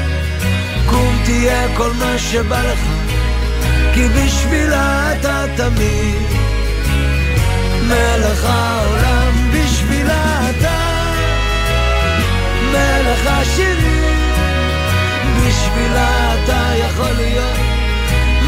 קום 0.91 1.19
תהיה 1.25 1.77
כל 1.77 1.91
מה 1.93 2.19
שבא 2.19 2.63
לך, 2.63 2.79
כי 3.95 4.09
בשבילה 4.09 5.13
אתה 5.13 5.45
תמיד 5.57 6.23
מלך 7.83 8.45
העולם, 8.45 9.51
בשבילה 9.53 10.51
אתה 10.51 10.79
מלך 12.73 13.27
השירים, 13.27 14.19
בשבילה 15.37 16.35
אתה 16.35 16.73
יכול 16.77 17.13
להיות 17.17 17.59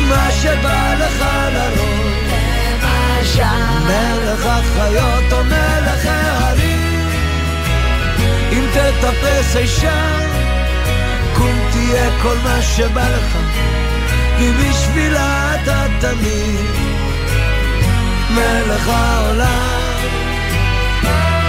מה 0.09 0.31
שבא 0.31 0.95
לך. 0.99 1.25
למשל. 3.21 3.87
מלך 3.87 4.47
החיות 4.47 5.33
או 5.33 5.45
מלך 5.45 6.07
ההרים, 6.07 7.09
אם 8.53 8.65
תטפס 8.73 9.57
אי 9.57 9.67
שם, 9.67 10.21
קום 10.33 10.50
תהיה 11.91 12.23
כל 12.23 12.37
מה 12.45 12.63
שבא 12.63 13.09
לך, 13.17 13.37
כי 14.39 14.51
בשבילה 14.53 15.55
אתה 15.55 15.87
תמיד 16.01 16.71
מלך 18.31 18.89
העולם, 18.89 19.97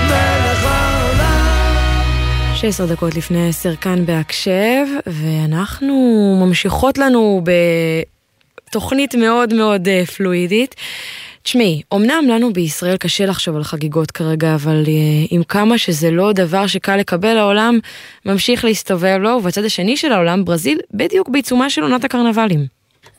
מלך 0.06 0.66
העולם. 0.66 2.06
16 2.56 2.88
דקות 2.88 3.16
לפני 3.16 3.50
10 3.50 3.76
כאן 3.76 4.06
בהקשב, 4.06 4.86
ואנחנו 5.08 5.96
ממשיכות 6.46 6.98
לנו 6.98 7.42
תוכנית 8.72 9.16
מאוד 9.16 9.54
מאוד 9.54 9.88
אה, 9.88 10.06
פלואידית. 10.06 10.76
תשמעי, 11.44 11.82
אמנם 11.94 12.26
לנו 12.30 12.54
בישראל 12.54 12.98
קשה 12.98 13.26
לחשוב 13.26 13.56
על 13.56 13.64
חגיגות 13.64 14.12
כרגע, 14.12 14.56
אבל 14.56 14.84
אה, 14.88 15.26
עם 15.30 15.44
כמה 15.44 15.78
שזה 15.78 16.12
לא 16.12 16.32
דבר 16.34 16.68
שקל 16.68 16.98
לקבל, 16.98 17.38
העולם 17.38 17.80
ממשיך 18.26 18.66
להסתובב 18.66 19.18
לו, 19.22 19.30
ובצד 19.30 19.64
השני 19.64 19.98
של 19.98 20.12
העולם, 20.12 20.46
ברזיל 20.46 20.80
בדיוק 20.94 21.30
בעיצומה 21.30 21.70
של 21.70 21.84
עונת 21.84 22.04
הקרנבלים. 22.04 22.66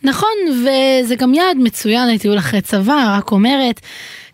נכון, 0.04 0.28
וזה 0.50 1.14
גם 1.14 1.34
יעד 1.34 1.56
מצוין 1.56 2.08
לטיול 2.08 2.38
אחרי 2.38 2.60
צבא, 2.60 3.16
רק 3.18 3.32
אומרת, 3.32 3.80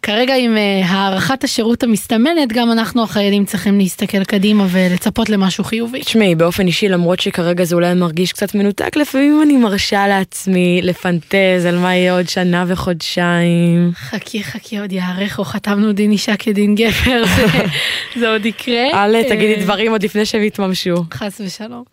כרגע 0.02 0.34
עם 0.34 0.56
אה, 0.56 0.86
הארכת 0.86 1.44
השירות 1.44 1.82
המסתמנת, 1.82 2.52
גם 2.52 2.72
אנחנו 2.72 3.02
החיילים 3.02 3.44
צריכים 3.44 3.78
להסתכל 3.78 4.24
קדימה 4.24 4.66
ולצפות 4.70 5.28
למשהו 5.28 5.64
חיובי. 5.64 6.00
תשמעי, 6.00 6.34
באופן 6.34 6.66
אישי, 6.66 6.88
למרות 6.88 7.20
שכרגע 7.20 7.64
זה 7.64 7.74
אולי 7.74 7.94
מרגיש 7.94 8.32
קצת 8.32 8.54
מנותק, 8.54 8.96
לפעמים 8.96 9.42
אני 9.42 9.56
מרשה 9.56 10.08
לעצמי 10.08 10.80
לפנטז 10.82 11.64
על 11.68 11.78
מה 11.78 11.94
יהיה 11.94 12.16
עוד 12.16 12.28
שנה 12.28 12.64
וחודשיים. 12.68 13.92
חכי 13.94 14.44
חכי 14.44 14.78
עוד 14.78 14.92
יארך 14.92 15.38
או 15.38 15.44
חתמנו 15.44 15.92
דין 15.92 16.10
אישה 16.10 16.36
כדין 16.36 16.74
גבר, 16.74 17.24
זה, 17.36 17.46
זה 18.20 18.28
עוד 18.28 18.46
יקרה. 18.46 19.04
אל 19.04 19.22
תגידי 19.22 19.54
אה, 19.54 19.62
דברים 19.62 19.92
עוד 19.92 20.02
לפני 20.02 20.26
שהם 20.26 20.42
יתממשו. 20.42 20.94
חס 21.14 21.40
ושלום. 21.44 21.84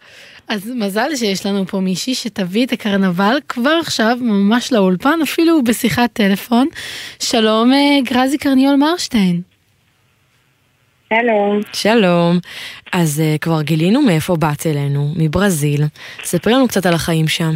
אז 0.48 0.72
מזל 0.76 1.16
שיש 1.16 1.46
לנו 1.46 1.66
פה 1.66 1.80
מישהי 1.80 2.16
שתביא 2.16 2.66
את 2.66 2.72
הקרנבל 2.72 3.38
כבר 3.48 3.78
עכשיו, 3.82 4.18
ממש 4.22 4.74
לאולפן, 4.74 5.20
אפילו 5.24 5.64
בשיחת 5.64 6.14
טלפון. 6.14 6.68
שלום 7.20 7.74
אה, 7.74 8.02
גרזי 8.04 8.38
קרניול 8.38 8.76
מרשטיין. 8.76 9.42
שלום. 11.14 11.60
שלום. 11.74 12.38
אז 12.94 13.22
uh, 13.22 13.40
כבר 13.40 13.62
גילינו 13.62 14.02
מאיפה 14.02 14.36
באת 14.36 14.68
אלינו, 14.68 15.14
מברזיל. 15.18 15.82
ספרי 16.24 16.54
לנו 16.54 16.68
קצת 16.68 16.86
על 16.86 16.94
החיים 16.94 17.28
שם. 17.28 17.52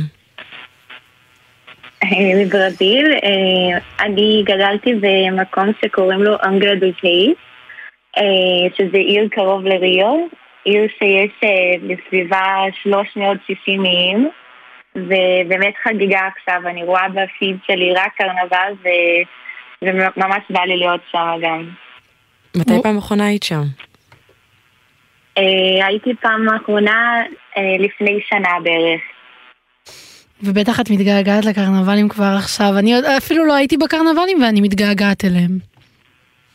אה, 2.03 2.45
מברזיל, 2.45 3.05
אני 3.99 4.43
גדלתי 4.45 4.93
במקום 5.01 5.71
שקוראים 5.85 6.23
לו 6.23 6.35
אנגלה 6.43 6.75
דוז'אי, 6.75 7.33
שזה 8.77 8.97
עיר 8.97 9.27
קרוב 9.31 9.65
לריו, 9.65 10.15
עיר 10.63 10.87
שיש 10.97 11.49
בסביבה 11.87 12.43
360 12.83 13.85
איים, 13.85 14.29
ובאמת 14.95 15.73
חגיגה 15.83 16.19
עכשיו, 16.37 16.61
אני 16.67 16.83
רואה 16.83 17.09
בפיד 17.09 17.57
שלי 17.67 17.93
רק 17.93 18.11
קרנבל 18.17 18.73
ו... 18.83 18.87
וממש 19.81 20.43
בא 20.49 20.59
לי 20.59 20.77
להיות 20.77 21.01
שם 21.11 21.27
גם. 21.41 21.69
מתי 22.55 22.73
פעם 22.83 22.97
אחרונה 22.97 23.25
היית 23.25 23.43
שם? 23.43 23.61
אה, 25.37 25.85
הייתי 25.87 26.09
פעם 26.21 26.49
האחרונה 26.49 27.23
אה, 27.57 27.75
לפני 27.79 28.19
שנה 28.29 28.59
בערך. 28.63 29.01
ובטח 30.43 30.79
את 30.79 30.89
מתגעגעת 30.89 31.45
לקרנבלים 31.45 32.09
כבר 32.09 32.33
עכשיו. 32.37 32.77
אני 32.77 32.93
אפילו 33.17 33.45
לא 33.45 33.55
הייתי 33.55 33.77
בקרנבלים 33.77 34.41
ואני 34.41 34.61
מתגעגעת 34.61 35.25
אליהם. 35.25 35.57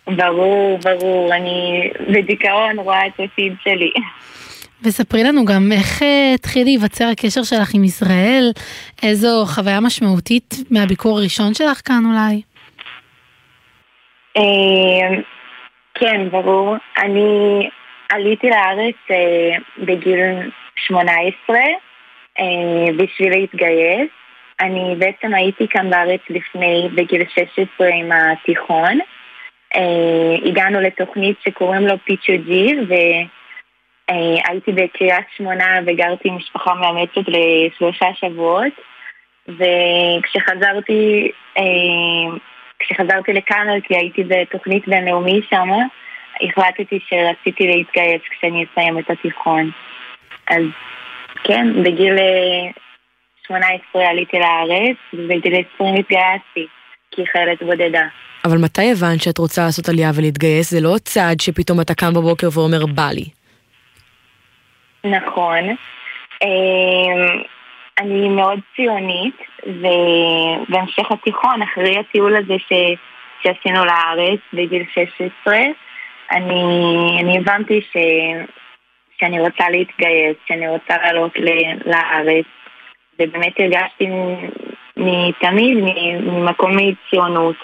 ברור, 0.07 0.79
ברור, 0.79 1.35
אני 1.35 1.91
בדיכאון 2.13 2.79
רואה 2.79 3.07
את 3.07 3.21
הפיד 3.21 3.55
שלי. 3.65 3.91
וספרי 4.83 5.25
לנו 5.25 5.45
גם 5.45 5.73
איך 5.73 6.03
אה, 6.03 6.33
התחיל 6.35 6.65
להיווצר 6.65 7.05
הקשר 7.05 7.43
שלך 7.43 7.75
עם 7.75 7.85
ישראל, 7.85 8.51
איזו 9.03 9.45
חוויה 9.47 9.81
משמעותית 9.81 10.55
מהביקור 10.71 11.19
הראשון 11.19 11.55
שלך 11.55 11.81
כאן 11.85 12.03
אולי. 12.05 12.43
אה, 14.37 15.23
כן, 15.95 16.29
ברור. 16.31 16.77
אני 16.99 17.69
עליתי 18.09 18.47
לארץ 18.51 18.95
אה, 19.11 19.57
בגיל 19.79 20.21
18 20.87 21.57
אה, 22.39 22.45
בשביל 22.97 23.31
להתגייס. 23.31 24.09
אני 24.61 24.95
בעצם 24.99 25.35
הייתי 25.35 25.69
כאן 25.69 25.91
בארץ 25.91 26.21
לפני, 26.31 26.89
בגיל 26.95 27.23
16 27.35 27.89
עם 27.89 28.13
התיכון. 28.13 28.99
אה, 29.77 30.49
הגענו 30.49 30.81
לתוכנית 30.81 31.37
שקוראים 31.45 31.87
לו 31.87 31.95
פיצ'ו-ג'י, 32.05 32.77
והייתי 34.09 34.73
בקריית 34.73 35.27
שמונה 35.37 35.81
וגרתי 35.87 36.29
עם 36.29 36.37
משפחה 36.37 36.75
מאמצת 36.75 37.29
לשלושה 37.29 38.07
שבועות. 38.15 38.73
וכשחזרתי, 39.49 41.31
אה, 41.59 42.37
כשחזרתי 42.79 43.33
לכאן, 43.33 43.81
כי 43.81 43.97
הייתי 43.97 44.25
בתוכנית 44.25 44.89
בינלאומי 44.89 45.41
שם, 45.51 45.69
החלטתי 46.43 46.99
שרציתי 47.09 47.67
להתגייס 47.67 48.23
כשאני 48.31 48.65
אסיים 48.65 48.99
את 48.99 49.11
התיכון. 49.11 49.71
אז 50.51 50.65
כן, 51.45 51.83
בגיל 51.83 52.19
אה, 52.19 52.71
18 53.47 54.09
עליתי 54.09 54.39
לארץ, 54.39 54.97
ובגיל 55.15 55.55
20 55.75 55.95
התגייסתי 55.95 56.67
כחיילת 57.17 57.63
בודדה. 57.63 58.07
אבל 58.45 58.59
מתי 58.59 58.93
הבנת 58.93 59.23
שאת 59.23 59.39
רוצה 59.39 59.65
לעשות 59.65 59.89
עלייה 59.89 60.11
ולהתגייס? 60.15 60.71
זה 60.71 60.81
לא 60.81 60.95
צעד 61.05 61.41
שפתאום 61.41 61.81
אתה 61.81 61.95
קם 61.95 62.15
בבוקר 62.15 62.49
ואומר 62.55 62.87
בא 62.87 63.11
לי. 63.13 63.25
נכון. 65.05 65.77
אמ, 66.43 67.43
אני 67.99 68.29
מאוד 68.29 68.61
ציונית, 68.77 69.37
ובהמשך 69.67 71.13
התיכון, 71.13 71.63
אחרי 71.63 71.99
הטיול 71.99 72.37
הזה 72.37 72.55
ש... 72.69 72.73
שעשינו 73.43 73.85
לארץ 73.85 74.41
בגיל 74.53 74.85
16, 74.95 75.59
אני, 76.31 76.63
אני 77.21 77.39
הבנתי 77.39 77.81
ש... 77.93 77.97
שאני 79.21 79.41
רוצה 79.41 79.71
להתגייס, 79.71 80.37
שאני 80.47 80.69
רוצה 80.69 80.97
לעלות 81.03 81.33
ל- 81.37 81.91
לארץ, 81.91 82.47
ובאמת 83.19 83.53
הרגשתי 83.59 84.09
מתמיד 85.05 85.79
ממקום 86.23 86.73
מציונות, 86.77 87.57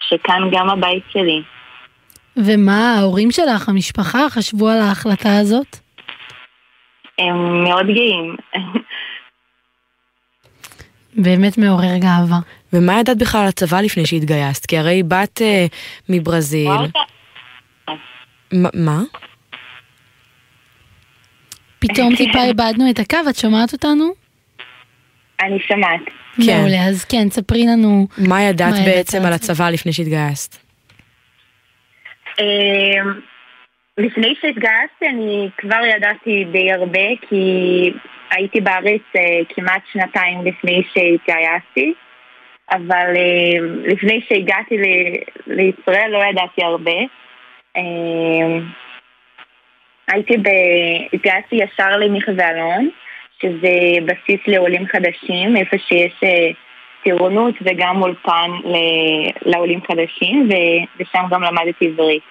שכאן 0.00 0.42
גם 0.52 0.70
הבית 0.70 1.02
שלי. 1.12 1.42
ומה 2.36 2.94
ההורים 2.94 3.30
שלך, 3.30 3.68
המשפחה, 3.68 4.30
חשבו 4.30 4.68
על 4.68 4.78
ההחלטה 4.78 5.38
הזאת? 5.38 5.76
הם 7.18 7.64
מאוד 7.64 7.86
גאים. 7.86 8.36
באמת 11.16 11.58
מעורר 11.58 11.96
גאווה. 11.98 12.38
ומה 12.72 13.00
ידעת 13.00 13.18
בכלל 13.18 13.40
על 13.40 13.48
הצבא 13.48 13.80
לפני 13.80 14.06
שהתגייסת? 14.06 14.66
כי 14.66 14.78
הרי 14.78 15.02
באת 15.02 15.42
אה, 15.42 15.66
מברזיל. 16.08 16.70
מה? 18.52 19.02
פתאום 21.78 22.16
טיפה 22.16 22.42
איבדנו 22.48 22.90
את 22.90 22.98
הקו, 22.98 23.18
את 23.30 23.36
שומעת 23.36 23.72
אותנו? 23.72 24.04
אני 25.42 25.58
שומעת. 25.68 26.00
מעולה, 26.38 26.84
אז 26.88 27.04
כן, 27.04 27.30
ספרי 27.30 27.64
לנו. 27.66 28.06
מה 28.28 28.42
ידעת 28.42 28.70
מה 28.72 28.78
ידעת 28.78 28.94
בעצם 28.94 29.24
על 29.26 29.32
הצבא 29.32 29.70
לפני 29.70 29.92
שהתגייסת? 29.92 30.56
אמ, 32.40 33.20
לפני 33.98 34.34
שהתגייסתי 34.40 35.06
אני 35.08 35.48
כבר 35.58 35.86
ידעתי 35.96 36.44
די 36.52 36.72
הרבה 36.72 37.08
כי 37.28 37.44
הייתי 38.30 38.60
בארץ 38.60 39.02
אה, 39.16 39.22
כמעט 39.54 39.82
שנתיים 39.92 40.44
לפני 40.44 40.82
שהתגייסתי 40.92 41.92
אבל 42.70 43.16
אה, 43.16 43.58
לפני 43.92 44.20
שהגעתי 44.28 44.78
ל- 44.78 45.16
לישראל 45.46 46.10
לא 46.10 46.18
ידעתי 46.30 46.62
הרבה. 46.64 46.98
אה, 47.76 48.58
הייתי 50.08 50.36
ב... 50.36 50.48
התגייסתי 51.12 51.56
ישר 51.56 51.96
למחווה 51.96 52.50
אלון, 52.50 52.88
שזה 53.42 53.76
בסיס 54.06 54.40
לעולים 54.46 54.86
חדשים, 54.86 55.56
איפה 55.56 55.76
שיש 55.88 56.14
אה, 56.24 56.50
טירונות 57.04 57.54
וגם 57.60 58.02
אולפן 58.02 58.50
לעולים 59.46 59.80
חדשים, 59.88 60.48
ושם 61.00 61.22
גם 61.30 61.42
למדתי 61.42 61.86
עברית. 61.86 62.22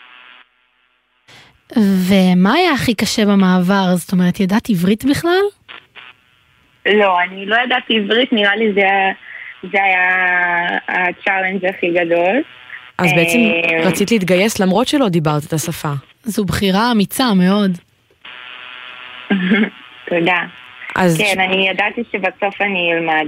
ומה 2.09 2.53
היה 2.53 2.71
הכי 2.71 2.95
קשה 2.95 3.25
במעבר? 3.25 3.95
זאת 3.95 4.11
אומרת, 4.11 4.39
ידעת 4.39 4.69
עברית 4.69 5.05
בכלל? 5.05 5.43
לא, 6.85 7.21
אני 7.21 7.45
לא 7.45 7.55
ידעתי 7.55 7.97
עברית, 7.97 8.33
נראה 8.33 8.55
לי 8.55 8.73
זה, 8.73 8.87
זה 9.73 9.83
היה 9.83 10.07
ה 10.87 10.95
challenge 10.95 11.65
הכי 11.65 11.89
גדול. 11.89 12.41
אז 12.97 13.13
בעצם 13.13 13.39
אה, 13.39 13.87
רצית 13.87 14.11
להתגייס 14.11 14.59
למרות 14.59 14.87
שלא 14.87 15.09
דיברת 15.09 15.43
את 15.47 15.53
השפה. 15.53 15.91
זו 16.23 16.45
בחירה 16.45 16.91
אמיצה 16.91 17.23
מאוד. 17.33 17.71
תודה. 20.09 20.64
אז 20.95 21.17
כן, 21.17 21.39
אני 21.39 21.69
ידעתי 21.69 22.03
שבסוף 22.11 22.61
אני 22.61 22.93
אלמד. 22.93 23.27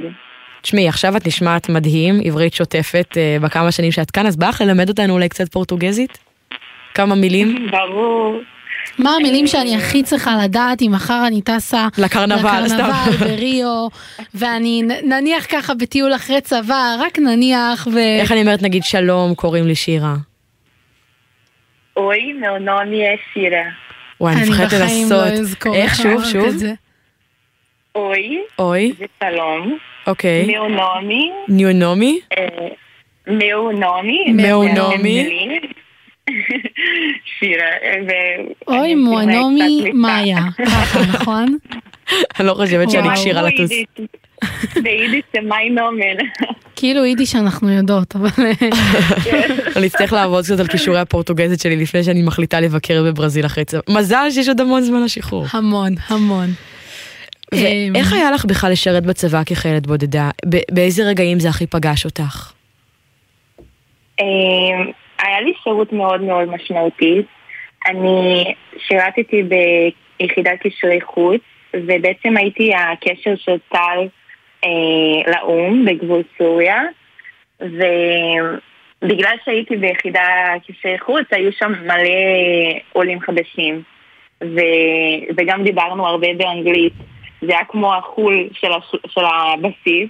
תשמעי, 0.62 0.88
עכשיו 0.88 1.18
את 1.18 1.28
נשמעת 1.28 1.70
מדהים, 1.70 2.20
עברית 2.24 2.54
שוטפת 2.54 3.18
אה, 3.18 3.38
בכמה 3.42 3.72
שנים 3.72 3.92
שאת 3.92 4.12
כאן, 4.12 4.26
אז 4.26 4.38
בא 4.38 4.50
לך 4.50 4.62
ללמד 4.62 4.90
אותנו 4.90 5.14
אולי 5.14 5.30
קצת 5.30 5.52
פורטוגזית? 5.52 6.18
כמה 6.94 7.16
מילים? 7.16 7.56
ברור. 7.72 8.40
מה 9.00 9.16
המילים 9.16 9.48
שאני 9.48 9.76
הכי 9.76 10.04
צריכה 10.04 10.32
לדעת 10.44 10.82
אם 10.82 10.92
מחר 10.92 11.24
אני 11.28 11.42
טסה 11.42 11.88
לקרנבל, 11.98 12.68
סתם. 12.68 12.76
לקרנבל 12.76 13.18
בריו, 13.20 13.88
ואני 14.36 14.84
נניח 15.04 15.46
ככה 15.50 15.74
בטיול 15.74 16.16
אחרי 16.16 16.42
צבא, 16.42 16.96
רק 17.00 17.20
נניח 17.20 17.88
ו... 17.94 17.98
איך 17.98 18.32
אני 18.32 18.42
אומרת 18.42 18.62
נגיד 18.62 18.84
שלום, 18.84 19.36
קוראים 19.36 19.68
לי 19.68 19.76
שירה? 19.76 20.16
אוי, 21.98 22.34
מעונומי 22.34 23.04
שירה. 23.34 23.64
וואי, 24.22 24.34
אני 24.34 24.50
מפחדת 24.50 24.82
בחיים 24.82 25.10
לא 25.10 25.26
לנסות. 25.26 26.78
אוי. 27.98 28.40
אוי. 28.60 28.94
ושלום. 28.94 29.78
אוקיי. 30.08 30.46
מאונומי. 30.56 31.32
ניונומי? 31.50 32.20
אה, 32.38 32.46
מאונומי. 33.28 34.32
מאונומי. 34.34 35.30
שירה. 37.40 37.66
אוי, 38.68 38.96
מואנומי 38.96 39.92
מאיה, 39.94 40.38
נכון? 41.14 41.58
אני 42.40 42.48
לא 42.48 42.54
חושבת 42.54 42.92
שאני 42.92 43.08
כשירה 43.16 43.42
לטוס. 43.42 43.70
ביידיש- 43.72 44.82
ביידיש 44.84 45.24
זה 45.34 45.40
מי 45.42 45.70
נומן. 45.70 46.26
כאילו 46.76 47.06
יידיש 47.06 47.36
אנחנו 47.36 47.70
יודעות, 47.70 48.16
אבל... 48.16 48.30
אני 49.76 49.88
אצטרך 49.88 50.14
לעבוד 50.14 50.44
קצת 50.44 50.60
על 50.60 50.68
כישורי 50.68 51.00
הפורטוגזית 51.00 51.60
שלי 51.60 51.76
לפני 51.76 52.04
שאני 52.04 52.22
מחליטה 52.22 52.60
לבקר 52.60 53.04
בברזיל 53.04 53.46
אחרי 53.46 53.66
צבא. 53.66 53.82
מזל 53.90 54.28
שיש 54.32 54.48
עוד 54.48 54.62
המון 54.62 54.82
זמן 54.82 55.04
לשחרור. 55.04 55.46
המון, 55.52 55.96
המון. 56.08 56.48
אמ, 57.54 57.94
ואיך 57.94 58.14
היה 58.14 58.32
לך 58.32 58.46
בכלל 58.46 58.72
לשרת 58.72 59.06
בצבא 59.06 59.44
כחיילת 59.46 59.88
בודדה? 59.88 60.30
באיזה 60.72 61.04
רגעים 61.04 61.40
זה 61.40 61.50
הכי 61.50 61.68
פגש 61.68 62.06
אותך? 62.06 62.54
אמ, 64.20 64.92
היה 65.20 65.42
לי 65.42 65.54
שירות 65.64 65.94
מאוד 65.94 66.22
מאוד 66.22 66.50
משמעותי. 66.50 67.22
אני 67.88 68.54
שירתתי 68.78 69.44
ביחידת 69.44 70.60
קשרי 70.60 71.02
חוץ, 71.02 71.42
ובעצם 71.74 72.38
הייתי 72.38 72.72
הקשר 72.76 73.36
של 73.36 73.58
צה"ל 73.72 74.08
אה, 74.66 75.32
לאו"ם 75.32 75.86
בגבול 75.86 76.24
סוריה, 76.38 76.82
ובגלל 77.60 79.36
שהייתי 79.46 79.76
ביחידה 79.76 80.54
קשרי 80.68 81.00
חוץ, 81.00 81.26
היו 81.32 81.52
שם 81.52 81.74
מלא 81.84 82.80
עולים 82.94 83.20
חדשים, 83.20 83.82
ו... 84.44 84.60
וגם 85.38 85.64
דיברנו 85.64 86.08
הרבה 86.08 86.28
באנגלית. 86.38 86.94
זה 87.42 87.48
היה 87.56 87.66
כמו 87.66 87.96
החול 87.96 88.50
של, 88.54 88.72
הש... 88.72 88.96
של 89.08 89.22
הבסיס. 89.26 90.10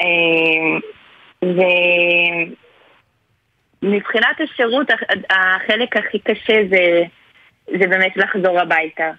אה, 0.00 0.78
ו... 1.44 1.60
מבחינת 3.82 4.40
השירות, 4.40 4.90
הח- 4.90 5.30
החלק 5.30 5.96
הכי 5.96 6.18
קשה 6.18 6.62
זה, 6.70 7.02
זה 7.66 7.86
באמת 7.86 8.16
לחזור 8.16 8.60
הביתה. 8.60 9.10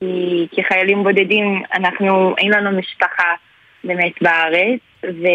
כי 0.00 0.46
כחיילים 0.52 1.02
בודדים, 1.02 1.62
אנחנו, 1.74 2.34
אין 2.38 2.50
לנו 2.50 2.78
משפחה 2.78 3.34
באמת 3.84 4.12
בארץ, 4.22 4.80
ו, 5.04 5.26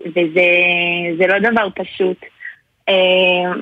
וזה 0.00 0.48
זה 1.18 1.26
לא 1.26 1.38
דבר 1.38 1.68
פשוט 1.74 2.24
אה, 2.88 3.52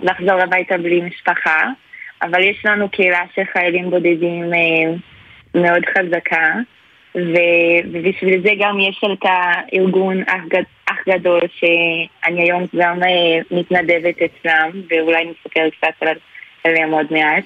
לחזור 0.00 0.40
הביתה 0.42 0.78
בלי 0.78 1.00
משפחה, 1.00 1.68
אבל 2.22 2.42
יש 2.42 2.66
לנו 2.66 2.88
קהילה 2.88 3.22
של 3.34 3.42
חיילים 3.52 3.90
בודדים 3.90 4.54
אה, 4.54 4.94
מאוד 5.58 5.82
חזקה. 5.98 6.52
ובשביל 7.14 8.42
זה 8.42 8.50
גם 8.60 8.80
יש 8.80 9.00
את 9.12 9.24
הארגון 9.24 10.22
אח, 10.26 10.40
גד- 10.48 10.62
אח 10.90 10.96
גדול 11.08 11.40
שאני 11.58 12.42
היום 12.42 12.64
גם 12.76 13.02
אה, 13.02 13.08
מתנדבת 13.50 14.14
אצלם 14.22 14.70
ואולי 14.90 15.24
נספר 15.24 15.60
קצת 15.70 16.02
על- 16.02 16.16
עליהם 16.64 16.90
עוד 16.90 17.06
מעט. 17.10 17.44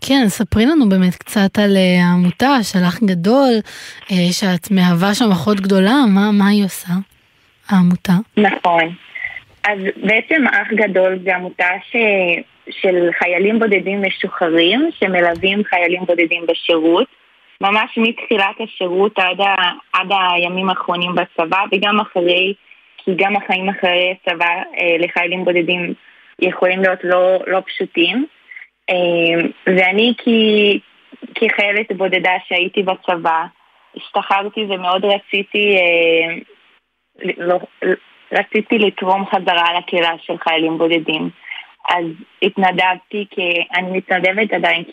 כן, 0.00 0.24
ספרי 0.28 0.66
לנו 0.66 0.88
באמת 0.88 1.14
קצת 1.14 1.58
על 1.58 1.76
אה, 1.76 2.04
העמותה 2.04 2.56
של 2.62 2.78
אח 2.88 2.98
גדול, 3.02 3.52
אה, 4.12 4.16
שאת 4.32 4.70
מהווה 4.70 5.14
שם 5.14 5.30
אחות 5.32 5.60
גדולה, 5.60 5.94
מה, 6.08 6.30
מה 6.32 6.48
היא 6.48 6.64
עושה, 6.64 6.92
העמותה? 7.68 8.12
נכון. 8.36 8.94
אז 9.64 9.78
בעצם 9.96 10.44
אח 10.52 10.68
גדול 10.74 11.18
זה 11.24 11.36
עמותה 11.36 11.68
ש... 11.90 11.96
של 12.70 13.08
חיילים 13.18 13.58
בודדים 13.58 14.02
משוחררים 14.02 14.88
שמלווים 14.98 15.62
חיילים 15.64 16.00
בודדים 16.06 16.42
בשירות. 16.48 17.06
ממש 17.60 17.98
מתחילת 17.98 18.56
השירות 18.60 19.18
עד, 19.18 19.40
ה... 19.40 19.54
עד 19.92 20.08
הימים 20.10 20.68
האחרונים 20.68 21.14
בצבא 21.14 21.64
וגם 21.72 22.00
אחרי, 22.00 22.54
כי 22.96 23.10
גם 23.16 23.36
החיים 23.36 23.68
אחרי 23.68 24.14
הצבא 24.14 24.48
אה, 24.48 24.96
לחיילים 24.98 25.44
בודדים 25.44 25.94
יכולים 26.42 26.82
להיות 26.82 27.04
לא, 27.04 27.38
לא 27.46 27.60
פשוטים. 27.66 28.26
אה, 28.90 29.48
ואני 29.66 30.12
כי, 30.18 30.78
כחיילת 31.34 31.92
בודדה 31.92 32.32
שהייתי 32.48 32.82
בצבא, 32.82 33.44
השתחררתי 33.96 34.60
ומאוד 34.60 35.04
רציתי, 35.04 35.76
אה, 35.76 36.34
לא, 37.38 37.58
רציתי 38.32 38.78
לתרום 38.78 39.26
חזרה 39.26 39.78
לקהילה 39.78 40.12
של 40.22 40.38
חיילים 40.38 40.78
בודדים. 40.78 41.30
אז 41.90 42.04
התנדבתי, 42.42 43.26
כי 43.30 43.64
אני 43.74 43.98
מתנדבת 43.98 44.52
עדיין 44.52 44.84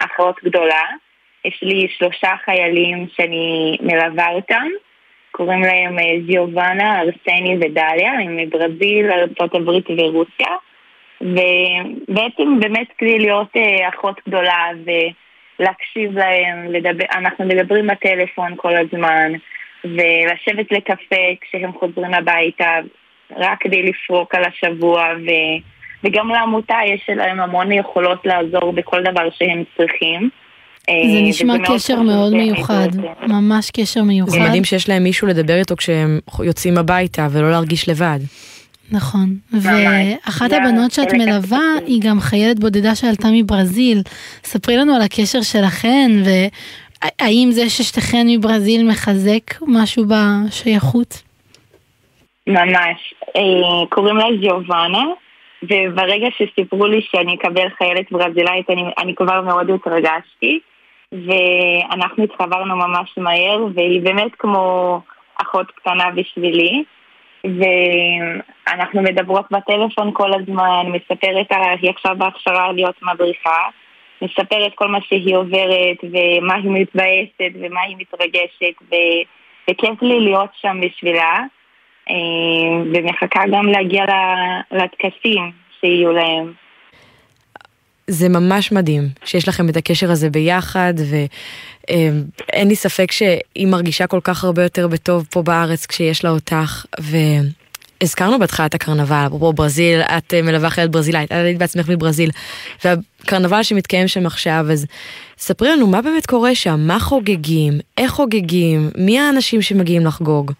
כאחות 0.00 0.36
גדולה. 0.44 0.82
יש 1.44 1.58
לי 1.62 1.88
שלושה 1.98 2.30
חיילים 2.44 3.06
שאני 3.16 3.76
מלווה 3.80 4.28
אותם, 4.28 4.66
קוראים 5.32 5.62
להם 5.62 5.98
אה, 5.98 6.14
זיובנה, 6.26 7.00
ארסני 7.00 7.56
ודליה, 7.60 8.12
הם 8.12 8.36
מברזיל, 8.36 9.10
ארה"ב 9.10 9.68
ורוסיה. 9.98 10.56
ובעצם 11.20 12.60
באמת 12.60 12.86
כדי 12.98 13.18
להיות 13.18 13.56
אה, 13.56 13.88
אחות 13.88 14.20
גדולה 14.28 14.68
ולהקשיב 14.84 16.18
להם, 16.18 16.72
לדבר, 16.72 17.04
אנחנו 17.14 17.44
מדברים 17.44 17.86
בטלפון 17.86 18.52
כל 18.56 18.72
הזמן, 18.76 19.32
ולשבת 19.84 20.72
לקפה 20.72 21.26
כשהם 21.40 21.72
חוזרים 21.72 22.14
הביתה, 22.14 22.78
רק 23.36 23.58
כדי 23.60 23.82
לפרוק 23.82 24.34
על 24.34 24.44
השבוע, 24.44 25.12
ו, 25.26 25.30
וגם 26.04 26.28
לעמותה 26.28 26.78
יש 26.86 27.08
להם 27.08 27.40
המון 27.40 27.72
יכולות 27.72 28.26
לעזור 28.26 28.72
בכל 28.72 29.02
דבר 29.02 29.30
שהם 29.30 29.64
צריכים. 29.76 30.30
זה 30.86 30.92
אה, 30.92 31.28
נשמע 31.28 31.54
וזה 31.54 31.62
מאוד 31.62 31.76
קשר 31.76 32.00
מאוד 32.00 32.32
מיוחד, 32.34 32.88
לזה. 32.88 33.08
ממש 33.26 33.70
קשר 33.70 34.02
מיוחד. 34.02 34.32
זה 34.32 34.40
מדהים 34.40 34.64
שיש 34.64 34.88
להם 34.88 35.02
מישהו 35.02 35.28
לדבר 35.28 35.56
איתו 35.56 35.76
כשהם 35.76 36.18
יוצאים 36.44 36.78
הביתה 36.78 37.28
ולא 37.30 37.50
להרגיש 37.50 37.88
לבד. 37.88 38.18
נכון. 38.90 39.34
ואחת 39.52 40.50
זה 40.50 40.56
הבנות 40.56 40.90
שאת 40.90 41.12
מלווה 41.12 41.60
היא 41.86 42.00
גם 42.04 42.20
חיילת 42.20 42.60
בודדה 42.60 42.94
שעלתה 42.94 43.28
מברזיל. 43.32 44.02
ספרי 44.44 44.76
לנו 44.76 44.94
על 44.94 45.02
הקשר 45.02 45.42
שלכן, 45.42 46.10
והאם 46.24 47.48
זה 47.50 47.68
ששתיכן 47.68 48.26
מברזיל 48.28 48.88
מחזק 48.88 49.62
משהו 49.66 50.04
בשייכות? 50.08 51.22
ממש. 52.46 53.14
אה, 53.36 53.86
קוראים 53.88 54.16
לה 54.16 54.24
ז'ובאנה, 54.42 55.04
וברגע 55.62 56.26
שסיפרו 56.38 56.86
לי 56.86 57.00
שאני 57.02 57.34
אקבל 57.34 57.68
חיילת 57.78 58.12
ברזילאית, 58.12 58.70
אני, 58.70 58.82
אני 58.98 59.14
כבר 59.14 59.40
מאוד 59.40 59.70
התרגשתי, 59.70 60.60
ואנחנו 61.12 62.24
התחברנו 62.24 62.76
ממש 62.76 63.14
מהר, 63.16 63.66
והיא 63.74 64.02
באמת 64.02 64.34
כמו 64.38 65.00
אחות 65.42 65.70
קטנה 65.70 66.10
בשבילי. 66.10 66.84
ואנחנו 67.44 69.02
מדברות 69.02 69.46
בטלפון 69.50 70.10
כל 70.12 70.30
הזמן, 70.34 70.86
מספרת 70.86 71.46
היא 71.82 71.90
עכשיו 71.90 72.16
בהכשרה 72.18 72.72
להיות 72.72 73.02
מדריכה, 73.02 73.68
מספרת 74.22 74.74
כל 74.74 74.88
מה 74.88 74.98
שהיא 75.08 75.36
עוברת, 75.36 75.96
ומה 76.02 76.54
היא 76.54 76.70
מתבאסת, 76.70 77.54
ומה 77.60 77.80
היא 77.80 77.96
מתרגשת, 77.98 78.82
ו... 78.90 78.94
וכיף 79.70 80.02
לי 80.02 80.20
להיות 80.20 80.50
שם 80.60 80.80
בשבילה, 80.80 81.38
אה, 82.10 82.14
ומחכה 82.94 83.42
גם 83.52 83.66
להגיע 83.66 84.04
לטקסים 84.70 85.50
שיהיו 85.80 86.12
להם. 86.12 86.52
זה 88.06 88.28
ממש 88.28 88.72
מדהים 88.72 89.02
שיש 89.24 89.48
לכם 89.48 89.68
את 89.68 89.76
הקשר 89.76 90.10
הזה 90.10 90.30
ביחד, 90.30 90.94
ואין 90.96 92.68
לי 92.68 92.76
ספק 92.76 93.12
שהיא 93.12 93.66
מרגישה 93.66 94.06
כל 94.06 94.20
כך 94.24 94.44
הרבה 94.44 94.62
יותר 94.62 94.88
בטוב 94.88 95.26
פה 95.30 95.42
בארץ 95.42 95.86
כשיש 95.86 96.24
לה 96.24 96.30
אותך, 96.30 96.86
והזכרנו 97.00 98.38
בהתחלה 98.38 98.66
את 98.66 98.74
הקרנבל, 98.74 99.24
אפרופו 99.26 99.52
ברזיל, 99.52 100.00
את 100.00 100.34
אה, 100.34 100.42
מלווה 100.42 100.70
חיילת 100.70 100.90
ברזילאית, 100.90 101.32
את 101.32 101.36
היית 101.36 101.58
בעצמך 101.58 101.88
מברזיל, 101.88 102.30
והקרנבל 102.84 103.62
שמתקיים 103.62 104.08
שם 104.08 104.26
עכשיו, 104.26 104.64
אז 104.72 104.86
ספרי 105.36 105.68
לנו 105.68 105.86
מה 105.86 106.02
באמת 106.02 106.26
קורה 106.26 106.54
שם, 106.54 106.76
מה 106.86 106.98
חוגגים, 107.00 107.72
איך 107.98 108.10
חוגגים, 108.10 108.90
מי 108.98 109.18
האנשים 109.18 109.62
שמגיעים 109.62 110.06
לחגוג. 110.06 110.52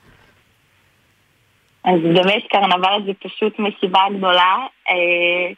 אז 1.84 2.01
באמת 2.03 2.43
קרנבל 2.51 2.99
זה 3.07 3.12
פשוט 3.22 3.59
מסיבה 3.59 4.01
גדולה, 4.18 4.57
אה, 4.88 5.53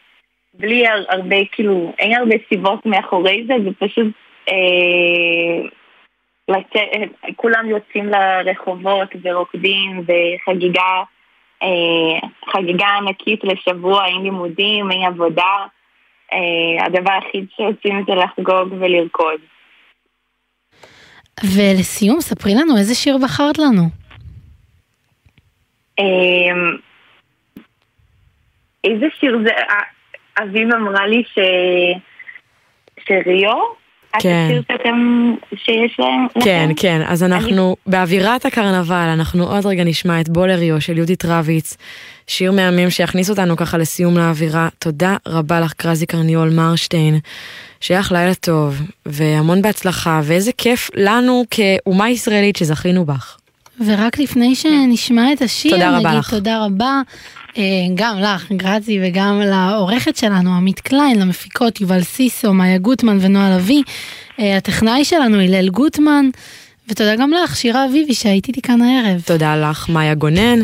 בלי 0.58 0.86
הר- 0.86 1.04
הרבה, 1.08 1.36
כאילו, 1.52 1.92
אין 1.98 2.14
הרבה 2.14 2.34
סיבות 2.48 2.86
מאחורי 2.86 3.44
זה, 3.46 3.54
זה 3.64 3.70
פשוט 3.78 4.06
אה, 4.48 5.68
לצאת, 6.48 7.10
כולם 7.36 7.68
יוצאים 7.68 8.08
לרחובות 8.08 9.08
ורוקדים 9.22 10.00
וחגיגה, 10.00 11.02
אה, 11.62 12.28
חגיגה 12.52 12.86
ענקית 12.86 13.40
לשבוע, 13.44 14.06
אין 14.06 14.22
לימודים, 14.22 14.90
אין 14.90 15.02
עבודה, 15.02 15.66
אה, 16.32 16.86
הדבר 16.86 17.12
היחיד 17.12 17.46
שעושים 17.56 18.04
זה 18.06 18.14
לחגוג 18.14 18.72
ולרקוד. 18.80 19.40
ולסיום, 21.56 22.20
ספרי 22.20 22.52
לנו 22.54 22.76
איזה 22.78 22.94
שיר 22.94 23.18
בחרת 23.24 23.58
לנו. 23.58 23.82
אמ, 25.98 26.76
איזה 28.84 29.06
שיר 29.20 29.38
זה? 29.44 29.50
אביב 30.42 30.68
אמרה 30.74 31.06
לי 31.06 31.22
ש... 31.34 31.38
שריו, 33.08 33.84
כן. 34.20 34.46
השיר 34.46 34.62
שאתם, 34.72 35.34
שיש 35.54 35.96
להם? 35.98 36.26
כן, 36.44 36.64
לכם? 36.64 36.74
כן, 36.76 37.02
אז 37.06 37.22
אנחנו 37.22 37.76
באווירת 37.86 38.46
הקרנבל, 38.46 39.08
אנחנו 39.14 39.44
עוד 39.44 39.66
רגע 39.66 39.84
נשמע 39.84 40.20
את 40.20 40.28
בולריו 40.28 40.80
של 40.80 40.96
יהודית 40.96 41.24
רביץ, 41.24 41.76
שיר 42.26 42.52
מהמם 42.52 42.90
שיכניס 42.90 43.30
אותנו 43.30 43.56
ככה 43.56 43.78
לסיום 43.78 44.18
לאווירה. 44.18 44.68
תודה 44.78 45.16
רבה 45.26 45.60
לך 45.60 45.72
קרזי 45.72 46.06
קרניול 46.06 46.50
מרשטיין, 46.50 47.18
שיהיה 47.80 48.00
לך 48.00 48.12
לילה 48.12 48.34
טוב, 48.34 48.80
והמון 49.06 49.62
בהצלחה, 49.62 50.20
ואיזה 50.24 50.52
כיף 50.58 50.90
לנו 50.94 51.44
כאומה 51.50 52.10
ישראלית 52.10 52.56
שזכינו 52.56 53.04
בך. 53.04 53.43
ורק 53.80 54.18
לפני 54.18 54.54
שנשמע 54.54 55.32
את 55.32 55.42
השיר, 55.42 55.70
תודה 55.70 55.88
רבה 55.88 55.98
נגיד 55.98 56.18
לך. 56.18 56.30
תודה 56.30 56.64
רבה 56.64 57.00
אה, 57.56 57.62
גם 57.94 58.18
לך, 58.18 58.52
גרצי, 58.52 59.00
וגם 59.02 59.40
לעורכת 59.40 60.16
שלנו, 60.16 60.56
עמית 60.56 60.80
קליין, 60.80 61.20
למפיקות 61.20 61.80
יובל 61.80 62.02
סיסו, 62.02 62.52
מאיה 62.52 62.78
גוטמן 62.78 63.18
ונועה 63.20 63.56
לביא, 63.56 63.82
אה, 64.40 64.56
הטכנאי 64.56 65.04
שלנו 65.04 65.40
הלל 65.40 65.68
גוטמן, 65.68 66.26
ותודה 66.88 67.16
גם 67.16 67.30
לך, 67.30 67.56
שירה 67.56 67.84
אביבי, 67.84 68.14
שהייתי 68.14 68.48
איתי 68.48 68.62
כאן 68.62 68.82
הערב. 68.82 69.22
תודה 69.26 69.56
לך, 69.56 69.88
מאיה 69.88 70.14
גונן. 70.14 70.58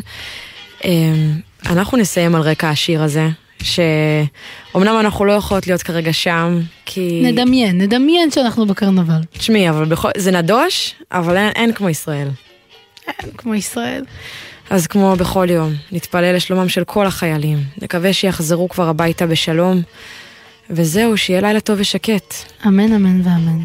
אמ, 0.85 0.91
אנחנו 1.67 1.99
נסיים 1.99 2.35
על 2.35 2.43
רקע 2.43 2.69
השיר 2.69 3.03
הזה, 3.03 3.29
שאומנם 3.63 4.97
אנחנו 5.01 5.25
לא 5.25 5.33
יכולות 5.33 5.67
להיות 5.67 5.83
כרגע 5.83 6.13
שם, 6.13 6.61
כי... 6.87 7.23
נדמיין, 7.25 7.81
נדמיין 7.81 8.31
שאנחנו 8.31 8.67
בקרנבל. 8.67 9.21
תשמעי, 9.33 9.71
אבל 9.71 9.85
בכל... 9.85 10.11
זה 10.17 10.31
נדוש, 10.31 10.95
אבל 11.13 11.37
אין, 11.37 11.53
אין 11.57 11.73
כמו 11.73 11.89
ישראל. 11.89 12.29
אין 13.23 13.31
כמו 13.39 13.55
ישראל. 13.55 14.05
אז 14.71 14.87
כמו 14.87 15.17
בכל 15.17 15.47
יום, 15.51 15.73
נתפלל 15.93 16.37
לשלומם 16.37 16.69
של 16.69 16.85
כל 16.85 17.07
החיילים. 17.07 17.59
נקווה 17.83 18.13
שיחזרו 18.13 18.69
כבר 18.69 18.89
הביתה 18.89 19.27
בשלום. 19.27 19.83
וזהו, 20.71 21.17
שיהיה 21.17 21.41
לילה 21.41 21.61
טוב 21.61 21.81
ושקט. 21.81 22.35
אמן, 22.67 22.93
אמן 22.93 23.21
ואמן. 23.25 23.65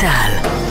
צה"ל. 0.00 0.64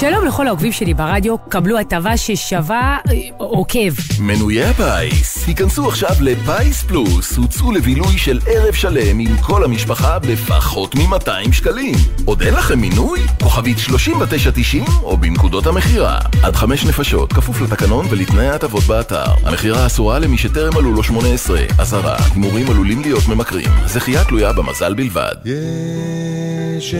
שלום 0.00 0.26
לכל 0.26 0.46
העוקבים 0.46 0.72
שלי 0.72 0.94
ברדיו, 0.94 1.38
קבלו 1.38 1.78
הטבה 1.78 2.16
ששווה 2.16 2.98
אה, 3.10 3.14
עוקב. 3.36 3.92
מנויי 4.20 4.64
הפיס, 4.64 5.46
היכנסו 5.46 5.88
עכשיו 5.88 6.10
לפיס 6.20 6.82
פלוס, 6.82 7.36
הוצאו 7.36 7.72
לבילוי 7.72 8.18
של 8.18 8.40
ערב 8.46 8.74
שלם 8.74 9.18
עם 9.18 9.36
כל 9.40 9.64
המשפחה 9.64 10.18
בפחות 10.18 10.94
מ-200 10.94 11.52
שקלים. 11.52 11.94
עוד 12.24 12.42
אין 12.42 12.54
לכם 12.54 12.78
מינוי? 12.78 13.20
כוכבית 13.42 13.78
3990 13.78 14.84
או 15.02 15.16
בנקודות 15.16 15.66
המכירה. 15.66 16.18
עד 16.42 16.56
חמש 16.56 16.84
נפשות, 16.84 17.32
כפוף 17.32 17.60
לתקנון 17.60 18.06
ולתנאי 18.10 18.48
ההטבות 18.48 18.82
באתר. 18.84 19.24
המכירה 19.44 19.86
אסורה 19.86 20.18
למי 20.18 20.38
שטרם 20.38 20.74
מלאו 20.74 20.92
לו 20.92 21.02
18. 21.02 21.60
אזהרה, 21.78 22.16
הימורים 22.34 22.70
עלולים 22.70 23.02
להיות 23.02 23.28
ממכרים. 23.28 23.68
זכייה 23.86 24.24
תלויה 24.24 24.52
במזל 24.52 24.94
בלבד. 24.94 25.34
יש 25.44 26.94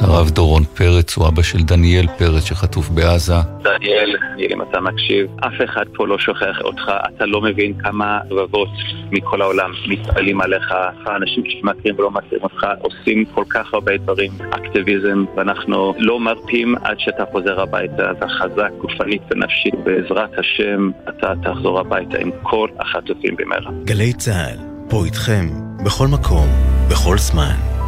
הרב 0.00 0.30
דורון 0.30 0.64
פרץ 0.64 1.16
הוא 1.16 1.28
אבא 1.28 1.42
של 1.42 1.58
דניאל 1.62 2.06
פרץ 2.18 2.44
שחטוף 2.44 2.88
בעזה. 2.88 3.34
דניאל, 3.62 4.16
ניל, 4.36 4.52
אם 4.52 4.62
אתה 4.62 4.80
מקשיב, 4.80 5.26
אף 5.40 5.52
אחד 5.64 5.84
פה 5.94 6.06
לא 6.06 6.18
שוכח 6.18 6.60
אותך, 6.60 6.92
אתה 7.08 7.26
לא 7.26 7.40
מבין 7.40 7.74
כמה 7.78 8.18
רבבות 8.30 8.68
מכל 9.10 9.42
העולם 9.42 9.70
מתפעלים 9.88 10.40
עליך, 10.40 10.74
האנשים 11.06 11.42
שמכירים 11.46 11.98
ולא 11.98 12.10
מכירים 12.10 12.44
אותך 12.44 12.66
עושים 12.80 13.24
כל 13.34 13.44
כך 13.48 13.74
הרבה 13.74 13.96
דברים, 13.96 14.30
אקטיביזם, 14.50 15.24
ואנחנו 15.36 15.94
לא 15.98 16.20
מרפים 16.20 16.74
עד 16.82 16.96
שאתה 16.98 17.24
חוזר 17.32 17.60
הביתה, 17.60 18.10
אתה 18.10 18.26
חזק 18.28 18.70
גופנית 18.80 19.22
ונפשית, 19.30 19.74
בעזרת 19.84 20.30
השם 20.38 20.90
אתה 21.08 21.32
תחזור 21.42 21.80
הביתה 21.80 22.18
עם 22.18 22.30
כל 22.42 22.68
החטופים 22.80 23.36
במהרה. 23.36 23.70
גלי 23.84 24.12
צה"ל, 24.12 24.58
פה 24.90 25.04
איתכם, 25.04 25.46
בכל 25.84 26.06
מקום, 26.06 26.48
בכל 26.90 27.18
זמן. 27.18 27.83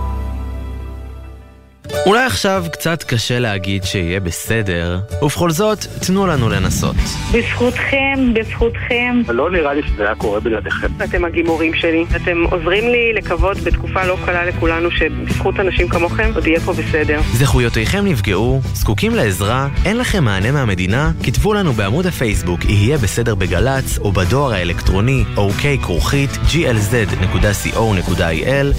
אולי 2.07 2.25
עכשיו 2.25 2.65
קצת 2.73 3.03
קשה 3.03 3.39
להגיד 3.39 3.85
שיהיה 3.85 4.21
בסדר, 4.21 4.99
ובכל 5.23 5.51
זאת, 5.51 5.79
תנו 6.07 6.27
לנו 6.27 6.49
לנסות. 6.49 6.97
בזכותכם, 7.33 8.35
בזכותכם. 8.35 9.23
לא 9.29 9.51
נראה 9.51 9.75
לי 9.75 9.83
שזה 9.83 10.03
היה 10.03 10.15
קורה 10.15 10.41
בלעדיכם. 10.41 10.87
אתם 11.05 11.25
הגימורים 11.25 11.75
שלי. 11.75 12.05
אתם 12.17 12.45
עוזרים 12.51 12.89
לי 12.89 13.13
לקוות 13.13 13.57
בתקופה 13.57 14.05
לא 14.05 14.17
קלה 14.25 14.45
לכולנו 14.45 14.91
שבזכות 14.91 15.61
אנשים 15.61 15.89
כמוכם 15.89 16.31
עוד 16.35 16.47
יהיה 16.47 16.61
פה 16.61 16.73
בסדר. 16.73 17.21
זכויותיכם 17.33 18.05
נפגעו, 18.07 18.61
זקוקים 18.75 19.15
לעזרה, 19.15 19.69
אין 19.85 19.99
לכם 19.99 20.25
מענה 20.25 20.53
מהמדינה? 20.53 21.11
כתבו 21.23 21.55
לנו 21.55 21.73
בעמוד 21.73 22.07
הפייסבוק 22.07 22.65
יהיה 22.65 22.99
בסדר 22.99 23.35
בגל"צ, 23.35 23.99
או 23.99 24.13
בדואר 24.13 24.53
האלקטרוני 24.53 25.25
אוקיי 25.37 25.79
כרוכית 25.79 26.31
glz.co.il, 26.31 27.87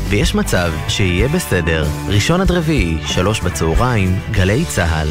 ויש 0.09 0.36
מצב 0.36 0.72
שיהיה 0.88 1.28
בסדר. 1.28 1.86
ראשון 2.09 2.41
עד 2.41 2.51
רביעי, 2.51 2.97
שלוש 3.08 3.39
בצהריים, 3.39 4.20
גלי 4.32 4.66
צה"ל. 4.66 5.08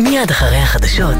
מיד 0.00 0.30
אחרי 0.30 0.56
החדשות, 0.56 1.16